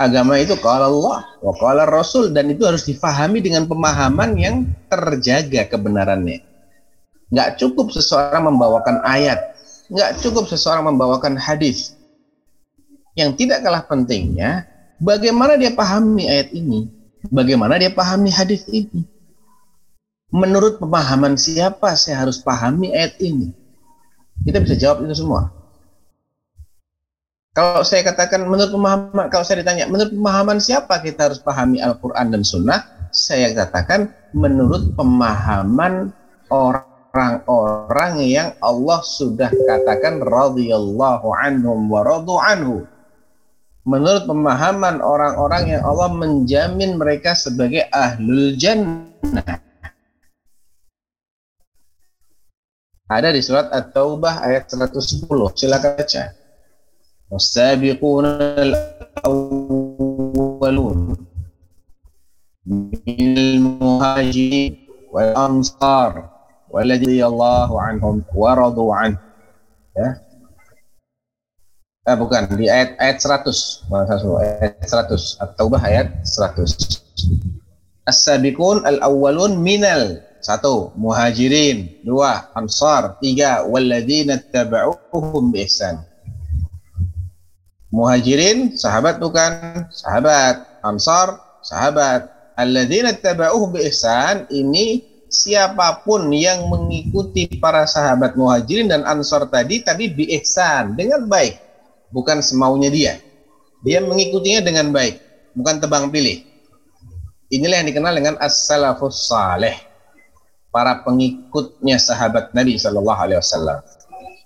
Agama 0.01 0.41
itu 0.41 0.57
kalau 0.65 0.97
Allah, 0.97 1.29
kalau 1.61 1.85
Rasul 1.85 2.33
dan 2.33 2.49
itu 2.49 2.65
harus 2.65 2.89
difahami 2.89 3.45
dengan 3.45 3.69
pemahaman 3.69 4.33
yang 4.41 4.65
terjaga 4.89 5.69
kebenarannya. 5.69 6.41
Nggak 7.29 7.61
cukup 7.61 7.93
seseorang 7.93 8.49
membawakan 8.49 9.05
ayat, 9.05 9.53
nggak 9.93 10.25
cukup 10.25 10.49
seseorang 10.49 10.89
membawakan 10.89 11.37
hadis. 11.37 12.01
Yang 13.13 13.45
tidak 13.45 13.61
kalah 13.61 13.85
pentingnya, 13.85 14.65
bagaimana 15.05 15.61
dia 15.61 15.77
pahami 15.77 16.33
ayat 16.33 16.49
ini, 16.57 16.89
bagaimana 17.29 17.77
dia 17.77 17.93
pahami 17.93 18.33
hadis 18.33 18.65
ini. 18.73 19.05
Menurut 20.33 20.81
pemahaman 20.81 21.37
siapa 21.37 21.93
saya 21.93 22.25
harus 22.25 22.41
pahami 22.41 22.97
ayat 22.97 23.21
ini? 23.21 23.53
Kita 24.49 24.65
bisa 24.65 24.81
jawab 24.81 25.05
itu 25.05 25.13
semua. 25.13 25.60
Kalau 27.51 27.83
saya 27.83 28.07
katakan 28.07 28.47
menurut 28.47 28.71
pemahaman, 28.71 29.27
kalau 29.27 29.43
saya 29.43 29.67
ditanya 29.67 29.91
menurut 29.91 30.15
pemahaman 30.15 30.63
siapa 30.63 31.03
kita 31.03 31.27
harus 31.27 31.43
pahami 31.43 31.83
Al-Quran 31.83 32.31
dan 32.31 32.47
Sunnah, 32.47 33.11
saya 33.11 33.51
katakan 33.51 34.15
menurut 34.31 34.95
pemahaman 34.95 36.15
orang-orang 36.47 38.23
yang 38.23 38.55
Allah 38.63 39.03
sudah 39.03 39.51
katakan 39.51 40.23
radhiyallahu 40.23 41.27
anhum 41.35 41.91
wa 41.91 42.07
radu 42.07 42.39
anhu. 42.39 42.87
Menurut 43.83 44.31
pemahaman 44.31 45.03
orang-orang 45.03 45.75
yang 45.75 45.83
Allah 45.83 46.07
menjamin 46.07 46.95
mereka 47.03 47.35
sebagai 47.35 47.83
ahlul 47.91 48.55
jannah. 48.55 49.59
Ada 53.11 53.35
di 53.35 53.43
surat 53.43 53.75
At-Taubah 53.75 54.47
ayat 54.47 54.71
110. 54.71 55.27
Silakan 55.59 55.99
baca. 55.99 56.40
والسابقون 57.32 58.26
الأولون 59.46 59.98
من 62.66 63.38
المهاجرين 63.38 64.88
والأنصار 65.14 66.30
والذي 66.70 67.26
الله 67.26 67.82
عنهم 67.82 68.24
ورضوا 68.36 68.96
عنه 68.96 69.18
ya 69.96 70.12
eh, 72.14 72.16
bukan 72.20 72.46
di 72.54 72.70
ayat 72.70 73.00
ayat 73.02 73.18
100 73.18 73.90
ayat 74.44 74.78
100 74.84 75.42
At-Taubah 75.42 75.82
ayat 75.82 76.22
100 76.22 78.06
As-sabiqun 78.06 78.86
al-awwalun 78.86 79.58
minal 79.58 80.22
satu 80.38 80.94
muhajirin 80.94 82.06
dua 82.06 82.54
ansar 82.54 83.18
tiga 83.18 83.66
walladzina 83.66 84.38
tabauhum 84.38 85.50
bi 85.50 85.66
ihsan 85.66 86.06
Muhajirin 87.91 88.79
sahabat 88.79 89.19
bukan? 89.19 89.85
Sahabat. 89.91 90.83
Ansar 90.87 91.43
sahabat. 91.61 92.31
Alladzina 92.55 93.11
taba'uhu 93.17 93.75
bi 93.75 93.89
ihsan 93.91 94.47
ini 94.53 95.03
siapa 95.31 96.05
pun 96.07 96.29
yang 96.31 96.69
mengikuti 96.71 97.47
para 97.59 97.87
sahabat 97.87 98.37
Muhajirin 98.37 98.91
dan 98.91 99.03
Ansar 99.07 99.49
tadi 99.49 99.83
tapi 99.83 100.13
bi 100.13 100.29
ihsan 100.39 100.95
dengan 100.95 101.27
baik, 101.27 101.57
bukan 102.15 102.45
semaunya 102.45 102.91
dia. 102.93 103.15
Dia 103.81 104.05
mengikutinya 104.05 104.61
dengan 104.61 104.93
baik, 104.93 105.19
bukan 105.57 105.81
tebang 105.81 106.13
pilih. 106.13 106.45
Inilah 107.51 107.83
yang 107.83 107.89
dikenal 107.91 108.13
dengan 108.15 108.35
as-salafus 108.39 109.27
saleh. 109.27 109.75
Para 110.71 111.03
pengikutnya 111.03 111.99
sahabat 111.99 112.55
Nabi 112.55 112.79
sallallahu 112.79 113.19
alaihi 113.19 113.43
wasallam 113.43 113.83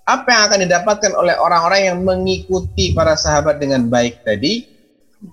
apa 0.05 0.27
yang 0.29 0.41
akan 0.49 0.59
didapatkan 0.69 1.11
oleh 1.17 1.35
orang-orang 1.37 1.81
yang 1.89 1.97
mengikuti 2.05 2.93
para 2.93 3.17
sahabat 3.17 3.57
dengan 3.57 3.89
baik 3.89 4.21
tadi 4.21 4.69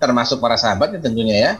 termasuk 0.01 0.41
para 0.41 0.57
sahabat 0.57 0.97
ya 0.97 0.99
tentunya 0.99 1.35
ya 1.37 1.51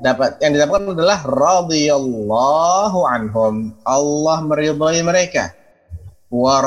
dapat 0.00 0.36
yang 0.40 0.52
didapatkan 0.56 0.92
adalah 0.96 1.20
radhiyallahu 1.24 2.98
anhum. 3.04 3.76
Allah 3.84 4.38
meridhai 4.44 5.00
mereka. 5.04 5.52
Wa 6.32 6.64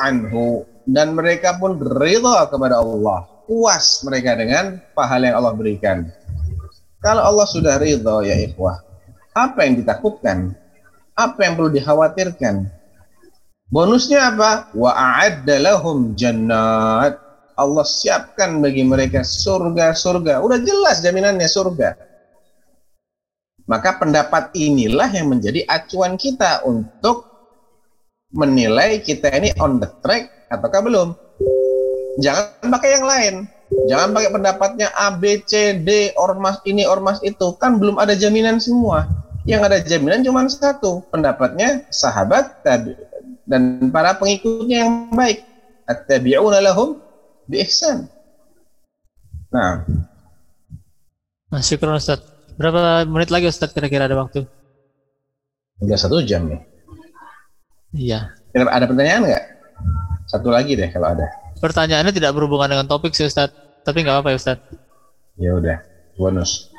anhu. 0.00 0.64
Dan 0.84 1.16
mereka 1.16 1.56
pun 1.56 1.80
ridha 1.80 2.46
kepada 2.46 2.78
Allah. 2.78 3.26
Puas 3.44 4.00
mereka 4.04 4.36
dengan 4.36 4.80
pahala 4.96 5.32
yang 5.32 5.36
Allah 5.42 5.54
berikan. 5.56 6.08
Kalau 7.04 7.20
Allah 7.20 7.44
sudah 7.48 7.76
ridha 7.76 8.24
ya 8.24 8.36
ikhwah 8.48 8.80
apa 9.34 9.66
yang 9.66 9.74
ditakutkan? 9.82 10.54
Apa 11.14 11.46
yang 11.46 11.54
perlu 11.58 11.70
dikhawatirkan 11.70 12.70
Bonusnya 13.74 14.30
apa? 14.30 14.70
Wa 14.70 14.94
a'adda 14.94 15.58
lahum 15.58 16.14
jannat. 16.14 17.18
Allah 17.58 17.82
siapkan 17.82 18.62
bagi 18.62 18.86
mereka 18.86 19.26
surga-surga. 19.26 20.38
Udah 20.38 20.62
jelas 20.62 21.02
jaminannya 21.02 21.50
surga. 21.50 21.98
Maka 23.66 23.98
pendapat 23.98 24.54
inilah 24.54 25.10
yang 25.10 25.34
menjadi 25.34 25.66
acuan 25.66 26.14
kita 26.14 26.62
untuk 26.62 27.26
menilai 28.30 29.02
kita 29.02 29.26
ini 29.42 29.50
on 29.58 29.82
the 29.82 29.90
track 30.06 30.30
ataukah 30.54 30.78
belum. 30.78 31.08
Jangan 32.22 32.70
pakai 32.70 32.90
yang 32.94 33.06
lain. 33.10 33.34
Jangan 33.90 34.14
pakai 34.14 34.30
pendapatnya 34.30 34.88
A, 34.94 35.18
B, 35.18 35.42
C, 35.50 35.82
D, 35.82 36.14
ormas 36.14 36.62
ini, 36.62 36.86
ormas 36.86 37.18
itu. 37.26 37.58
Kan 37.58 37.82
belum 37.82 37.98
ada 37.98 38.14
jaminan 38.14 38.62
semua. 38.62 39.10
Yang 39.50 39.60
ada 39.66 39.78
jaminan 39.82 40.22
cuma 40.22 40.46
satu. 40.46 41.02
Pendapatnya 41.10 41.82
sahabat, 41.90 42.62
dan 43.44 43.92
para 43.92 44.16
pengikutnya 44.16 44.88
yang 44.88 44.94
baik 45.12 45.44
at-tabi'una 45.84 46.64
lahum 46.64 47.00
bi 47.48 47.60
ihsan 47.60 48.08
nah 49.52 49.84
Nah, 51.54 51.62
syukur 51.62 51.94
Ustaz. 51.94 52.18
Berapa 52.58 53.06
menit 53.06 53.30
lagi 53.30 53.46
Ustaz 53.46 53.70
kira-kira 53.70 54.10
ada 54.10 54.18
waktu? 54.18 54.42
Udah 55.78 55.94
satu 55.94 56.18
jam 56.26 56.50
nih. 56.50 56.58
Iya. 57.94 58.34
Ada 58.58 58.90
pertanyaan 58.90 59.22
nggak? 59.22 59.44
Satu 60.26 60.50
lagi 60.50 60.74
deh 60.74 60.90
kalau 60.90 61.14
ada. 61.14 61.30
Pertanyaannya 61.62 62.10
tidak 62.10 62.34
berhubungan 62.34 62.66
dengan 62.66 62.90
topik 62.90 63.14
sih 63.14 63.30
Ustaz. 63.30 63.54
Tapi 63.86 64.02
nggak 64.02 64.18
apa-apa 64.18 64.34
ya 64.34 64.38
Ustaz. 64.42 64.58
Ya 65.38 65.54
udah, 65.54 65.78
bonus. 66.18 66.74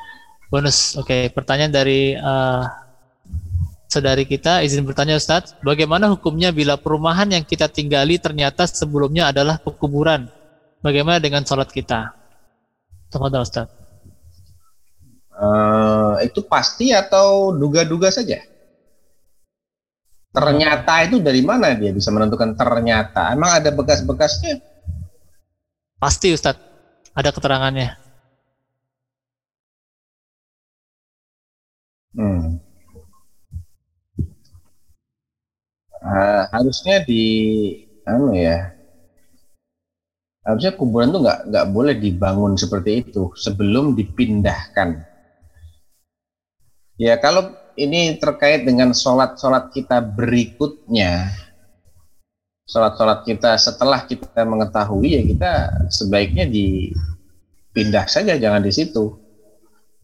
Bonus. 0.52 0.92
Oke, 1.00 1.08
okay. 1.08 1.22
pertanyaan 1.32 1.72
dari 1.72 2.12
uh, 2.12 2.68
saudari 3.96 4.28
kita 4.28 4.60
izin 4.60 4.84
bertanya 4.84 5.16
Ustadz, 5.16 5.56
bagaimana 5.64 6.12
hukumnya 6.12 6.52
bila 6.52 6.76
perumahan 6.76 7.32
yang 7.32 7.40
kita 7.40 7.64
tinggali 7.64 8.20
ternyata 8.20 8.68
sebelumnya 8.68 9.32
adalah 9.32 9.56
pekuburan? 9.56 10.28
Bagaimana 10.84 11.16
dengan 11.16 11.40
sholat 11.48 11.72
kita? 11.72 12.12
Tafadhol 13.08 13.48
Ustadz. 13.48 13.72
Uh, 15.32 16.20
itu 16.20 16.44
pasti 16.44 16.92
atau 16.92 17.56
duga-duga 17.56 18.12
saja? 18.12 18.44
Ternyata 20.36 21.08
itu 21.08 21.16
dari 21.24 21.40
mana 21.40 21.72
dia 21.72 21.96
bisa 21.96 22.12
menentukan 22.12 22.52
ternyata? 22.52 23.32
Emang 23.32 23.56
ada 23.56 23.72
bekas-bekasnya? 23.72 24.60
Pasti 25.96 26.36
Ustadz, 26.36 26.60
ada 27.16 27.32
keterangannya. 27.32 27.96
Hmm. 32.12 32.65
Uh, 36.06 36.46
harusnya 36.54 37.02
di 37.02 37.24
anu 38.06 38.30
ya. 38.30 38.70
Harusnya 40.46 40.78
kuburan 40.78 41.10
tuh 41.10 41.26
nggak 41.26 41.50
nggak 41.50 41.66
boleh 41.74 41.98
dibangun 41.98 42.54
seperti 42.54 43.02
itu 43.02 43.34
sebelum 43.34 43.98
dipindahkan. 43.98 45.02
Ya 46.94 47.18
kalau 47.18 47.50
ini 47.74 48.14
terkait 48.22 48.62
dengan 48.62 48.94
sholat-sholat 48.94 49.74
kita 49.74 49.98
berikutnya 49.98 51.34
sholat-sholat 52.70 53.26
kita 53.26 53.58
setelah 53.58 54.06
kita 54.06 54.46
mengetahui 54.46 55.10
ya 55.10 55.22
kita 55.26 55.52
sebaiknya 55.90 56.46
dipindah 56.46 58.06
saja 58.06 58.38
jangan 58.38 58.62
di 58.62 58.70
situ. 58.70 59.18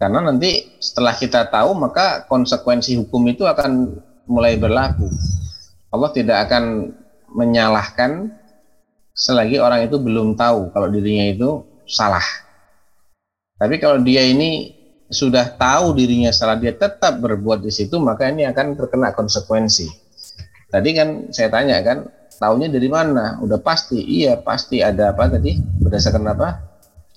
Karena 0.03 0.19
nanti 0.19 0.83
setelah 0.83 1.15
kita 1.15 1.47
tahu 1.47 1.79
maka 1.79 2.27
konsekuensi 2.27 2.99
hukum 2.99 3.23
itu 3.31 3.47
akan 3.47 4.03
mulai 4.27 4.59
berlaku 4.59 5.07
Allah 5.93 6.11
tidak 6.11 6.49
akan 6.49 6.93
menyalahkan 7.37 8.33
selagi 9.13 9.61
orang 9.61 9.85
itu 9.85 10.01
belum 10.01 10.35
tahu 10.41 10.73
kalau 10.73 10.89
dirinya 10.89 11.29
itu 11.29 11.51
salah. 11.85 12.25
Tapi 13.61 13.77
kalau 13.77 14.01
dia 14.01 14.25
ini 14.25 14.73
sudah 15.13 15.53
tahu 15.55 15.93
dirinya 15.93 16.33
salah, 16.33 16.57
dia 16.57 16.73
tetap 16.73 17.21
berbuat 17.21 17.61
di 17.61 17.69
situ, 17.69 18.01
maka 18.01 18.33
ini 18.33 18.49
akan 18.49 18.75
terkena 18.75 19.13
konsekuensi. 19.13 19.87
Tadi 20.73 20.89
kan 20.97 21.29
saya 21.29 21.53
tanya 21.53 21.77
kan, 21.85 22.09
tahunya 22.41 22.73
dari 22.73 22.89
mana? 22.89 23.37
Udah 23.45 23.61
pasti, 23.61 24.01
iya 24.01 24.41
pasti 24.41 24.81
ada 24.81 25.13
apa 25.13 25.29
tadi? 25.29 25.61
Berdasarkan 25.61 26.25
apa? 26.33 26.49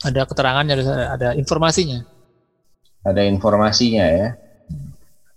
Ada 0.03 0.27
keterangannya, 0.27 0.75
ada 1.07 1.27
informasinya. 1.39 2.03
Ada 3.07 3.23
informasinya 3.31 4.05
ya. 4.05 4.27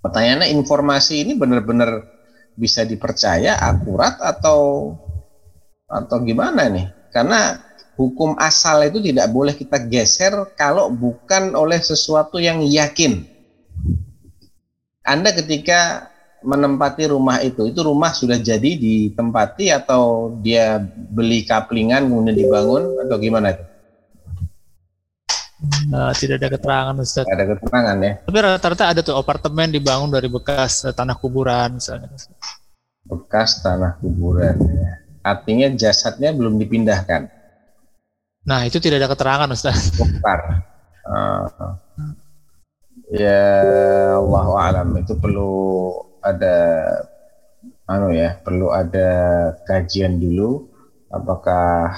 Pertanyaannya 0.02 0.50
informasi 0.50 1.22
ini 1.22 1.32
benar-benar 1.38 2.17
bisa 2.58 2.82
dipercaya 2.82 3.54
akurat 3.54 4.18
atau 4.18 4.92
atau 5.86 6.16
gimana 6.26 6.66
nih? 6.66 6.90
Karena 7.14 7.54
hukum 7.94 8.34
asal 8.36 8.84
itu 8.90 8.98
tidak 8.98 9.30
boleh 9.30 9.54
kita 9.54 9.78
geser 9.78 10.34
kalau 10.58 10.90
bukan 10.90 11.54
oleh 11.54 11.78
sesuatu 11.78 12.42
yang 12.42 12.60
yakin. 12.66 13.22
Anda 15.06 15.32
ketika 15.32 16.10
menempati 16.44 17.08
rumah 17.10 17.40
itu, 17.42 17.66
itu 17.66 17.80
rumah 17.82 18.12
sudah 18.14 18.38
jadi 18.38 18.76
ditempati 18.78 19.72
atau 19.72 20.34
dia 20.38 20.78
beli 20.84 21.42
kaplingan 21.42 22.06
kemudian 22.06 22.36
dibangun 22.36 22.82
atau 23.06 23.16
gimana 23.18 23.56
itu? 23.56 23.64
Nah, 25.90 26.14
tidak 26.14 26.38
ada 26.38 26.48
keterangan 26.54 26.94
Ustaz. 27.02 27.26
Tidak 27.26 27.34
ada 27.34 27.46
keterangan 27.58 27.96
ya. 27.98 28.12
Tapi 28.22 28.36
rata-rata 28.38 28.84
ada 28.94 29.00
tuh 29.02 29.18
apartemen 29.18 29.74
dibangun 29.74 30.06
dari 30.14 30.30
bekas 30.30 30.86
eh, 30.86 30.94
tanah 30.94 31.18
kuburan 31.18 31.82
misalnya. 31.82 32.14
Bekas 33.02 33.58
tanah 33.66 33.98
kuburan 33.98 34.54
ya. 34.54 34.90
Artinya 35.26 35.66
jasadnya 35.74 36.30
belum 36.30 36.62
dipindahkan. 36.62 37.26
Nah, 38.46 38.60
itu 38.64 38.78
tidak 38.78 39.02
ada 39.02 39.08
keterangan 39.10 39.50
Ustaz. 39.50 39.98
Bukar. 39.98 40.62
Uh, 41.08 41.74
ya 43.10 43.40
Allah 44.20 44.46
alam 44.60 44.88
itu 45.00 45.16
perlu 45.18 45.90
ada 46.22 46.56
anu 47.88 48.14
ya, 48.14 48.38
perlu 48.44 48.70
ada 48.70 49.10
kajian 49.66 50.20
dulu 50.20 50.68
apakah 51.08 51.96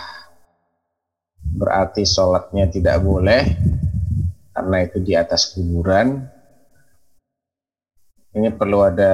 berarti 1.45 2.05
sholatnya 2.05 2.71
tidak 2.71 3.03
boleh 3.03 3.43
karena 4.55 4.77
itu 4.85 4.99
di 5.01 5.17
atas 5.17 5.51
kuburan. 5.57 6.29
Ini 8.31 8.55
perlu 8.55 8.87
ada 8.87 9.13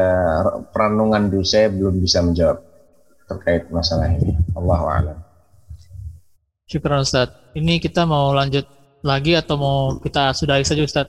perenungan 0.74 1.32
dulu 1.32 1.46
saya 1.46 1.72
belum 1.72 2.04
bisa 2.04 2.20
menjawab 2.20 2.60
terkait 3.30 3.64
masalah 3.72 4.12
ini. 4.12 4.36
Allah 4.52 4.80
alam. 4.84 5.18
Syukur 6.68 7.00
Ustaz. 7.00 7.32
Ini 7.56 7.80
kita 7.80 8.04
mau 8.04 8.34
lanjut 8.36 8.66
lagi 9.00 9.32
atau 9.38 9.56
mau 9.56 9.78
kita 10.02 10.34
sudahi 10.36 10.66
saja 10.66 10.82
Ustaz? 10.84 11.08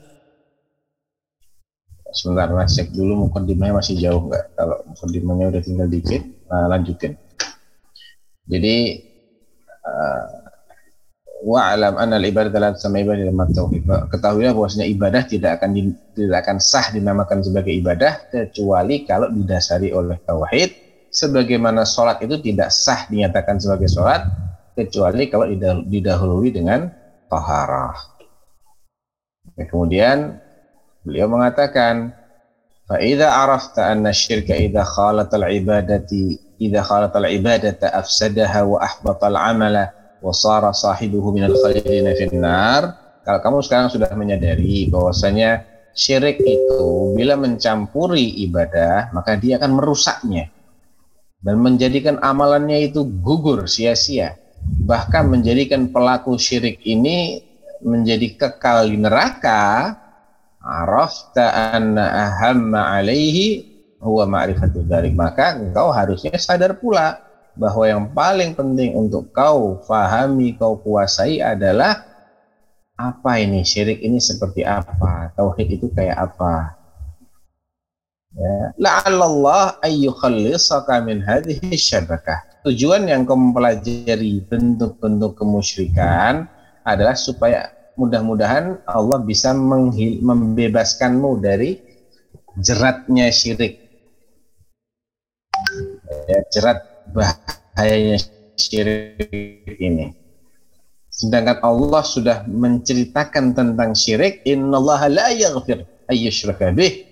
Sebentar 2.16 2.48
lah 2.48 2.64
cek 2.64 2.96
dulu 2.96 3.28
mukadimahnya 3.28 3.76
masih 3.76 4.00
jauh 4.00 4.32
nggak? 4.32 4.56
Kalau 4.56 4.78
mukadimahnya 4.88 5.46
udah 5.52 5.62
tinggal 5.66 5.88
dikit 5.92 6.24
nah 6.48 6.72
lanjutin. 6.72 7.20
Jadi 8.48 8.76
uh, 9.84 10.47
wa'alam 11.43 11.99
anna 11.99 12.23
al-ibadah 12.23 12.55
la 12.55 12.69
sama 12.79 13.03
ibadah 13.03 13.27
dalam 13.27 13.51
tauhid. 13.51 13.83
Ketahuilah 13.85 14.55
bahwasanya 14.55 14.87
ibadah 14.87 15.23
tidak 15.27 15.59
akan 15.59 15.71
di, 15.75 15.83
tidak 16.15 16.47
akan 16.47 16.57
sah 16.63 16.87
dinamakan 16.95 17.43
sebagai 17.43 17.75
ibadah 17.75 18.31
kecuali 18.31 19.03
kalau 19.03 19.29
didasari 19.29 19.91
oleh 19.91 20.23
tauhid 20.23 20.71
sebagaimana 21.11 21.83
sholat 21.83 22.23
itu 22.23 22.39
tidak 22.41 22.71
sah 22.71 23.11
dinyatakan 23.11 23.59
sebagai 23.59 23.91
sholat 23.91 24.23
kecuali 24.79 25.29
kalau 25.29 25.51
didahului 25.85 26.51
dengan 26.55 26.89
taharah. 27.27 27.97
Ya, 29.59 29.69
kemudian 29.69 30.41
beliau 31.05 31.29
mengatakan 31.29 32.23
فإذا 32.93 33.25
عرفت 33.25 33.79
أن 33.79 34.05
الشرك 34.07 34.51
إذا 34.51 34.83
خالط 34.83 35.35
العبادة 35.35 36.13
إذا 36.61 36.81
خالط 36.83 37.17
العبادة 37.17 37.81
أفسدها 37.81 38.63
وأحبط 38.63 39.25
العمل 39.25 39.89
wasara 40.24 40.74
sahibuhu 40.74 41.34
minal 41.34 41.54
khalidina 41.58 42.14
finnar. 42.18 42.82
Kalau 43.24 43.40
kamu 43.44 43.58
sekarang 43.66 43.90
sudah 43.92 44.10
menyadari 44.16 44.88
bahwasanya 44.88 45.68
syirik 45.92 46.40
itu 46.40 47.12
bila 47.18 47.36
mencampuri 47.36 48.40
ibadah 48.48 49.12
maka 49.12 49.36
dia 49.36 49.60
akan 49.60 49.76
merusaknya. 49.76 50.48
Dan 51.38 51.62
menjadikan 51.62 52.18
amalannya 52.24 52.90
itu 52.90 53.06
gugur 53.06 53.70
sia-sia. 53.70 54.40
Bahkan 54.64 55.30
menjadikan 55.30 55.94
pelaku 55.94 56.36
syirik 56.40 56.82
ini 56.82 57.44
menjadi 57.86 58.34
kekal 58.36 58.90
di 58.90 58.98
neraka. 58.98 59.94
Arafta 60.68 61.72
anna 61.72 62.12
ahamma 62.28 63.00
alaihi 63.00 63.78
huwa 64.02 64.28
ma'rifatu 64.28 64.84
dzalik 64.84 65.16
maka 65.16 65.58
engkau 65.58 65.90
harusnya 65.96 66.36
sadar 66.36 66.78
pula 66.78 67.27
bahwa 67.58 67.86
yang 67.90 68.06
paling 68.14 68.54
penting 68.54 68.94
untuk 68.94 69.34
kau 69.34 69.82
fahami, 69.84 70.54
kau 70.56 70.78
kuasai 70.78 71.42
adalah 71.42 72.06
apa 72.98 73.38
ini 73.38 73.62
syirik 73.62 74.02
ini 74.02 74.18
seperti 74.18 74.66
apa, 74.66 75.34
tauhid 75.38 75.82
itu 75.82 75.90
kayak 75.94 76.18
apa. 76.18 76.78
Ya, 78.38 78.58
la'allallah 78.78 79.82
ayyukhallisaka 79.82 81.02
min 81.02 81.26
hadhihi 81.26 81.74
syabakah. 81.74 82.46
Tujuan 82.66 83.10
yang 83.10 83.26
kau 83.26 83.38
mempelajari 83.38 84.46
bentuk-bentuk 84.46 85.34
kemusyrikan 85.38 86.46
adalah 86.86 87.18
supaya 87.18 87.74
mudah-mudahan 87.98 88.78
Allah 88.86 89.18
bisa 89.26 89.58
membebaskanmu 89.58 91.42
dari 91.42 91.82
jeratnya 92.62 93.34
syirik. 93.34 93.82
Ya, 96.28 96.40
jerat 96.54 96.97
bahayanya 97.14 98.18
syirik 98.58 99.78
ini. 99.80 100.16
Sedangkan 101.08 101.58
Allah 101.66 102.04
sudah 102.06 102.38
menceritakan 102.46 103.58
tentang 103.58 103.98
syirik, 103.98 104.46
innallaha 104.46 105.10
la 105.10 105.34
yaghfir 105.34 105.86
ayyushraka 106.06 106.70
bih 106.72 107.10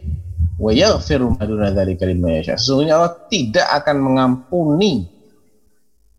wa 0.61 0.71
yaghfiru 0.71 1.33
ma 1.33 1.43
duna 1.43 1.73
dzalika 1.73 2.05
liman 2.05 2.37
yasha. 2.37 2.55
Sesungguhnya 2.55 3.01
Allah 3.01 3.13
tidak 3.27 3.67
akan 3.81 3.97
mengampuni 3.99 5.09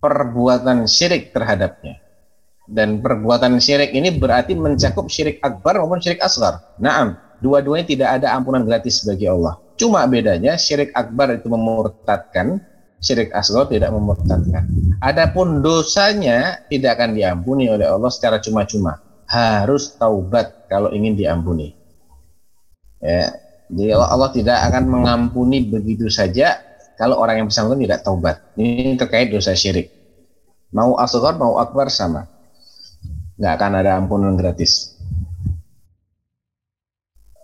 perbuatan 0.03 0.91
syirik 0.91 1.31
terhadapnya. 1.31 2.03
Dan 2.67 2.99
perbuatan 2.99 3.63
syirik 3.63 3.95
ini 3.95 4.11
berarti 4.11 4.59
mencakup 4.59 5.07
syirik 5.07 5.39
akbar 5.39 5.79
maupun 5.79 6.03
syirik 6.03 6.19
asgar. 6.19 6.75
Naam, 6.83 7.15
dua-duanya 7.39 7.87
tidak 7.87 8.09
ada 8.19 8.35
ampunan 8.35 8.67
gratis 8.67 9.07
bagi 9.07 9.31
Allah. 9.31 9.55
Cuma 9.79 10.03
bedanya 10.11 10.59
syirik 10.59 10.91
akbar 10.91 11.39
itu 11.39 11.47
memurtadkan, 11.47 12.59
syirik 13.07 13.31
asghar 13.31 13.71
tidak 13.71 13.95
memurtadkan. 13.95 14.67
Adapun 14.99 15.63
dosanya 15.63 16.67
tidak 16.67 16.99
akan 16.99 17.15
diampuni 17.15 17.71
oleh 17.71 17.87
Allah 17.87 18.11
secara 18.11 18.43
cuma-cuma. 18.43 18.99
Harus 19.31 19.95
taubat 19.95 20.67
kalau 20.67 20.91
ingin 20.91 21.15
diampuni. 21.15 21.71
Ya, 22.99 23.31
jadi 23.71 23.95
Allah, 23.95 24.11
Allah 24.11 24.31
tidak 24.35 24.59
akan 24.67 24.85
mengampuni 24.91 25.63
begitu 25.63 26.11
saja 26.11 26.59
kalau 26.99 27.23
orang 27.23 27.43
yang 27.43 27.47
bersangkutan 27.47 27.87
tidak 27.87 28.03
taubat. 28.03 28.37
Ini 28.59 28.99
terkait 28.99 29.31
dosa 29.31 29.55
syirik. 29.55 29.87
Mau 30.75 30.99
asghar 30.99 31.39
mau 31.39 31.63
akbar 31.63 31.87
sama. 31.87 32.27
Nggak 33.39 33.53
akan 33.55 33.73
ada 33.79 33.91
ampunan 34.01 34.35
gratis. 34.35 34.99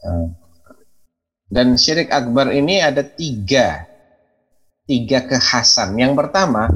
Eh, 0.02 0.26
dan 1.52 1.76
syirik 1.76 2.08
akbar 2.08 2.48
ini 2.48 2.80
ada 2.80 3.04
tiga, 3.04 3.84
tiga 4.86 5.24
kekhasan. 5.24 5.98
Yang 5.98 6.12
pertama, 6.18 6.68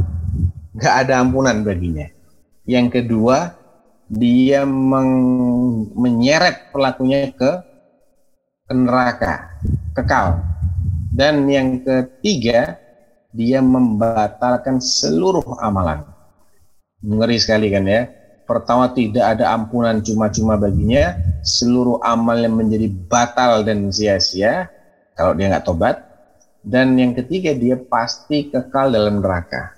nggak 0.76 0.94
ada 1.06 1.22
ampunan 1.22 1.64
baginya. 1.66 2.06
Yang 2.66 3.02
kedua, 3.02 3.54
dia 4.06 4.62
meng, 4.66 5.12
menyeret 5.94 6.70
pelakunya 6.70 7.30
ke, 7.34 7.50
ke 8.66 8.74
neraka, 8.74 9.58
kekal. 9.94 10.42
Dan 11.16 11.48
yang 11.48 11.80
ketiga, 11.82 12.76
dia 13.32 13.58
membatalkan 13.64 14.78
seluruh 14.78 15.44
amalan. 15.60 16.04
Ngeri 17.02 17.36
sekali 17.40 17.68
kan 17.72 17.84
ya. 17.84 18.08
Pertama 18.46 18.94
tidak 18.94 19.36
ada 19.36 19.50
ampunan 19.58 19.98
cuma-cuma 19.98 20.54
baginya, 20.54 21.18
seluruh 21.42 21.98
amal 21.98 22.38
yang 22.38 22.54
menjadi 22.54 22.86
batal 23.10 23.66
dan 23.66 23.90
sia-sia 23.90 24.70
kalau 25.18 25.34
dia 25.34 25.50
nggak 25.50 25.66
tobat. 25.66 26.05
Dan 26.66 26.98
yang 26.98 27.14
ketiga 27.14 27.54
dia 27.54 27.78
pasti 27.78 28.50
kekal 28.50 28.90
dalam 28.90 29.22
neraka. 29.22 29.70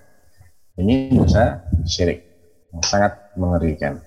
Ini 0.80 1.12
dosa 1.12 1.60
syirik 1.84 2.24
yang 2.72 2.80
sangat 2.80 3.12
mengerikan. 3.36 4.00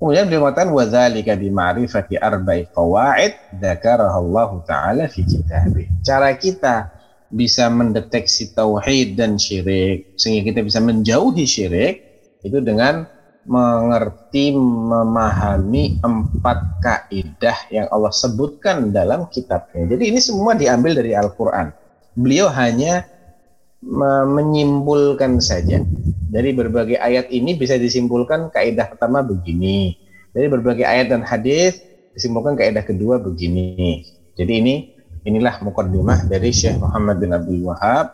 Kemudian 0.00 0.30
beliau 0.30 0.48
mengatakan 0.48 0.72
wadzalika 0.72 1.36
bi 1.36 1.52
ma'rifati 1.52 2.16
arba'i 2.16 2.70
qawaid 2.72 3.60
dzakarahallahu 3.60 4.64
taala 4.64 5.10
fi 5.12 5.26
kitabih. 5.28 5.92
Cara 6.00 6.32
kita 6.32 6.88
bisa 7.28 7.68
mendeteksi 7.68 8.56
tauhid 8.56 9.20
dan 9.20 9.36
syirik 9.36 10.16
sehingga 10.16 10.54
kita 10.54 10.64
bisa 10.64 10.80
menjauhi 10.80 11.44
syirik 11.44 11.94
itu 12.40 12.64
dengan 12.64 13.04
mengerti 13.48 14.52
memahami 14.52 15.96
empat 16.04 16.58
kaidah 16.84 17.58
yang 17.72 17.88
Allah 17.88 18.12
sebutkan 18.12 18.92
dalam 18.92 19.24
kitabnya. 19.32 19.88
Jadi 19.88 20.12
ini 20.12 20.20
semua 20.20 20.52
diambil 20.52 21.00
dari 21.00 21.16
Al-Qur'an. 21.16 21.72
Beliau 22.12 22.52
hanya 22.52 23.08
menyimpulkan 24.28 25.40
saja. 25.40 25.80
Dari 26.28 26.52
berbagai 26.52 27.00
ayat 27.00 27.32
ini 27.32 27.56
bisa 27.56 27.80
disimpulkan 27.80 28.52
kaidah 28.52 28.84
pertama 28.92 29.24
begini. 29.24 29.96
Dari 30.36 30.44
berbagai 30.52 30.84
ayat 30.84 31.08
dan 31.08 31.24
hadis 31.24 31.80
disimpulkan 32.12 32.52
kaidah 32.52 32.84
kedua 32.84 33.16
begini. 33.16 34.04
Jadi 34.36 34.52
ini 34.60 34.74
inilah 35.24 35.64
mukaddimah 35.64 36.28
dari 36.28 36.52
Syekh 36.52 36.76
Muhammad 36.76 37.16
bin 37.16 37.32
Abdul 37.32 37.64
Wahab 37.64 38.12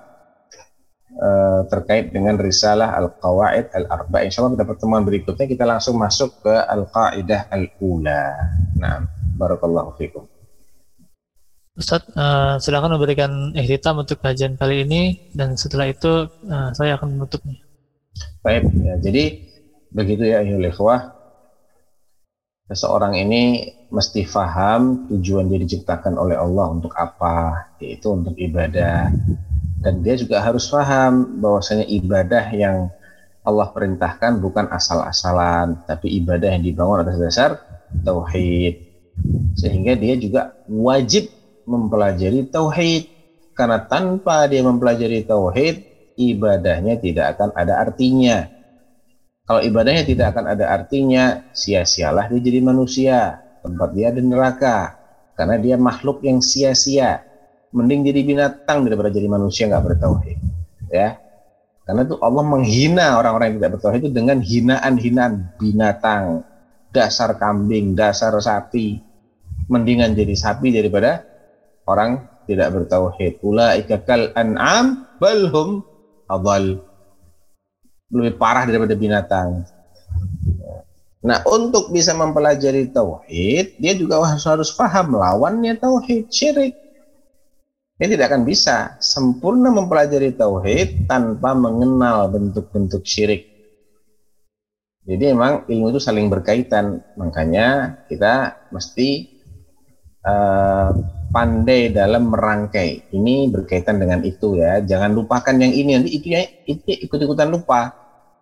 uh, 1.24 1.60
terkait 1.72 2.12
dengan 2.12 2.36
risalah 2.36 2.92
Al-Qawaid 3.00 3.72
Al-Arba. 3.72 4.20
Insyaallah 4.28 4.60
pada 4.60 4.68
pertemuan 4.68 5.02
berikutnya 5.08 5.48
kita 5.48 5.64
langsung 5.64 5.96
masuk 5.96 6.44
ke 6.44 6.52
Al-Qaidah 6.52 7.48
Al-Ula. 7.48 8.24
Nah, 8.76 9.08
barakallahu 9.40 9.96
fikum. 9.96 10.28
Ustaz, 11.74 12.06
uh, 12.14 12.54
silakan 12.62 12.94
memberikan 12.94 13.50
ihtitam 13.58 13.98
untuk 13.98 14.22
kajian 14.22 14.54
kali 14.54 14.86
ini 14.86 15.32
dan 15.34 15.58
setelah 15.58 15.90
itu 15.90 16.30
uh, 16.46 16.70
saya 16.70 16.94
akan 16.94 17.18
menutupnya. 17.18 17.58
Baik, 18.46 18.70
ya, 18.78 18.94
jadi 19.02 19.24
begitu 19.90 20.22
ya 20.22 20.46
ayuhul 20.46 20.70
ikhwah. 20.70 21.10
Seseorang 22.70 23.18
ini 23.18 23.74
mesti 23.90 24.22
faham 24.24 25.10
tujuan 25.10 25.50
dia 25.50 25.60
diciptakan 25.60 26.14
oleh 26.14 26.38
Allah 26.38 26.66
untuk 26.70 26.94
apa, 26.94 27.68
yaitu 27.82 28.06
untuk 28.14 28.38
ibadah. 28.38 29.10
Dan 29.84 30.00
dia 30.00 30.16
juga 30.16 30.40
harus 30.40 30.64
faham 30.72 31.44
bahwasanya 31.44 31.84
ibadah 31.84 32.48
yang 32.56 32.88
Allah 33.44 33.68
perintahkan 33.68 34.40
bukan 34.40 34.72
asal-asalan, 34.72 35.84
tapi 35.84 36.08
ibadah 36.24 36.48
yang 36.48 36.64
dibangun 36.64 37.04
atas 37.04 37.20
dasar 37.20 37.50
tauhid. 38.00 38.80
Sehingga 39.60 39.92
dia 39.92 40.16
juga 40.16 40.56
wajib 40.64 41.28
mempelajari 41.68 42.48
tauhid 42.48 43.04
karena 43.52 43.84
tanpa 43.84 44.48
dia 44.48 44.64
mempelajari 44.64 45.22
tauhid 45.28 45.84
ibadahnya 46.16 46.98
tidak 46.98 47.36
akan 47.36 47.52
ada 47.52 47.84
artinya. 47.84 48.48
Kalau 49.44 49.60
ibadahnya 49.60 50.08
tidak 50.08 50.32
akan 50.32 50.56
ada 50.56 50.72
artinya, 50.72 51.44
sia-sialah 51.52 52.32
dia 52.32 52.40
jadi 52.40 52.64
manusia, 52.64 53.44
tempat 53.60 53.92
dia 53.92 54.08
di 54.08 54.24
neraka. 54.24 54.96
Karena 55.36 55.60
dia 55.60 55.76
makhluk 55.76 56.24
yang 56.24 56.40
sia-sia. 56.40 57.20
Mending 57.74 58.06
jadi 58.06 58.20
binatang 58.22 58.86
daripada 58.86 59.10
jadi 59.10 59.26
manusia 59.26 59.66
nggak 59.66 59.84
bertauhid. 59.84 60.38
Ya, 60.94 61.18
karena 61.84 62.06
itu 62.08 62.16
Allah 62.22 62.44
menghina 62.46 63.20
orang-orang 63.20 63.46
yang 63.52 63.56
tidak 63.60 63.72
bertauhid 63.78 64.00
itu 64.06 64.12
dengan 64.14 64.38
hinaan-hinaan 64.40 65.32
binatang, 65.60 66.46
dasar 66.94 67.36
kambing, 67.36 67.92
dasar 67.92 68.32
sapi. 68.40 69.02
Mendingan 69.66 70.16
jadi 70.16 70.32
sapi 70.36 70.70
daripada 70.70 71.24
orang 71.84 72.24
tidak 72.48 72.72
bertauhid. 72.72 73.40
Ulaika 73.44 74.00
kal 74.00 74.32
an'am 74.32 75.08
balhum 75.20 75.84
adal 76.28 76.80
lebih 78.12 78.36
parah 78.38 78.64
daripada 78.64 78.94
binatang. 78.96 79.64
Nah, 81.24 81.40
untuk 81.48 81.88
bisa 81.88 82.12
mempelajari 82.12 82.92
tauhid, 82.92 83.80
dia 83.80 83.96
juga 83.96 84.20
harus 84.20 84.44
harus 84.44 84.70
paham 84.76 85.16
lawannya 85.16 85.80
tauhid 85.80 86.28
syirik. 86.28 86.76
Dia 87.94 88.10
tidak 88.10 88.34
akan 88.34 88.42
bisa 88.42 88.98
sempurna 88.98 89.70
mempelajari 89.70 90.34
tauhid 90.34 91.06
tanpa 91.06 91.54
mengenal 91.54 92.26
bentuk-bentuk 92.26 93.06
syirik. 93.06 93.46
Jadi 95.06 95.30
memang 95.30 95.62
ilmu 95.70 95.94
itu 95.94 96.00
saling 96.02 96.26
berkaitan, 96.26 96.98
makanya 97.14 98.00
kita 98.10 98.66
mesti 98.74 99.30
uh, 100.26 100.90
pandai 101.30 101.94
dalam 101.94 102.34
merangkai. 102.34 103.14
Ini 103.14 103.52
berkaitan 103.54 104.02
dengan 104.02 104.26
itu 104.26 104.58
ya. 104.58 104.82
Jangan 104.82 105.14
lupakan 105.14 105.54
yang 105.54 105.70
ini 105.70 105.90
nanti 105.94 106.10
itu 106.18 106.34
ya 106.34 106.42
itu 106.66 107.06
ikut-ikutan 107.06 107.46
lupa. 107.46 107.94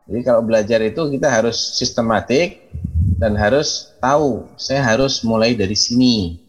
Jadi 0.09 0.21
kalau 0.25 0.41
belajar 0.49 0.81
itu 0.81 1.13
kita 1.13 1.29
harus 1.29 1.77
sistematik 1.77 2.73
dan 3.21 3.37
harus 3.37 3.93
tahu 4.01 4.49
saya 4.57 4.81
harus 4.81 5.21
mulai 5.27 5.53
dari 5.53 5.77
sini. 5.77 6.41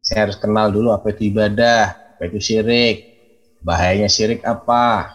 Saya 0.00 0.28
harus 0.28 0.36
kenal 0.36 0.72
dulu 0.72 0.92
apa 0.92 1.10
itu 1.16 1.32
ibadah, 1.32 2.03
itu 2.26 2.38
syirik, 2.40 2.96
bahayanya 3.64 4.08
syirik 4.08 4.44
apa. 4.44 5.14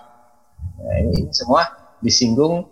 Nah, 0.80 0.96
ini, 1.04 1.30
semua 1.36 1.70
disinggung 2.00 2.66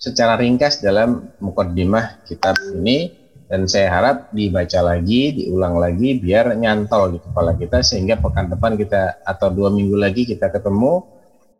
secara 0.00 0.36
ringkas 0.40 0.80
dalam 0.80 1.28
mukaddimah 1.40 2.24
kitab 2.24 2.56
ini 2.76 3.12
dan 3.50 3.66
saya 3.66 3.90
harap 3.90 4.16
dibaca 4.30 4.80
lagi, 4.80 5.34
diulang 5.34 5.76
lagi 5.76 6.22
biar 6.22 6.54
nyantol 6.54 7.16
di 7.16 7.18
kepala 7.18 7.58
kita 7.58 7.82
sehingga 7.82 8.22
pekan 8.22 8.46
depan 8.46 8.78
kita 8.78 9.26
atau 9.26 9.50
dua 9.50 9.74
minggu 9.74 9.98
lagi 9.98 10.22
kita 10.22 10.54
ketemu 10.54 11.02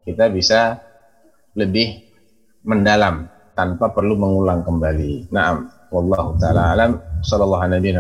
kita 0.07 0.31
bisa 0.31 0.81
lebih 1.59 2.07
mendalam 2.65 3.27
tanpa 3.59 3.93
perlu 3.93 4.17
mengulang 4.17 4.65
kembali. 4.65 5.29
Naam, 5.35 5.69
wallahu 5.93 6.39
taala 6.41 6.73
alam. 6.73 6.97
Sallallahu 7.21 7.63
alaihi 7.69 7.93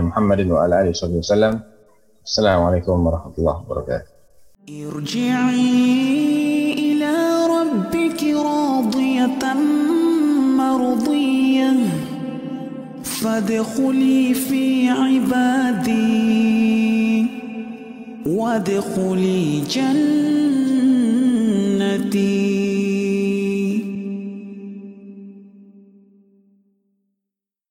wa 0.48 0.64
wasallam. 1.20 1.60
Assalamualaikum 2.30 3.10
warahmatullahi 3.10 3.58
wabarakatuh. 3.66 4.06
ارجعي 4.70 5.66
إلى 6.78 7.14
ربك 7.50 8.22
راضية 8.22 9.54
مرضية. 10.54 11.74
فادخلي 13.02 14.34
في 14.34 14.88
عبادي. 14.88 16.06
وادخلي 18.26 19.60
جنتي. 22.00 22.69